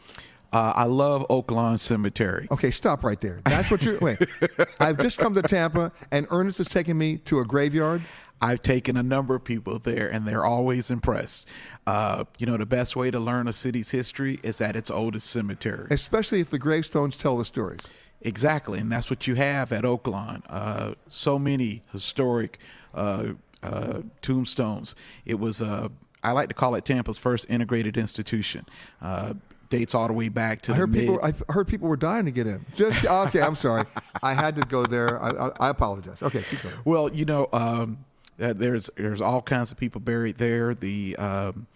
Uh, 0.52 0.72
I 0.74 0.84
love 0.84 1.24
Oak 1.30 1.50
Lawn 1.50 1.78
Cemetery. 1.78 2.48
Okay, 2.50 2.70
stop 2.72 3.04
right 3.04 3.20
there. 3.20 3.40
That's 3.44 3.70
what 3.70 3.84
you're. 3.84 3.98
wait, 4.00 4.18
I've 4.80 4.98
just 4.98 5.18
come 5.18 5.34
to 5.34 5.42
Tampa, 5.42 5.92
and 6.11 6.26
Ernest 6.30 6.58
has 6.58 6.68
taken 6.68 6.98
me 6.98 7.18
to 7.18 7.38
a 7.40 7.44
graveyard. 7.44 8.02
I've 8.43 8.61
taken 8.61 8.97
a 8.97 9.03
number 9.03 9.34
of 9.34 9.45
people 9.45 9.78
there, 9.78 10.09
and 10.09 10.26
they're 10.26 10.45
always 10.45 10.91
impressed. 10.91 11.47
Uh, 11.86 12.24
you 12.38 12.47
know, 12.47 12.57
the 12.57 12.66
best 12.66 12.97
way 12.97 13.11
to 13.11 13.18
learn 13.18 13.49
a 13.49 13.53
city's 13.53 13.91
history 13.91 14.41
is 14.43 14.61
at 14.61 14.76
its 14.76 14.91
oldest 14.91 15.28
cemetery. 15.28 15.88
Especially 15.91 16.41
if 16.41 16.51
the 16.51 16.59
gravestones 16.59 17.16
tell 17.16 17.36
the 17.36 17.45
stories. 17.45 17.80
Exactly, 18.22 18.78
and 18.78 18.91
that's 18.91 19.11
what 19.11 19.26
you 19.26 19.34
have 19.34 19.72
at 19.72 19.84
Oak 19.84 20.07
Lawn. 20.07 20.43
Uh, 20.49 20.95
so 21.09 21.38
many 21.38 21.82
historic 21.93 22.59
uh, 22.95 23.28
uh, 23.62 24.01
tombstones. 24.22 24.95
It 25.24 25.38
was, 25.38 25.62
uh, 25.62 25.88
I 26.22 26.32
like 26.32 26.49
to 26.49 26.55
call 26.55 26.74
it 26.74 26.84
Tampa's 26.84 27.18
first 27.18 27.47
integrated 27.49 27.97
institution. 27.97 28.66
Uh, 29.01 29.34
dates 29.70 29.95
all 29.95 30.07
the 30.09 30.12
way 30.12 30.28
back 30.28 30.61
to 30.62 30.72
I 30.72 30.74
the 30.74 30.80
heard 30.80 30.91
mid. 30.91 31.01
people. 31.01 31.20
I 31.22 31.53
heard 31.53 31.68
people 31.68 31.88
were 31.88 31.97
dying 31.97 32.24
to 32.26 32.30
get 32.30 32.47
in. 32.47 32.66
Just 32.74 33.05
okay. 33.05 33.41
I'm 33.41 33.55
sorry. 33.55 33.84
I 34.22 34.34
had 34.34 34.57
to 34.57 34.62
go 34.62 34.84
there. 34.84 35.22
I, 35.22 35.30
I, 35.30 35.51
I 35.61 35.68
apologize. 35.70 36.22
Okay, 36.22 36.43
keep 36.51 36.62
going. 36.62 36.74
Well, 36.84 37.09
you 37.14 37.24
know, 37.24 37.49
um, 37.53 38.05
uh, 38.41 38.53
there's 38.55 38.91
there's 38.97 39.20
all 39.20 39.43
kinds 39.43 39.70
of 39.70 39.76
people 39.76 40.01
buried 40.01 40.38
there. 40.38 40.74
The 40.74 41.16
um, 41.16 41.66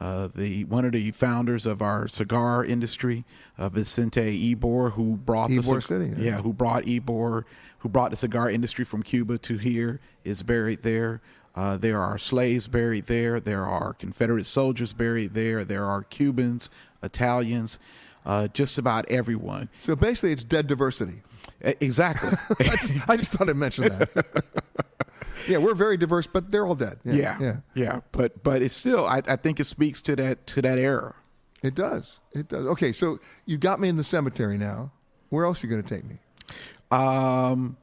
uh, 0.00 0.28
the 0.34 0.64
one 0.64 0.84
of 0.84 0.92
the 0.92 1.10
founders 1.12 1.66
of 1.66 1.82
our 1.82 2.08
cigar 2.08 2.64
industry, 2.64 3.24
uh, 3.58 3.68
Vicente 3.68 4.54
Ybor, 4.54 4.92
who 4.92 5.16
brought 5.16 5.48
the 5.48 5.58
Ybor 5.58 5.74
cig- 5.74 5.82
City, 5.82 6.14
yeah. 6.18 6.30
yeah, 6.36 6.42
who 6.42 6.52
brought 6.52 6.84
Ybor, 6.84 7.44
who 7.78 7.88
brought 7.88 8.10
the 8.10 8.16
cigar 8.16 8.50
industry 8.50 8.84
from 8.84 9.02
Cuba 9.02 9.38
to 9.38 9.56
here, 9.56 10.00
is 10.24 10.42
buried 10.42 10.82
there. 10.82 11.20
Uh, 11.54 11.76
there 11.76 12.00
are 12.02 12.18
slaves 12.18 12.66
buried 12.66 13.06
there. 13.06 13.38
There 13.38 13.64
are 13.64 13.92
Confederate 13.92 14.46
soldiers 14.46 14.92
buried 14.92 15.34
there. 15.34 15.64
There 15.64 15.84
are 15.84 16.02
Cubans, 16.02 16.68
Italians, 17.02 17.78
uh, 18.26 18.48
just 18.48 18.78
about 18.78 19.08
everyone. 19.08 19.68
So 19.82 19.94
basically, 19.94 20.32
it's 20.32 20.42
dead 20.42 20.66
diversity. 20.66 21.22
Exactly. 21.60 22.30
I, 22.68 22.76
just, 22.76 23.08
I 23.08 23.16
just 23.16 23.30
thought 23.30 23.48
I'd 23.48 23.56
mention 23.56 23.84
that. 23.84 24.34
yeah, 25.48 25.58
we're 25.58 25.74
very 25.74 25.96
diverse, 25.96 26.26
but 26.26 26.50
they're 26.50 26.66
all 26.66 26.74
dead. 26.74 26.98
Yeah, 27.04 27.14
yeah, 27.14 27.38
yeah. 27.40 27.56
yeah. 27.74 28.00
But 28.12 28.42
but 28.42 28.62
it's 28.62 28.74
still, 28.74 29.06
I, 29.06 29.22
I 29.26 29.36
think 29.36 29.60
it 29.60 29.64
speaks 29.64 30.00
to 30.02 30.16
that 30.16 30.46
to 30.48 30.62
that 30.62 30.78
era. 30.78 31.14
It 31.62 31.74
does. 31.74 32.20
It 32.32 32.48
does. 32.48 32.66
Okay, 32.66 32.92
so 32.92 33.18
you 33.46 33.56
got 33.56 33.80
me 33.80 33.88
in 33.88 33.96
the 33.96 34.04
cemetery 34.04 34.58
now. 34.58 34.92
Where 35.30 35.46
else 35.46 35.62
are 35.62 35.66
you 35.66 35.70
going 35.70 35.82
to 35.82 35.94
take 35.94 36.04
me? 36.04 36.18
Um, 36.90 37.76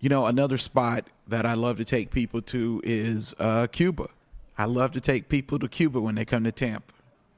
you 0.00 0.08
know, 0.08 0.26
another 0.26 0.58
spot 0.58 1.06
that 1.28 1.46
I 1.46 1.54
love 1.54 1.76
to 1.78 1.84
take 1.84 2.10
people 2.10 2.42
to 2.42 2.80
is 2.84 3.34
uh, 3.38 3.68
Cuba. 3.68 4.08
I 4.58 4.64
love 4.66 4.90
to 4.92 5.00
take 5.00 5.28
people 5.28 5.58
to 5.60 5.68
Cuba 5.68 6.00
when 6.00 6.16
they 6.16 6.24
come 6.24 6.44
to 6.44 6.52
Tampa. 6.52 6.92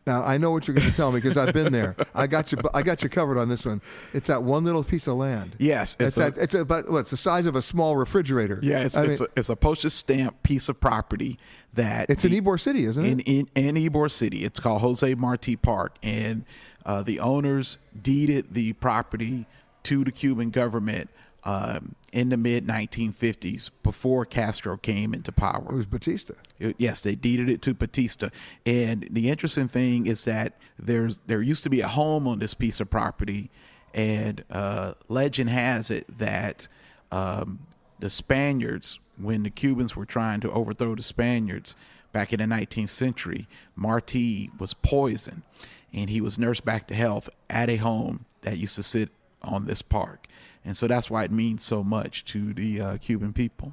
Now 0.07 0.23
I 0.23 0.39
know 0.39 0.53
what 0.53 0.69
you're 0.69 0.77
going 0.77 0.89
to 0.89 0.97
tell 0.97 1.11
me 1.11 1.19
because 1.21 1.37
I've 1.37 1.53
been 1.53 1.73
there. 1.73 1.97
I 2.15 2.29
got 2.29 2.53
you. 2.53 2.59
I 2.73 2.83
got 2.83 3.03
you 3.03 3.09
covered 3.09 3.39
on 3.39 3.49
this 3.49 3.67
one. 3.67 3.83
It's 4.13 4.29
that 4.29 4.41
one 4.43 4.65
little 4.65 4.85
piece 4.85 5.09
of 5.09 5.17
land. 5.17 5.57
Yes, 5.59 5.97
it's, 5.99 6.01
it's 6.01 6.17
a- 6.17 6.21
that. 6.21 6.37
It's 6.39 6.55
about 6.55 6.89
what? 6.89 7.01
It's 7.01 7.11
the 7.11 7.17
size 7.17 7.47
of 7.47 7.57
a 7.57 7.63
small 7.63 7.97
refrigerator. 7.97 8.61
Yeah, 8.63 8.83
it's 8.83 8.97
it's, 8.97 9.21
mean, 9.21 9.29
a, 9.29 9.39
it's 9.39 9.49
a 9.49 9.57
postage 9.57 9.91
stamp 9.93 10.41
piece 10.45 10.69
of 10.69 10.79
property 10.79 11.41
that 11.75 12.09
it's 12.09 12.25
in 12.25 12.31
Ybor 12.31 12.61
City, 12.61 12.85
isn't 12.85 13.05
it? 13.05 13.11
in, 13.11 13.21
in 13.21 13.49
in 13.57 13.75
Ybor 13.75 14.09
City. 14.09 14.45
It's 14.45 14.61
called 14.61 14.81
Jose 14.81 15.13
Marti 15.17 15.57
Park, 15.57 15.97
and 16.05 16.45
uh, 16.85 17.03
the 17.03 17.19
owners 17.19 17.79
deeded 18.01 18.55
the 18.55 18.75
property 18.75 19.47
to 19.83 20.05
the 20.05 20.13
Cuban 20.13 20.51
government 20.51 21.11
um, 21.43 21.97
in 22.17 22.31
the 22.31 22.37
mid 22.39 22.67
1950s, 22.67 23.69
before 23.83 24.25
Castro 24.25 24.79
came 24.79 25.13
into 25.13 25.31
power. 25.31 25.67
It 25.69 25.75
was 25.75 25.85
Batista. 25.85 26.33
yes, 26.79 27.03
they 27.03 27.15
deeded 27.15 27.51
it 27.51 27.61
to 27.63 27.75
Batista, 27.75 28.31
and 28.65 29.07
the 29.11 29.29
interesting 29.29 29.69
thing 29.69 30.07
is 30.07 30.25
that 30.25 30.55
there's 30.79 31.21
there 31.27 31.43
used 31.43 31.63
to 31.65 31.71
be 31.71 31.83
a 31.83 31.89
home 31.89 32.27
on 32.27 32.39
this 32.39 32.55
piece 32.55 32.81
of 32.81 32.89
property, 32.89 33.51
and 33.93 34.43
uh, 34.51 34.95
legend 35.09 35.51
has 35.51 35.91
it 35.91 36.07
that 36.19 36.69
um, 37.13 37.59
the 37.99 38.09
Spaniards, 38.09 38.99
when 39.19 39.43
the 39.43 39.51
Cubans 39.51 39.95
were 39.95 40.07
trying 40.07 40.41
to 40.41 40.51
overthrow 40.51 40.95
the 40.95 41.03
Spaniards 41.03 41.77
back 42.13 42.33
in 42.33 42.39
the 42.39 42.47
19th 42.47 42.89
century, 42.89 43.47
Marti 43.75 44.51
was 44.59 44.73
poisoned 44.73 45.43
and 45.93 46.09
he 46.09 46.23
was 46.23 46.39
nursed 46.39 46.65
back 46.65 46.87
to 46.87 46.95
health 46.95 47.29
at 47.51 47.69
a 47.69 47.77
home 47.77 48.25
that 48.41 48.57
used 48.57 48.77
to 48.77 48.83
sit 48.83 49.11
on 49.43 49.67
this 49.67 49.83
park. 49.83 50.27
And 50.67 50.77
so 50.77 50.87
that's 50.87 51.09
why 51.09 51.25
it 51.25 51.31
means 51.31 51.63
so 51.63 51.83
much 51.85 52.25
to 52.27 52.53
the 52.53 52.81
uh, 52.81 52.97
Cuban 52.99 53.33
people. 53.33 53.73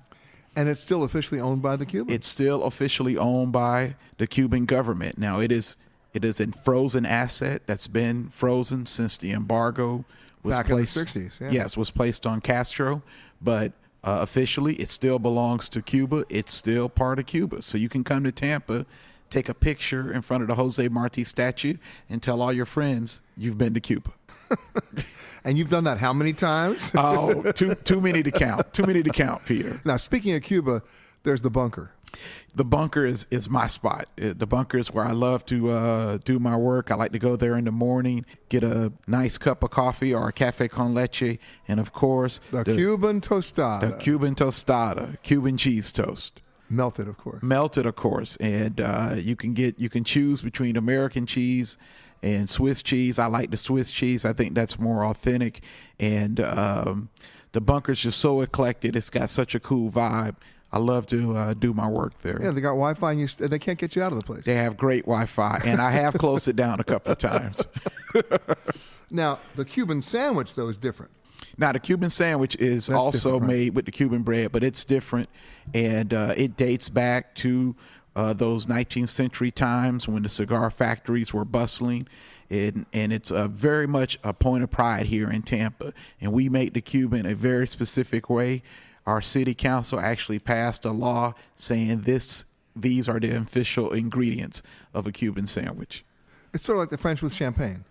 And 0.56 0.70
it's 0.70 0.84
still 0.84 1.04
officially 1.04 1.42
owned 1.42 1.64
by 1.64 1.76
the 1.76 1.86
Cubans. 1.86 2.16
It's 2.16 2.28
still 2.28 2.64
officially 2.64 3.18
owned 3.18 3.52
by 3.52 3.96
the 4.18 4.28
Cuban 4.28 4.66
government. 4.66 5.18
Now 5.18 5.40
it 5.40 5.52
is 5.52 5.76
it 6.14 6.24
is 6.24 6.40
a 6.40 6.52
frozen 6.52 7.08
asset 7.08 7.64
that's 7.66 7.88
been 7.88 8.30
frozen 8.30 8.86
since 8.86 9.18
the 9.18 9.32
embargo 9.32 10.06
was 10.44 10.56
Back 10.56 10.70
in 10.70 10.72
the 10.72 10.84
placed. 10.84 10.98
60s, 10.98 11.40
yeah. 11.40 11.50
Yes, 11.50 11.76
was 11.76 11.90
placed 11.90 12.28
on 12.28 12.40
Castro, 12.40 13.02
but 13.42 13.72
uh, 14.04 14.20
officially 14.22 14.76
it 14.76 14.90
still 14.90 15.18
belongs 15.18 15.68
to 15.70 15.82
Cuba. 15.82 16.26
It's 16.30 16.54
still 16.54 16.88
part 16.88 17.18
of 17.18 17.26
Cuba. 17.26 17.64
So 17.64 17.80
you 17.80 17.90
can 17.90 18.04
come 18.04 18.24
to 18.26 18.32
Tampa, 18.32 18.86
take 19.34 19.50
a 19.50 19.54
picture 19.54 20.14
in 20.14 20.22
front 20.22 20.44
of 20.44 20.48
the 20.50 20.56
Jose 20.56 20.88
Marti 20.88 21.24
statue, 21.24 21.76
and 22.10 22.22
tell 22.22 22.42
all 22.42 22.54
your 22.54 22.66
friends 22.66 23.22
you've 23.36 23.58
been 23.58 23.74
to 23.74 23.80
Cuba. 23.82 24.12
and 25.44 25.58
you've 25.58 25.70
done 25.70 25.84
that 25.86 25.98
how 25.98 26.14
many 26.14 26.34
times? 26.34 26.92
Oh, 26.96 27.52
too 27.52 27.76
too 27.76 28.00
many 28.00 28.24
to 28.24 28.32
count. 28.32 28.74
Too 28.74 28.84
many 28.84 29.02
to 29.04 29.10
count, 29.10 29.46
Peter. 29.46 29.82
Now, 29.84 29.98
speaking 29.98 30.36
of 30.36 30.44
Cuba, 30.44 30.84
there's 31.24 31.42
the 31.42 31.50
bunker. 31.50 31.92
The 32.54 32.64
bunker 32.64 33.04
is 33.06 33.26
is 33.32 33.50
my 33.50 33.66
spot. 33.66 34.06
Uh, 34.22 34.34
The 34.38 34.46
bunker 34.46 34.78
is 34.78 34.94
where 34.94 35.04
I 35.04 35.14
love 35.14 35.44
to 35.48 35.72
uh, 35.72 36.18
do 36.24 36.38
my 36.38 36.56
work. 36.56 36.92
I 36.92 36.96
like 36.96 37.12
to 37.14 37.20
go 37.20 37.36
there 37.36 37.58
in 37.58 37.66
the 37.66 37.72
morning, 37.72 38.26
get 38.50 38.64
a 38.64 38.94
nice 39.08 39.40
cup 39.40 39.64
of 39.64 39.72
coffee 39.72 40.14
or 40.14 40.28
a 40.28 40.32
cafe 40.32 40.68
con 40.68 40.94
leche, 40.94 41.40
and 41.68 41.80
of 41.80 41.92
course 41.92 42.40
The, 42.52 42.64
Cuban 42.64 43.20
tostada. 43.20 43.82
the 43.90 43.98
Cuban 43.98 44.36
tostada, 44.36 45.18
Cuban 45.24 45.58
cheese 45.58 45.92
toast. 45.92 46.43
Melted, 46.74 47.08
of 47.08 47.18
course. 47.18 47.44
Melted, 47.44 47.86
of 47.86 47.96
course, 47.96 48.36
and 48.38 48.82
uh, 48.82 49.16
you 49.18 49.36
can 49.36 49.54
get 49.54 49.80
you 49.80 49.90
can 49.90 50.04
choose 50.04 50.42
between 50.42 50.76
American 50.76 51.26
cheese 51.26 51.78
and 52.22 52.50
Swiss 52.50 52.82
cheese. 52.82 53.20
I 53.20 53.28
like 53.28 53.52
the 53.52 53.58
Swiss 53.58 53.92
cheese. 53.92 54.26
I 54.26 54.34
think 54.34 54.56
that's 54.56 54.80
more 54.80 55.06
authentic, 55.06 55.62
and 56.00 56.40
um, 56.40 57.10
the 57.52 57.62
bunker's 57.62 58.00
just 58.00 58.20
so 58.20 58.42
eclectic. 58.42 58.96
It's 58.96 59.10
got 59.10 59.30
such 59.30 59.56
a 59.56 59.60
cool 59.60 59.92
vibe. 59.92 60.36
I 60.72 60.80
love 60.80 61.06
to 61.08 61.38
uh, 61.38 61.54
do 61.54 61.72
my 61.72 61.88
work 61.88 62.20
there. 62.22 62.42
Yeah, 62.42 62.50
they 62.50 62.60
got 62.60 62.70
Wi-Fi, 62.70 63.12
and 63.12 63.20
you 63.20 63.28
st- 63.28 63.52
they 63.52 63.60
can't 63.60 63.78
get 63.78 63.96
you 63.96 64.02
out 64.02 64.12
of 64.12 64.18
the 64.18 64.26
place. 64.26 64.44
They 64.44 64.56
have 64.56 64.76
great 64.76 65.04
Wi-Fi, 65.04 65.62
and 65.66 65.80
I 65.80 65.92
have 65.92 66.16
closed 66.16 66.48
it 66.48 66.56
down 66.56 66.80
a 66.80 66.84
couple 66.84 67.12
of 67.12 67.20
times. 67.20 67.68
Now, 69.14 69.40
the 69.56 69.64
Cuban 69.64 70.02
sandwich 70.02 70.56
though 70.56 70.68
is 70.68 70.78
different. 70.78 71.12
Now, 71.58 71.72
the 71.72 71.80
Cuban 71.80 72.10
sandwich 72.10 72.56
is 72.56 72.88
That's 72.88 72.98
also 72.98 73.40
right? 73.40 73.48
made 73.48 73.76
with 73.76 73.86
the 73.86 73.92
Cuban 73.92 74.24
bread, 74.24 74.52
but 74.52 74.64
it's 74.64 74.84
different, 74.84 75.30
and 75.74 76.14
uh, 76.14 76.34
it 76.36 76.56
dates 76.56 76.90
back 76.90 77.36
to 77.36 77.76
uh, 78.16 78.34
those 78.34 78.66
19th 78.66 79.10
century 79.10 79.52
times 79.52 80.08
when 80.08 80.24
the 80.24 80.30
cigar 80.30 80.70
factories 80.70 81.34
were 81.34 81.46
bustling, 81.46 82.08
and 82.50 82.86
and 82.94 83.12
it's 83.12 83.32
uh, 83.32 83.48
very 83.48 83.88
much 83.88 84.20
a 84.24 84.34
point 84.34 84.64
of 84.64 84.72
pride 84.72 85.08
here 85.08 85.30
in 85.30 85.42
Tampa. 85.42 85.94
And 86.22 86.32
we 86.32 86.50
make 86.50 86.74
the 86.74 86.82
Cuban 86.82 87.26
a 87.26 87.36
very 87.36 87.68
specific 87.68 88.30
way. 88.30 88.62
Our 89.06 89.22
city 89.22 89.54
council 89.54 90.00
actually 90.00 90.40
passed 90.40 90.86
a 90.86 90.92
law 90.92 91.34
saying 91.56 92.02
this 92.02 92.46
these 92.76 93.08
are 93.08 93.20
the 93.20 93.36
official 93.36 93.92
ingredients 93.94 94.64
of 94.94 95.06
a 95.06 95.12
Cuban 95.12 95.48
sandwich. 95.48 96.04
It's 96.54 96.64
sort 96.64 96.78
of 96.78 96.82
like 96.82 96.90
the 96.90 96.98
French 96.98 97.22
with 97.22 97.34
champagne. 97.34 97.84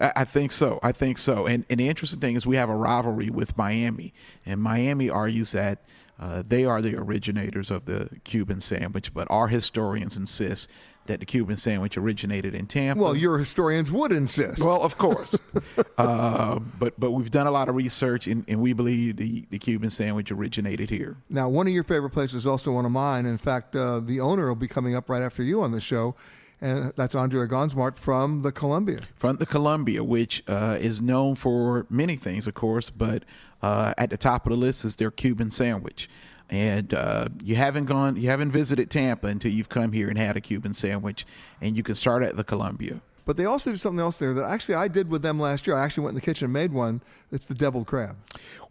I 0.00 0.24
think 0.24 0.50
so. 0.50 0.80
I 0.82 0.92
think 0.92 1.18
so. 1.18 1.46
And 1.46 1.64
and 1.68 1.78
the 1.78 1.88
interesting 1.88 2.20
thing 2.20 2.34
is 2.34 2.46
we 2.46 2.56
have 2.56 2.70
a 2.70 2.76
rivalry 2.76 3.28
with 3.28 3.56
Miami, 3.58 4.14
and 4.46 4.60
Miami 4.60 5.10
argues 5.10 5.52
that 5.52 5.84
uh, 6.18 6.42
they 6.46 6.64
are 6.64 6.82
the 6.82 6.96
originators 6.96 7.70
of 7.70 7.86
the 7.86 8.08
Cuban 8.24 8.60
sandwich, 8.60 9.12
but 9.14 9.26
our 9.30 9.48
historians 9.48 10.18
insist 10.18 10.70
that 11.06 11.20
the 11.20 11.26
Cuban 11.26 11.56
sandwich 11.56 11.96
originated 11.96 12.54
in 12.54 12.66
Tampa. 12.66 13.02
Well, 13.02 13.16
your 13.16 13.38
historians 13.38 13.90
would 13.90 14.12
insist. 14.12 14.62
Well, 14.62 14.82
of 14.82 14.98
course. 14.98 15.38
uh, 15.98 16.58
but 16.78 16.98
but 17.00 17.12
we've 17.12 17.30
done 17.30 17.46
a 17.46 17.50
lot 17.50 17.68
of 17.68 17.74
research, 17.74 18.26
and, 18.26 18.44
and 18.48 18.60
we 18.60 18.74
believe 18.74 19.16
the, 19.16 19.46
the 19.50 19.58
Cuban 19.58 19.90
sandwich 19.90 20.30
originated 20.30 20.90
here. 20.90 21.16
Now, 21.28 21.48
one 21.48 21.66
of 21.66 21.72
your 21.72 21.84
favorite 21.84 22.10
places 22.10 22.36
is 22.36 22.46
also 22.46 22.72
one 22.72 22.84
of 22.84 22.92
mine. 22.92 23.24
In 23.24 23.38
fact, 23.38 23.74
uh, 23.74 24.00
the 24.00 24.20
owner 24.20 24.46
will 24.48 24.54
be 24.54 24.68
coming 24.68 24.94
up 24.94 25.08
right 25.08 25.22
after 25.22 25.42
you 25.42 25.62
on 25.62 25.72
the 25.72 25.80
show, 25.80 26.14
and 26.60 26.92
that's 26.96 27.14
Andrea 27.14 27.46
Gonzmart 27.46 27.98
from 27.98 28.42
the 28.42 28.52
Columbia. 28.52 29.00
From 29.16 29.36
the 29.36 29.46
Columbia, 29.46 30.04
which 30.04 30.42
uh, 30.46 30.78
is 30.80 31.00
known 31.00 31.34
for 31.34 31.86
many 31.88 32.16
things, 32.16 32.46
of 32.46 32.54
course, 32.54 32.90
but 32.90 33.24
uh, 33.62 33.94
at 33.96 34.10
the 34.10 34.16
top 34.16 34.46
of 34.46 34.50
the 34.50 34.56
list 34.56 34.84
is 34.84 34.96
their 34.96 35.10
Cuban 35.10 35.50
sandwich. 35.50 36.08
And 36.50 36.92
uh, 36.92 37.28
you 37.42 37.54
haven't 37.54 37.86
gone, 37.86 38.16
you 38.16 38.28
haven't 38.28 38.50
visited 38.50 38.90
Tampa 38.90 39.28
until 39.28 39.52
you've 39.52 39.68
come 39.68 39.92
here 39.92 40.08
and 40.08 40.18
had 40.18 40.36
a 40.36 40.40
Cuban 40.40 40.74
sandwich, 40.74 41.24
and 41.60 41.76
you 41.76 41.82
can 41.82 41.94
start 41.94 42.22
at 42.22 42.36
the 42.36 42.44
Columbia. 42.44 43.00
But 43.24 43.36
they 43.36 43.44
also 43.44 43.70
do 43.70 43.76
something 43.76 44.00
else 44.00 44.18
there 44.18 44.34
that 44.34 44.44
actually 44.44 44.74
I 44.74 44.88
did 44.88 45.08
with 45.08 45.22
them 45.22 45.38
last 45.38 45.64
year. 45.64 45.76
I 45.76 45.84
actually 45.84 46.04
went 46.04 46.12
in 46.12 46.14
the 46.16 46.20
kitchen 46.22 46.46
and 46.46 46.52
made 46.52 46.72
one. 46.72 47.00
It's 47.30 47.46
the 47.46 47.54
deviled 47.54 47.86
crab. 47.86 48.16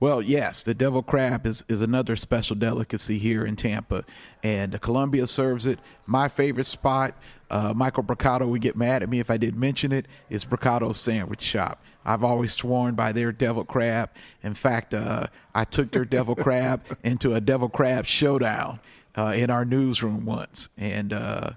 Well, 0.02 0.22
yes, 0.22 0.64
the 0.64 0.74
devil 0.74 1.02
crab 1.02 1.46
is, 1.46 1.64
is 1.70 1.82
another 1.82 2.18
special 2.18 2.58
delicacy 2.58 3.18
here 3.20 3.46
in 3.46 3.56
Tampa, 3.56 4.04
and 4.44 4.74
the 4.74 4.80
Columbia 4.80 5.28
serves 5.28 5.66
it. 5.66 5.80
My 6.08 6.28
favorite 6.28 6.66
spot, 6.66 7.16
uh, 7.50 7.74
Michael 7.76 8.04
Brocato 8.04 8.48
would 8.48 8.62
get 8.62 8.76
mad 8.76 9.04
at 9.04 9.10
me 9.10 9.20
if 9.20 9.30
I 9.30 9.38
didn't 9.38 9.60
mention 9.60 9.92
it. 9.92 10.06
it, 10.30 10.36
is 10.36 10.46
Brocato's 10.46 10.98
Sandwich 10.98 11.42
Shop. 11.42 11.84
I've 12.06 12.24
always 12.24 12.54
sworn 12.54 12.96
by 12.96 13.12
their 13.12 13.32
devil 13.32 13.64
crab. 13.64 14.10
In 14.44 14.54
fact, 14.54 14.94
uh, 14.94 15.28
I 15.54 15.66
took 15.66 15.92
their 15.92 16.06
devil 16.06 16.36
crab 16.46 16.82
into 17.04 17.34
a 17.34 17.42
devil 17.42 17.70
crab 17.70 18.06
showdown 18.06 18.80
uh, 19.18 19.34
in 19.36 19.50
our 19.50 19.66
newsroom 19.66 20.26
once 20.26 20.70
and 20.78 21.14
uh, 21.14 21.52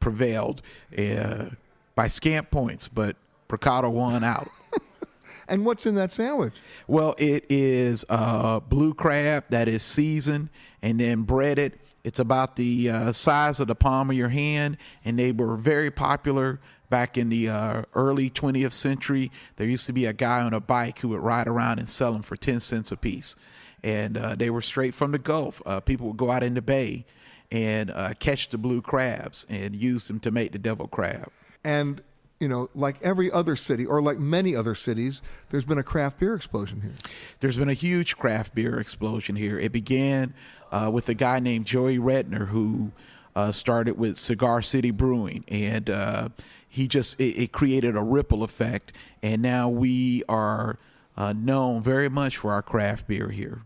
prevailed 0.00 0.62
uh, 0.96 1.46
by 1.94 2.08
scant 2.08 2.50
points, 2.50 2.88
but 2.88 3.16
Brocato 3.48 3.90
won 3.90 4.22
out. 4.22 4.48
And 5.48 5.64
what's 5.64 5.86
in 5.86 5.94
that 5.94 6.12
sandwich? 6.12 6.52
Well, 6.86 7.14
it 7.16 7.46
is 7.48 8.04
uh, 8.10 8.60
blue 8.60 8.92
crab 8.92 9.44
that 9.48 9.66
is 9.66 9.82
seasoned 9.82 10.50
and 10.82 11.00
then 11.00 11.22
breaded. 11.22 11.78
It's 12.08 12.18
about 12.18 12.56
the 12.56 12.88
uh, 12.88 13.12
size 13.12 13.60
of 13.60 13.68
the 13.68 13.74
palm 13.74 14.08
of 14.08 14.16
your 14.16 14.30
hand, 14.30 14.78
and 15.04 15.18
they 15.18 15.30
were 15.30 15.56
very 15.56 15.90
popular 15.90 16.58
back 16.88 17.18
in 17.18 17.28
the 17.28 17.50
uh, 17.50 17.82
early 17.94 18.30
20th 18.30 18.72
century. 18.72 19.30
There 19.56 19.66
used 19.66 19.86
to 19.88 19.92
be 19.92 20.06
a 20.06 20.14
guy 20.14 20.40
on 20.40 20.54
a 20.54 20.60
bike 20.60 21.00
who 21.00 21.08
would 21.08 21.20
ride 21.20 21.46
around 21.46 21.80
and 21.80 21.86
sell 21.86 22.14
them 22.14 22.22
for 22.22 22.34
10 22.34 22.60
cents 22.60 22.90
a 22.92 22.96
piece. 22.96 23.36
And 23.84 24.16
uh, 24.16 24.36
they 24.36 24.48
were 24.48 24.62
straight 24.62 24.94
from 24.94 25.12
the 25.12 25.18
Gulf. 25.18 25.60
Uh, 25.66 25.80
people 25.80 26.06
would 26.06 26.16
go 26.16 26.30
out 26.30 26.42
in 26.42 26.54
the 26.54 26.62
bay 26.62 27.04
and 27.52 27.90
uh, 27.90 28.14
catch 28.18 28.48
the 28.48 28.56
blue 28.56 28.80
crabs 28.80 29.44
and 29.50 29.76
use 29.76 30.08
them 30.08 30.18
to 30.20 30.30
make 30.30 30.52
the 30.52 30.58
devil 30.58 30.88
crab. 30.88 31.30
And 31.62 32.00
you 32.40 32.48
know, 32.48 32.70
like 32.74 32.96
every 33.02 33.30
other 33.30 33.56
city 33.56 33.84
or 33.84 34.00
like 34.00 34.18
many 34.18 34.54
other 34.54 34.74
cities, 34.74 35.22
there's 35.50 35.64
been 35.64 35.78
a 35.78 35.82
craft 35.82 36.20
beer 36.20 36.34
explosion 36.34 36.80
here. 36.80 36.94
There's 37.40 37.56
been 37.56 37.68
a 37.68 37.74
huge 37.74 38.16
craft 38.16 38.54
beer 38.54 38.78
explosion 38.78 39.36
here. 39.36 39.58
It 39.58 39.72
began 39.72 40.34
uh, 40.70 40.90
with 40.92 41.08
a 41.08 41.14
guy 41.14 41.40
named 41.40 41.66
Joey 41.66 41.98
Redner 41.98 42.48
who 42.48 42.92
uh, 43.36 43.52
started 43.52 43.98
with 43.98 44.16
Cigar 44.18 44.62
City 44.62 44.90
Brewing, 44.90 45.44
and 45.48 45.88
uh, 45.88 46.28
he 46.68 46.88
just 46.88 47.20
it, 47.20 47.40
it, 47.40 47.52
created 47.52 47.96
a 47.96 48.02
ripple 48.02 48.42
effect. 48.42 48.92
And 49.22 49.42
now 49.42 49.68
we 49.68 50.24
are 50.28 50.78
uh, 51.16 51.32
known 51.32 51.82
very 51.82 52.08
much 52.08 52.36
for 52.36 52.52
our 52.52 52.62
craft 52.62 53.06
beer 53.06 53.30
here. 53.30 53.62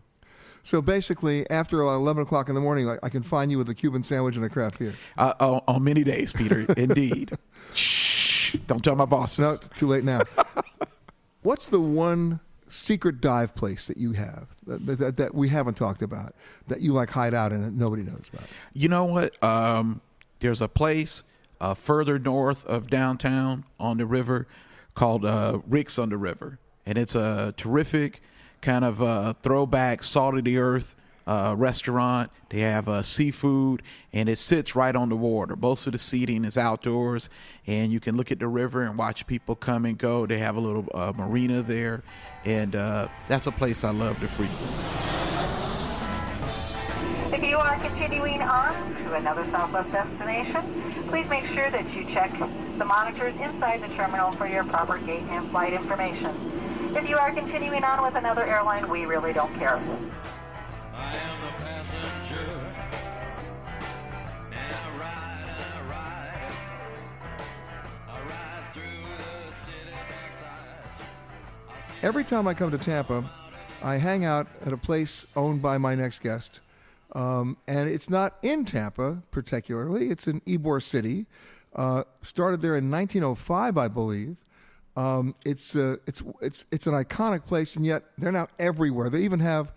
So 0.63 0.81
basically, 0.81 1.49
after 1.49 1.81
11 1.81 2.23
o'clock 2.23 2.47
in 2.47 2.55
the 2.55 2.61
morning, 2.61 2.89
I, 2.89 2.97
I 3.03 3.09
can 3.09 3.21
find 3.21 3.51
you 3.51 3.57
with 3.57 3.67
a 3.67 3.73
Cuban 3.73 4.03
sandwich 4.03 4.37
and 4.37 4.45
a 4.45 4.49
craft 4.49 4.79
beer. 4.79 4.93
Uh, 5.17 5.33
on, 5.39 5.61
on 5.67 5.83
many 5.83 6.03
days, 6.03 6.31
Peter, 6.31 6.65
indeed. 6.77 7.31
Shh, 7.73 8.55
don't 8.67 8.83
tell 8.83 8.95
my 8.95 9.05
boss. 9.05 9.37
No, 9.37 9.53
it's 9.53 9.67
too 9.69 9.87
late 9.87 10.05
now. 10.05 10.21
What's 11.41 11.67
the 11.67 11.81
one 11.81 12.39
secret 12.73 13.21
dive 13.21 13.53
place 13.55 13.87
that 13.87 13.97
you 13.97 14.13
have 14.13 14.47
that, 14.65 14.97
that, 14.97 15.17
that, 15.17 15.35
we 15.35 15.49
haven't 15.49 15.75
talked 15.75 16.01
about 16.01 16.33
that 16.67 16.81
you 16.81 16.91
like 16.91 17.09
hide 17.09 17.33
out 17.33 17.51
in 17.51 17.61
that 17.61 17.73
nobody 17.73 18.03
knows 18.03 18.29
about? 18.33 18.45
You 18.73 18.89
know 18.89 19.05
what? 19.05 19.41
Um, 19.43 20.01
there's 20.39 20.61
a 20.61 20.67
place 20.67 21.23
uh, 21.61 21.73
further 21.73 22.17
north 22.17 22.65
of 22.65 22.89
downtown 22.89 23.63
on 23.79 23.97
the 23.97 24.05
river 24.05 24.47
called 24.95 25.23
uh, 25.23 25.59
Rick's 25.67 25.97
on 25.99 26.09
the 26.09 26.17
River, 26.17 26.59
and 26.85 26.97
it's 26.97 27.15
a 27.15 27.53
terrific 27.55 28.21
kind 28.61 28.83
of 28.83 29.01
uh, 29.01 29.33
throwback, 29.33 30.03
salt 30.03 30.37
of 30.37 30.43
the 30.43 30.57
earth 30.57 30.95
uh, 31.27 31.55
restaurant. 31.57 32.31
They 32.49 32.61
have 32.61 32.87
uh, 32.87 33.01
seafood, 33.01 33.81
and 34.11 34.29
it 34.29 34.37
sits 34.37 34.75
right 34.75 34.95
on 34.95 35.09
the 35.09 35.15
water. 35.15 35.55
Most 35.55 35.87
of 35.87 35.93
the 35.93 35.99
seating 35.99 36.45
is 36.45 36.57
outdoors, 36.57 37.29
and 37.67 37.91
you 37.91 37.99
can 37.99 38.17
look 38.17 38.31
at 38.31 38.39
the 38.39 38.47
river 38.47 38.83
and 38.83 38.97
watch 38.97 39.25
people 39.27 39.55
come 39.55 39.85
and 39.85 39.97
go. 39.97 40.25
They 40.25 40.39
have 40.39 40.55
a 40.55 40.59
little 40.59 40.87
uh, 40.93 41.13
marina 41.15 41.61
there, 41.61 42.03
and 42.45 42.75
uh, 42.75 43.07
that's 43.27 43.47
a 43.47 43.51
place 43.51 43.83
I 43.83 43.91
love 43.91 44.19
to 44.19 44.27
frequent. 44.27 44.59
If 47.33 47.43
you 47.43 47.57
are 47.57 47.77
continuing 47.79 48.41
on 48.41 48.73
to 49.05 49.15
another 49.15 49.45
Southwest 49.49 49.91
destination, 49.91 50.61
please 51.07 51.27
make 51.29 51.45
sure 51.45 51.69
that 51.71 51.91
you 51.93 52.05
check 52.05 52.31
the 52.77 52.85
monitors 52.85 53.35
inside 53.37 53.81
the 53.81 53.87
terminal 53.95 54.31
for 54.33 54.47
your 54.47 54.63
proper 54.63 54.99
gate 54.99 55.23
and 55.29 55.49
flight 55.49 55.73
information. 55.73 56.31
If 56.95 57.09
you 57.09 57.17
are 57.17 57.31
continuing 57.31 57.83
on 57.83 58.03
with 58.03 58.15
another 58.15 58.45
airline, 58.45 58.87
we 58.87 59.05
really 59.05 59.33
don't 59.33 59.53
care. 59.55 59.81
Every 72.03 72.25
time 72.25 72.49
I 72.49 72.53
come 72.53 72.69
to 72.69 72.77
Tampa, 72.77 73.23
I 73.81 73.95
hang 73.95 74.25
out 74.25 74.47
at 74.65 74.73
a 74.73 74.77
place 74.77 75.25
owned 75.37 75.61
by 75.61 75.77
my 75.77 75.95
next 75.95 76.19
guest. 76.19 76.59
Um, 77.13 77.55
and 77.65 77.89
it's 77.89 78.09
not 78.09 78.35
in 78.41 78.65
Tampa 78.65 79.23
particularly, 79.31 80.09
it's 80.09 80.27
in 80.27 80.41
Ybor 80.41 80.83
City. 80.83 81.27
Uh, 81.73 82.03
started 82.21 82.61
there 82.61 82.75
in 82.75 82.91
1905, 82.91 83.77
I 83.77 83.87
believe. 83.87 84.35
Um, 84.97 85.33
it's, 85.45 85.77
uh, 85.77 85.95
it's, 86.05 86.21
it's, 86.41 86.65
it's 86.71 86.87
an 86.87 86.93
iconic 86.93 87.45
place, 87.45 87.77
and 87.77 87.85
yet 87.85 88.03
they're 88.17 88.33
now 88.33 88.47
everywhere. 88.59 89.09
They 89.09 89.23
even 89.23 89.39
have 89.39 89.71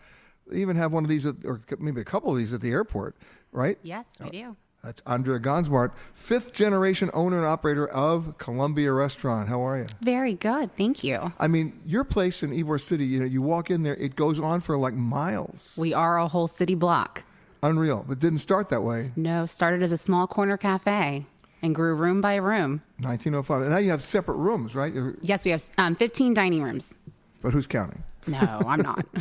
they 0.48 0.60
even 0.60 0.76
have 0.76 0.92
one 0.92 1.04
of 1.04 1.08
these, 1.08 1.26
at, 1.26 1.36
or 1.44 1.60
maybe 1.78 2.00
a 2.00 2.04
couple 2.04 2.30
of 2.30 2.38
these 2.38 2.52
at 2.52 2.60
the 2.60 2.70
airport, 2.70 3.16
right? 3.52 3.78
Yes, 3.82 4.06
we 4.22 4.30
do. 4.30 4.56
That's 4.84 5.02
Andrea 5.04 5.40
Gonzmart, 5.40 5.90
fifth 6.14 6.52
generation 6.52 7.10
owner 7.12 7.38
and 7.38 7.46
operator 7.46 7.88
of 7.88 8.38
Columbia 8.38 8.92
Restaurant. 8.92 9.48
How 9.48 9.66
are 9.66 9.78
you? 9.78 9.86
Very 10.00 10.34
good, 10.34 10.76
thank 10.76 11.02
you. 11.02 11.32
I 11.40 11.48
mean, 11.48 11.80
your 11.84 12.04
place 12.04 12.44
in 12.44 12.50
Ybor 12.52 12.80
City, 12.80 13.04
you 13.04 13.18
know, 13.18 13.24
you 13.26 13.42
walk 13.42 13.68
in 13.70 13.82
there, 13.82 13.96
it 13.96 14.14
goes 14.14 14.38
on 14.38 14.60
for 14.60 14.78
like 14.78 14.94
miles. 14.94 15.74
We 15.76 15.92
are 15.92 16.18
a 16.18 16.28
whole 16.28 16.46
city 16.46 16.76
block. 16.76 17.24
Unreal, 17.64 18.04
but 18.06 18.20
didn't 18.20 18.38
start 18.38 18.68
that 18.68 18.84
way. 18.84 19.10
No, 19.16 19.44
started 19.46 19.82
as 19.82 19.90
a 19.90 19.98
small 19.98 20.28
corner 20.28 20.56
cafe 20.56 21.26
and 21.62 21.74
grew 21.74 21.96
room 21.96 22.20
by 22.20 22.36
room. 22.36 22.82
1905. 23.00 23.62
And 23.62 23.70
now 23.70 23.78
you 23.78 23.90
have 23.90 24.02
separate 24.02 24.36
rooms, 24.36 24.76
right? 24.76 24.92
Yes, 25.20 25.44
we 25.44 25.50
have 25.50 25.64
um, 25.78 25.96
15 25.96 26.32
dining 26.32 26.62
rooms. 26.62 26.94
But 27.42 27.52
who's 27.52 27.66
counting? 27.66 28.04
No, 28.28 28.38
I'm 28.38 28.82
not. 28.82 29.04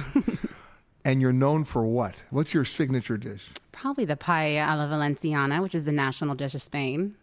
and 1.05 1.21
you're 1.21 1.31
known 1.31 1.63
for 1.63 1.85
what? 1.85 2.23
What's 2.31 2.53
your 2.53 2.65
signature 2.65 3.17
dish? 3.17 3.45
Probably 3.71 4.03
the 4.03 4.17
paella 4.17 4.73
a 4.73 4.75
la 4.75 4.87
valenciana, 4.87 5.61
which 5.61 5.75
is 5.75 5.85
the 5.85 5.91
national 5.91 6.35
dish 6.35 6.55
of 6.55 6.61
Spain. 6.61 7.15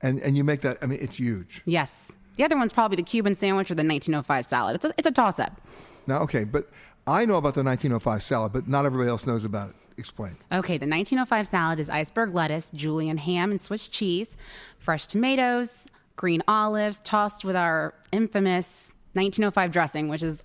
And 0.00 0.20
and 0.20 0.36
you 0.36 0.44
make 0.44 0.60
that. 0.62 0.78
I 0.80 0.86
mean, 0.86 1.00
it's 1.02 1.16
huge. 1.16 1.62
Yes. 1.66 2.12
The 2.36 2.44
other 2.44 2.56
one's 2.56 2.72
probably 2.72 2.96
the 2.96 3.02
Cuban 3.02 3.34
sandwich 3.34 3.68
or 3.68 3.74
the 3.74 3.82
1905 3.82 4.46
salad. 4.46 4.76
It's 4.76 4.84
a, 4.84 4.94
it's 4.96 5.08
a 5.08 5.10
toss 5.10 5.40
up. 5.40 5.60
Now, 6.06 6.20
okay, 6.20 6.44
but 6.44 6.70
I 7.04 7.24
know 7.24 7.36
about 7.36 7.54
the 7.54 7.64
1905 7.64 8.22
salad, 8.22 8.52
but 8.52 8.68
not 8.68 8.86
everybody 8.86 9.10
else 9.10 9.26
knows 9.26 9.44
about 9.44 9.70
it. 9.70 9.76
Explain. 9.98 10.36
Okay, 10.52 10.78
the 10.78 10.86
1905 10.86 11.48
salad 11.48 11.80
is 11.80 11.90
iceberg 11.90 12.32
lettuce, 12.32 12.70
julienne 12.70 13.16
ham, 13.16 13.50
and 13.50 13.60
Swiss 13.60 13.88
cheese, 13.88 14.36
fresh 14.78 15.06
tomatoes, 15.06 15.88
green 16.14 16.40
olives, 16.46 17.00
tossed 17.00 17.44
with 17.44 17.56
our 17.56 17.92
infamous 18.12 18.94
1905 19.14 19.72
dressing, 19.72 20.08
which 20.08 20.22
is 20.22 20.44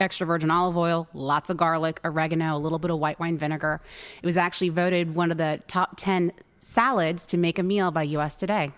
extra 0.00 0.26
virgin 0.26 0.50
olive 0.50 0.76
oil, 0.76 1.08
lots 1.12 1.50
of 1.50 1.56
garlic, 1.56 2.00
oregano, 2.04 2.56
a 2.56 2.58
little 2.58 2.78
bit 2.78 2.90
of 2.90 2.98
white 2.98 3.18
wine 3.20 3.38
vinegar. 3.38 3.80
It 4.22 4.26
was 4.26 4.36
actually 4.36 4.70
voted 4.70 5.14
one 5.14 5.30
of 5.30 5.38
the 5.38 5.60
top 5.68 5.94
10 5.96 6.32
salads 6.60 7.26
to 7.26 7.36
make 7.36 7.58
a 7.58 7.62
meal 7.62 7.90
by 7.90 8.02
USA 8.04 8.38
Today. 8.38 8.70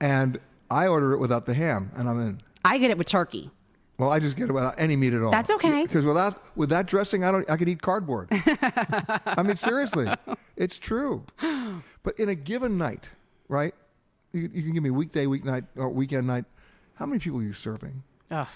And 0.00 0.38
I 0.70 0.86
order 0.86 1.12
it 1.12 1.18
without 1.18 1.46
the 1.46 1.54
ham, 1.54 1.90
and 1.96 2.08
I'm 2.08 2.20
in. 2.20 2.40
I 2.64 2.78
get 2.78 2.90
it 2.90 2.98
with 2.98 3.06
turkey. 3.06 3.50
Well, 3.98 4.10
I 4.10 4.18
just 4.18 4.36
get 4.36 4.48
it 4.48 4.52
without 4.52 4.74
any 4.78 4.96
meat 4.96 5.12
at 5.12 5.22
all. 5.22 5.30
That's 5.30 5.50
okay. 5.50 5.82
Because 5.82 6.04
without 6.04 6.42
with 6.56 6.70
that 6.70 6.86
dressing, 6.86 7.24
I 7.24 7.30
don't. 7.30 7.48
I 7.48 7.56
could 7.56 7.68
eat 7.68 7.82
cardboard. 7.82 8.28
I 8.32 9.42
mean, 9.44 9.54
seriously, 9.54 10.08
it's 10.56 10.78
true. 10.78 11.24
But 12.02 12.18
in 12.18 12.28
a 12.28 12.34
given 12.34 12.78
night, 12.78 13.10
right? 13.48 13.74
You, 14.32 14.48
you 14.52 14.62
can 14.62 14.72
give 14.72 14.82
me 14.82 14.90
weekday, 14.90 15.26
weeknight, 15.26 15.66
or 15.76 15.88
weekend 15.90 16.26
night. 16.26 16.46
How 16.94 17.06
many 17.06 17.20
people 17.20 17.38
are 17.40 17.44
you 17.44 17.52
serving? 17.52 18.02
Ugh. 18.30 18.48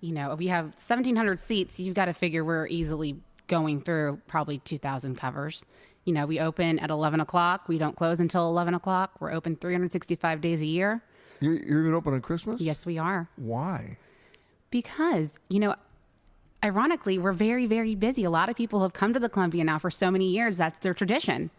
You 0.00 0.12
know, 0.12 0.32
if 0.32 0.38
we 0.38 0.46
have 0.48 0.66
1,700 0.66 1.38
seats, 1.38 1.80
you've 1.80 1.94
got 1.94 2.06
to 2.06 2.12
figure 2.12 2.44
we're 2.44 2.66
easily 2.68 3.16
going 3.48 3.80
through 3.80 4.20
probably 4.28 4.58
2,000 4.58 5.16
covers. 5.16 5.64
You 6.04 6.12
know, 6.12 6.26
we 6.26 6.38
open 6.38 6.78
at 6.78 6.90
11 6.90 7.20
o'clock. 7.20 7.68
We 7.68 7.78
don't 7.78 7.96
close 7.96 8.20
until 8.20 8.48
11 8.48 8.74
o'clock. 8.74 9.12
We're 9.20 9.32
open 9.32 9.56
365 9.56 10.40
days 10.40 10.62
a 10.62 10.66
year. 10.66 11.02
You're, 11.40 11.54
you're 11.54 11.82
even 11.82 11.94
open 11.94 12.14
on 12.14 12.20
Christmas? 12.20 12.60
Yes, 12.60 12.86
we 12.86 12.98
are. 12.98 13.28
Why? 13.36 13.98
Because, 14.70 15.38
you 15.48 15.60
know, 15.60 15.74
ironically, 16.64 17.18
we're 17.18 17.32
very, 17.32 17.66
very 17.66 17.94
busy. 17.94 18.24
A 18.24 18.30
lot 18.30 18.48
of 18.48 18.56
people 18.56 18.82
have 18.82 18.92
come 18.92 19.12
to 19.12 19.20
the 19.20 19.28
Columbia 19.28 19.64
now 19.64 19.78
for 19.78 19.90
so 19.90 20.10
many 20.10 20.28
years. 20.28 20.56
That's 20.56 20.78
their 20.78 20.94
tradition, 20.94 21.50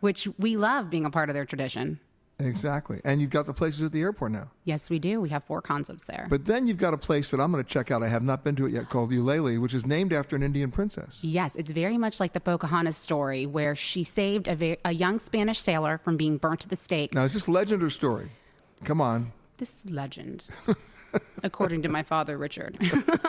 which 0.00 0.28
we 0.38 0.56
love 0.56 0.90
being 0.90 1.04
a 1.04 1.10
part 1.10 1.28
of 1.28 1.34
their 1.34 1.44
tradition. 1.46 2.00
Exactly. 2.46 3.00
And 3.04 3.20
you've 3.20 3.30
got 3.30 3.46
the 3.46 3.52
places 3.52 3.82
at 3.82 3.92
the 3.92 4.00
airport 4.00 4.32
now. 4.32 4.50
Yes, 4.64 4.90
we 4.90 4.98
do. 4.98 5.20
We 5.20 5.28
have 5.30 5.44
four 5.44 5.62
concepts 5.62 6.04
there. 6.04 6.26
But 6.28 6.44
then 6.44 6.66
you've 6.66 6.76
got 6.78 6.94
a 6.94 6.98
place 6.98 7.30
that 7.30 7.40
I'm 7.40 7.50
going 7.52 7.62
to 7.62 7.68
check 7.68 7.90
out. 7.90 8.02
I 8.02 8.08
have 8.08 8.22
not 8.22 8.44
been 8.44 8.56
to 8.56 8.66
it 8.66 8.72
yet 8.72 8.88
called 8.88 9.12
Ulele, 9.12 9.60
which 9.60 9.74
is 9.74 9.86
named 9.86 10.12
after 10.12 10.36
an 10.36 10.42
Indian 10.42 10.70
princess. 10.70 11.22
Yes, 11.22 11.56
it's 11.56 11.72
very 11.72 11.98
much 11.98 12.20
like 12.20 12.32
the 12.32 12.40
Pocahontas 12.40 12.96
story 12.96 13.46
where 13.46 13.74
she 13.74 14.04
saved 14.04 14.48
a, 14.48 14.54
ve- 14.54 14.76
a 14.84 14.92
young 14.92 15.18
Spanish 15.18 15.60
sailor 15.60 15.98
from 15.98 16.16
being 16.16 16.36
burnt 16.36 16.64
at 16.64 16.70
the 16.70 16.76
stake. 16.76 17.14
Now, 17.14 17.24
is 17.24 17.34
this 17.34 17.48
legend 17.48 17.82
or 17.82 17.90
story? 17.90 18.30
Come 18.84 19.00
on. 19.00 19.32
This 19.58 19.84
is 19.84 19.90
legend. 19.90 20.44
according 21.42 21.82
to 21.82 21.88
my 21.88 22.02
father, 22.02 22.38
Richard. 22.38 22.78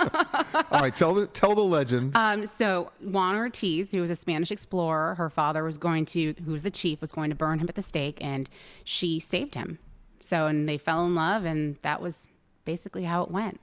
All 0.71 0.81
right, 0.81 0.95
tell 0.95 1.13
the 1.13 1.27
tell 1.27 1.55
the 1.55 1.61
legend. 1.61 2.15
Um, 2.15 2.47
so 2.47 2.91
Juan 3.01 3.35
Ortiz, 3.35 3.91
who 3.91 4.01
was 4.01 4.09
a 4.09 4.15
Spanish 4.15 4.51
explorer, 4.51 5.15
her 5.15 5.29
father 5.29 5.63
was 5.63 5.77
going 5.77 6.05
to, 6.07 6.33
who 6.45 6.51
was 6.51 6.63
the 6.63 6.71
chief, 6.71 7.01
was 7.01 7.11
going 7.11 7.29
to 7.29 7.35
burn 7.35 7.59
him 7.59 7.67
at 7.69 7.75
the 7.75 7.81
stake, 7.81 8.17
and 8.21 8.49
she 8.83 9.19
saved 9.19 9.55
him. 9.55 9.79
So, 10.19 10.47
and 10.47 10.69
they 10.69 10.77
fell 10.77 11.05
in 11.05 11.15
love, 11.15 11.43
and 11.45 11.77
that 11.81 12.01
was 12.01 12.27
basically 12.65 13.03
how 13.03 13.23
it 13.23 13.31
went. 13.31 13.59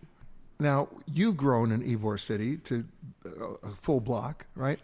Now 0.59 0.89
you've 1.07 1.37
grown 1.37 1.73
in 1.73 1.83
Ybor 1.83 2.21
City 2.21 2.59
to 2.59 2.85
a 3.63 3.71
full 3.71 4.01
block, 4.01 4.47
right? 4.55 4.79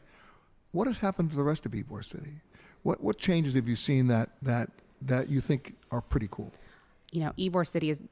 What 0.72 0.86
has 0.86 0.98
happened 0.98 1.30
to 1.30 1.36
the 1.36 1.42
rest 1.42 1.66
of 1.66 1.72
Ybor 1.72 2.04
City? 2.04 2.40
What 2.82 3.02
what 3.02 3.18
changes 3.18 3.54
have 3.54 3.68
you 3.68 3.76
seen 3.76 4.06
that 4.08 4.30
that 4.42 4.70
that 5.02 5.28
you 5.28 5.40
think 5.40 5.74
are 5.90 6.00
pretty 6.00 6.28
cool? 6.30 6.50
You 7.12 7.20
know, 7.20 7.32
Ybor 7.38 7.66
City 7.66 7.90
is 7.90 8.02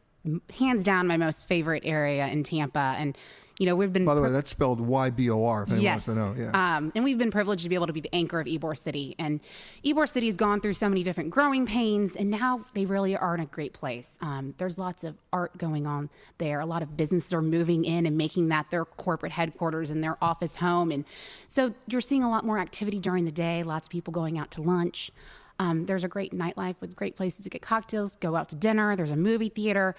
hands 0.59 0.85
down 0.85 1.07
my 1.07 1.16
most 1.16 1.47
favorite 1.49 1.83
area 1.85 2.27
in 2.29 2.45
Tampa. 2.45 2.95
And, 2.99 3.16
you 3.59 3.66
know, 3.66 3.77
we've 3.77 3.93
been. 3.93 4.05
By 4.05 4.16
the 4.16 4.20
way, 4.20 4.31
that's 4.31 4.51
spelled 4.51 4.81
Y 4.81 5.11
B 5.11 5.31
O 5.31 5.45
R. 5.45 5.62
If 5.62 5.68
anyone 5.68 5.83
yes. 5.85 5.93
wants 5.93 6.05
to 6.07 6.14
know, 6.14 6.35
yeah. 6.37 6.77
Um, 6.77 6.91
and 6.97 7.05
we've 7.05 7.18
been 7.18 7.31
privileged 7.31 7.62
to 7.62 7.68
be 7.68 7.77
able 7.77 7.87
to 7.87 7.93
be 7.93 8.01
the 8.01 8.12
anchor 8.12 8.41
of 8.41 8.49
Ybor 8.49 8.77
City. 8.77 9.14
And 9.16 9.39
Ybor 9.85 10.09
City 10.09 10.27
has 10.27 10.37
gone 10.37 10.61
through 10.61 10.72
so 10.72 10.89
many 10.89 11.05
different 11.05 11.31
growing 11.31 11.64
pains, 11.64 12.16
and 12.16 12.31
now 12.31 12.64
they 12.75 12.85
really 12.85 13.16
are 13.16 13.33
in 13.33 13.41
a 13.41 13.47
great 13.47 13.72
place. 13.72 14.18
Um, 14.20 14.55
there's 14.59 14.77
lots 14.77 15.05
of 15.05 15.16
art 15.33 15.57
going 15.57 15.87
on 15.87 16.11
there. 16.39 16.59
A 16.59 16.66
lot 16.66 16.83
of 16.83 16.97
businesses 16.97 17.33
are 17.33 17.43
moving 17.43 17.85
in 17.85 18.07
and 18.07 18.18
making 18.18 18.49
that 18.49 18.72
their 18.72 18.85
corporate 18.85 19.31
headquarters 19.31 19.91
and 19.91 20.03
their 20.03 20.18
office 20.20 20.57
home. 20.57 20.91
And 20.91 21.05
so 21.47 21.72
you're 21.87 22.01
seeing 22.01 22.25
a 22.25 22.31
lot 22.31 22.45
more 22.45 22.59
activity 22.59 22.99
during 22.99 23.25
the 23.25 23.31
day, 23.31 23.62
lots 23.62 23.87
of 23.87 23.93
people 23.93 24.12
going 24.12 24.37
out 24.37 24.51
to 24.53 24.62
lunch. 24.62 25.12
Um, 25.59 25.86
there's 25.86 26.05
a 26.05 26.09
great 26.09 26.32
nightlife 26.32 26.76
with 26.80 26.96
great 26.96 27.16
places 27.16 27.44
to 27.44 27.50
get 27.50 27.62
cocktails, 27.62 28.16
go 28.16 28.36
out 28.36 28.48
to 28.50 28.57
dinner. 28.57 28.96
There's 28.96 29.11
a 29.11 29.16
movie 29.16 29.48
theater. 29.48 29.94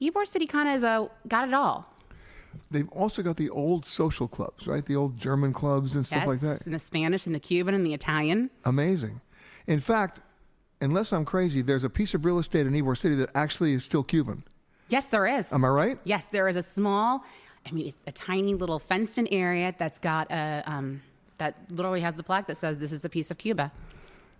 Ybor 0.00 0.26
City 0.26 0.46
kind 0.46 0.68
of 0.68 0.74
is 0.74 0.84
a 0.84 1.08
got 1.28 1.48
it 1.48 1.54
all. 1.54 1.86
They've 2.70 2.88
also 2.90 3.22
got 3.22 3.36
the 3.36 3.50
old 3.50 3.84
social 3.84 4.28
clubs, 4.28 4.66
right? 4.66 4.84
The 4.84 4.96
old 4.96 5.16
German 5.16 5.52
clubs 5.52 5.96
and 5.96 6.06
stuff 6.06 6.20
yes, 6.20 6.28
like 6.28 6.40
that. 6.40 6.64
And 6.64 6.72
the 6.72 6.78
Spanish 6.78 7.26
and 7.26 7.34
the 7.34 7.40
Cuban 7.40 7.74
and 7.74 7.84
the 7.84 7.94
Italian. 7.94 8.50
Amazing. 8.64 9.20
In 9.66 9.80
fact, 9.80 10.20
unless 10.80 11.12
I'm 11.12 11.24
crazy, 11.24 11.62
there's 11.62 11.84
a 11.84 11.90
piece 11.90 12.14
of 12.14 12.24
real 12.24 12.38
estate 12.38 12.66
in 12.66 12.72
Ybor 12.72 12.96
City 12.96 13.16
that 13.16 13.30
actually 13.34 13.72
is 13.72 13.84
still 13.84 14.04
Cuban. 14.04 14.44
Yes, 14.88 15.06
there 15.06 15.26
is. 15.26 15.52
Am 15.52 15.64
I 15.64 15.68
right? 15.68 15.98
Yes, 16.04 16.26
there 16.26 16.48
is 16.48 16.56
a 16.56 16.62
small. 16.62 17.24
I 17.66 17.72
mean, 17.72 17.88
it's 17.88 18.02
a 18.06 18.12
tiny 18.12 18.54
little 18.54 18.78
fenced-in 18.78 19.26
area 19.28 19.74
that's 19.78 19.98
got 19.98 20.30
a 20.30 20.62
um, 20.66 21.00
that 21.38 21.56
literally 21.70 22.00
has 22.02 22.14
the 22.14 22.22
plaque 22.22 22.46
that 22.46 22.56
says 22.56 22.78
this 22.78 22.92
is 22.92 23.04
a 23.04 23.08
piece 23.08 23.30
of 23.30 23.38
Cuba. 23.38 23.72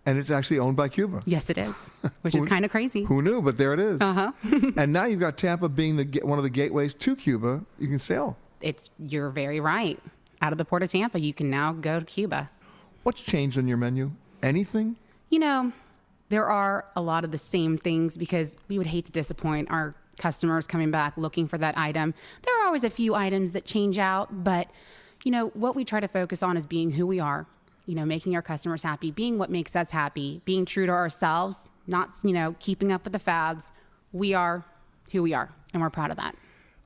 And 0.06 0.18
it's 0.18 0.30
actually 0.30 0.58
owned 0.58 0.76
by 0.76 0.88
Cuba. 0.88 1.22
Yes, 1.24 1.48
it 1.48 1.56
is, 1.56 1.74
which 2.22 2.34
is 2.34 2.44
kind 2.44 2.64
of 2.64 2.70
crazy. 2.70 3.04
Who 3.04 3.22
knew? 3.22 3.40
But 3.40 3.56
there 3.56 3.72
it 3.72 3.80
is. 3.80 4.00
Uh 4.00 4.12
huh. 4.12 4.32
and 4.76 4.92
now 4.92 5.06
you've 5.06 5.20
got 5.20 5.38
Tampa 5.38 5.68
being 5.68 5.96
the 5.96 6.20
one 6.24 6.38
of 6.38 6.44
the 6.44 6.50
gateways 6.50 6.92
to 6.94 7.16
Cuba. 7.16 7.64
You 7.78 7.88
can 7.88 7.98
sail. 7.98 8.36
It's 8.60 8.90
you're 8.98 9.30
very 9.30 9.60
right. 9.60 9.98
Out 10.42 10.52
of 10.52 10.58
the 10.58 10.64
port 10.64 10.82
of 10.82 10.90
Tampa, 10.90 11.18
you 11.18 11.32
can 11.32 11.48
now 11.48 11.72
go 11.72 12.00
to 12.00 12.04
Cuba. 12.04 12.50
What's 13.02 13.20
changed 13.20 13.56
on 13.56 13.66
your 13.66 13.78
menu? 13.78 14.12
Anything? 14.42 14.96
You 15.30 15.38
know, 15.38 15.72
there 16.28 16.46
are 16.46 16.86
a 16.96 17.00
lot 17.00 17.24
of 17.24 17.30
the 17.30 17.38
same 17.38 17.78
things 17.78 18.16
because 18.16 18.56
we 18.68 18.76
would 18.76 18.86
hate 18.86 19.06
to 19.06 19.12
disappoint 19.12 19.70
our 19.70 19.94
customers 20.18 20.66
coming 20.66 20.90
back 20.90 21.16
looking 21.16 21.48
for 21.48 21.58
that 21.58 21.76
item. 21.78 22.14
There 22.42 22.60
are 22.60 22.66
always 22.66 22.84
a 22.84 22.90
few 22.90 23.14
items 23.14 23.52
that 23.52 23.64
change 23.64 23.98
out, 23.98 24.44
but 24.44 24.68
you 25.24 25.30
know, 25.30 25.48
what 25.48 25.74
we 25.74 25.84
try 25.84 26.00
to 26.00 26.08
focus 26.08 26.42
on 26.42 26.56
is 26.56 26.66
being 26.66 26.90
who 26.90 27.06
we 27.06 27.20
are. 27.20 27.46
You 27.86 27.94
know, 27.94 28.04
making 28.04 28.34
our 28.34 28.42
customers 28.42 28.82
happy, 28.82 29.10
being 29.10 29.36
what 29.38 29.50
makes 29.50 29.76
us 29.76 29.90
happy, 29.90 30.40
being 30.44 30.64
true 30.64 30.86
to 30.86 30.92
ourselves, 30.92 31.70
not, 31.86 32.10
you 32.22 32.32
know, 32.32 32.54
keeping 32.58 32.90
up 32.90 33.04
with 33.04 33.12
the 33.12 33.18
fads. 33.18 33.72
We 34.12 34.32
are 34.32 34.64
who 35.12 35.22
we 35.22 35.34
are, 35.34 35.50
and 35.72 35.82
we're 35.82 35.90
proud 35.90 36.10
of 36.10 36.16
that. 36.16 36.34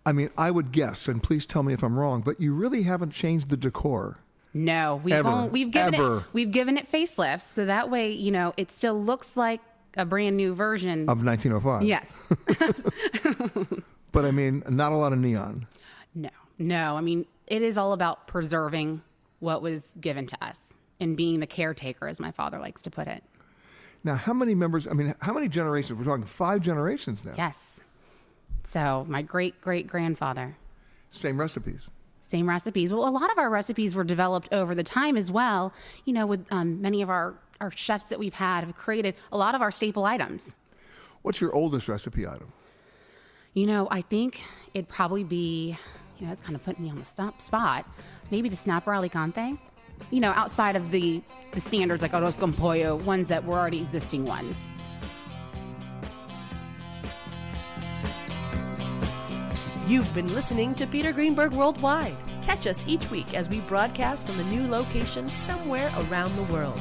I 0.05 0.13
mean, 0.13 0.31
I 0.37 0.51
would 0.51 0.73
guess, 0.73 1.07
and 1.07 1.23
please 1.23 1.47
tell 1.47 1.63
me 1.63 1.73
if 1.73 1.83
I'm 1.85 1.99
wrong, 1.99 2.23
but 2.23 2.41
you 2.41 2.53
really 2.55 2.83
haven't 2.83 3.11
changed 3.13 3.49
the 3.49 3.57
decor. 3.57 4.19
No, 4.55 5.01
we've 5.05 5.15
Ever. 5.15 5.29
only- 5.29 5.49
we've 5.51 5.71
given 5.71 5.95
Ever. 5.95 6.17
it 6.19 6.23
we've 6.33 6.51
given 6.51 6.77
it 6.79 6.91
facelifts, 6.91 7.43
so 7.43 7.67
that 7.67 7.91
way, 7.91 8.13
you 8.13 8.31
know, 8.33 8.55
it 8.57 8.71
still 8.71 9.01
looks 9.01 9.37
like 9.37 9.61
a 9.97 10.05
brand 10.07 10.37
new 10.37 10.55
version 10.55 11.09
Of 11.09 11.23
1905. 11.25 11.83
Yes. 11.85 12.13
But 14.11 14.25
I 14.25 14.31
mean, 14.31 14.63
not 14.69 14.93
a 14.93 14.97
lot 14.97 15.13
of 15.13 15.19
neon. 15.19 15.67
No, 16.15 16.31
no. 16.59 16.97
I 16.97 17.03
mean, 17.03 17.27
it 17.47 17.61
is 17.63 17.77
all 17.77 17.93
about 17.93 18.27
preserving 18.27 19.03
what 19.39 19.61
was 19.61 19.97
given 20.01 20.27
to 20.27 20.45
us 20.45 20.75
and 21.01 21.17
being 21.17 21.41
the 21.41 21.47
caretaker, 21.47 22.09
as 22.09 22.21
my 22.21 22.31
father 22.31 22.59
likes 22.59 22.83
to 22.83 22.91
put 22.91 23.09
it. 23.09 23.23
Now, 24.05 24.15
how 24.15 24.33
many 24.33 24.55
members? 24.55 24.87
I 24.87 24.93
mean, 24.93 25.15
how 25.21 25.33
many 25.33 25.49
generations? 25.49 25.99
We're 25.99 26.05
talking 26.05 26.25
five 26.25 26.63
generations 26.63 27.25
now. 27.25 27.35
Yes. 27.37 27.81
So, 28.65 29.05
my 29.09 29.23
great 29.23 29.61
great 29.61 29.87
grandfather. 29.87 30.57
Same 31.11 31.39
recipes. 31.39 31.91
Same 32.23 32.49
recipes. 32.49 32.93
Well, 32.93 33.09
a 33.09 33.11
lot 33.11 33.31
of 33.31 33.39
our 33.39 33.49
recipes 33.49 33.95
were 33.95 34.05
developed 34.05 34.51
over 34.53 34.75
the 34.75 34.83
time 34.83 35.17
as 35.17 35.31
well. 35.31 35.73
You 36.05 36.13
know, 36.13 36.27
with 36.27 36.47
um, 36.51 36.81
many 36.81 37.01
of 37.01 37.09
our, 37.09 37.35
our 37.61 37.71
chefs 37.71 38.05
that 38.07 38.19
we've 38.19 38.35
had 38.35 38.65
have 38.65 38.75
created 38.77 39.15
a 39.33 39.39
lot 39.39 39.55
of 39.55 39.63
our 39.63 39.71
staple 39.71 40.05
items. 40.05 40.55
What's 41.23 41.41
your 41.41 41.55
oldest 41.55 41.89
recipe 41.89 42.27
item? 42.27 42.53
You 43.55 43.67
know, 43.67 43.89
I 43.91 44.03
think 44.03 44.41
it'd 44.75 44.89
probably 44.89 45.25
be, 45.25 45.77
you 46.19 46.27
know, 46.27 46.33
it's 46.33 46.43
kind 46.43 46.55
of 46.55 46.63
putting 46.63 46.85
me 46.85 46.91
on 46.91 46.99
the 46.99 47.05
stop 47.05 47.41
spot. 47.41 47.87
Maybe 48.31 48.49
the 48.51 48.57
snapper 48.57 48.93
alicante. 48.93 49.59
You 50.11 50.21
know, 50.21 50.31
outside 50.31 50.77
of 50.77 50.91
the 50.91 51.23
the 51.53 51.61
standards 51.61 52.03
like 52.03 52.13
arroz 52.13 52.39
con 52.39 52.53
pollo, 52.53 52.97
ones 52.97 53.29
that 53.29 53.45
were 53.45 53.59
already 53.59 53.81
existing 53.81 54.25
ones. 54.25 54.69
You've 59.87 60.13
been 60.13 60.35
listening 60.35 60.75
to 60.75 60.87
Peter 60.87 61.13
Greenberg 61.13 61.53
Worldwide. 61.53 62.17
Catch 62.43 62.67
us 62.67 62.85
each 62.87 63.11
week 63.11 63.33
as 63.33 63.49
we 63.49 63.61
broadcast 63.61 64.27
from 64.27 64.39
a 64.39 64.45
new 64.45 64.67
location 64.69 65.29
somewhere 65.29 65.91
around 65.97 66.37
the 66.37 66.43
world. 66.53 66.81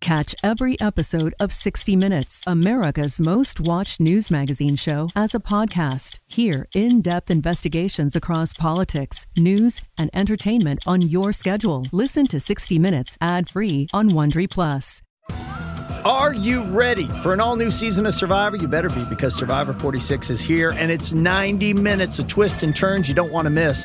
Catch 0.00 0.34
every 0.44 0.80
episode 0.80 1.34
of 1.40 1.52
60 1.52 1.96
Minutes, 1.96 2.42
America's 2.46 3.18
most 3.18 3.60
watched 3.60 4.00
news 4.00 4.30
magazine 4.30 4.76
show, 4.76 5.08
as 5.16 5.34
a 5.34 5.40
podcast. 5.40 6.18
Hear 6.26 6.66
in 6.72 7.02
depth 7.02 7.30
investigations 7.30 8.14
across 8.14 8.54
politics, 8.54 9.26
news, 9.36 9.80
and 9.98 10.08
entertainment 10.14 10.80
on 10.86 11.02
your 11.02 11.32
schedule. 11.32 11.84
Listen 11.92 12.26
to 12.28 12.38
60 12.38 12.78
Minutes 12.78 13.18
ad 13.20 13.48
free 13.48 13.88
on 13.92 14.10
Wondery 14.10 14.48
Plus. 14.48 15.02
Are 16.04 16.32
you 16.32 16.62
ready 16.62 17.08
for 17.22 17.34
an 17.34 17.40
all 17.40 17.56
new 17.56 17.72
season 17.72 18.06
of 18.06 18.14
Survivor? 18.14 18.56
You 18.56 18.68
better 18.68 18.88
be 18.88 19.04
because 19.04 19.34
Survivor 19.34 19.74
46 19.74 20.30
is 20.30 20.40
here 20.40 20.70
and 20.70 20.92
it's 20.92 21.12
90 21.12 21.74
minutes 21.74 22.20
of 22.20 22.28
twists 22.28 22.62
and 22.62 22.74
turns 22.74 23.08
you 23.08 23.14
don't 23.14 23.32
want 23.32 23.46
to 23.46 23.50
miss. 23.50 23.84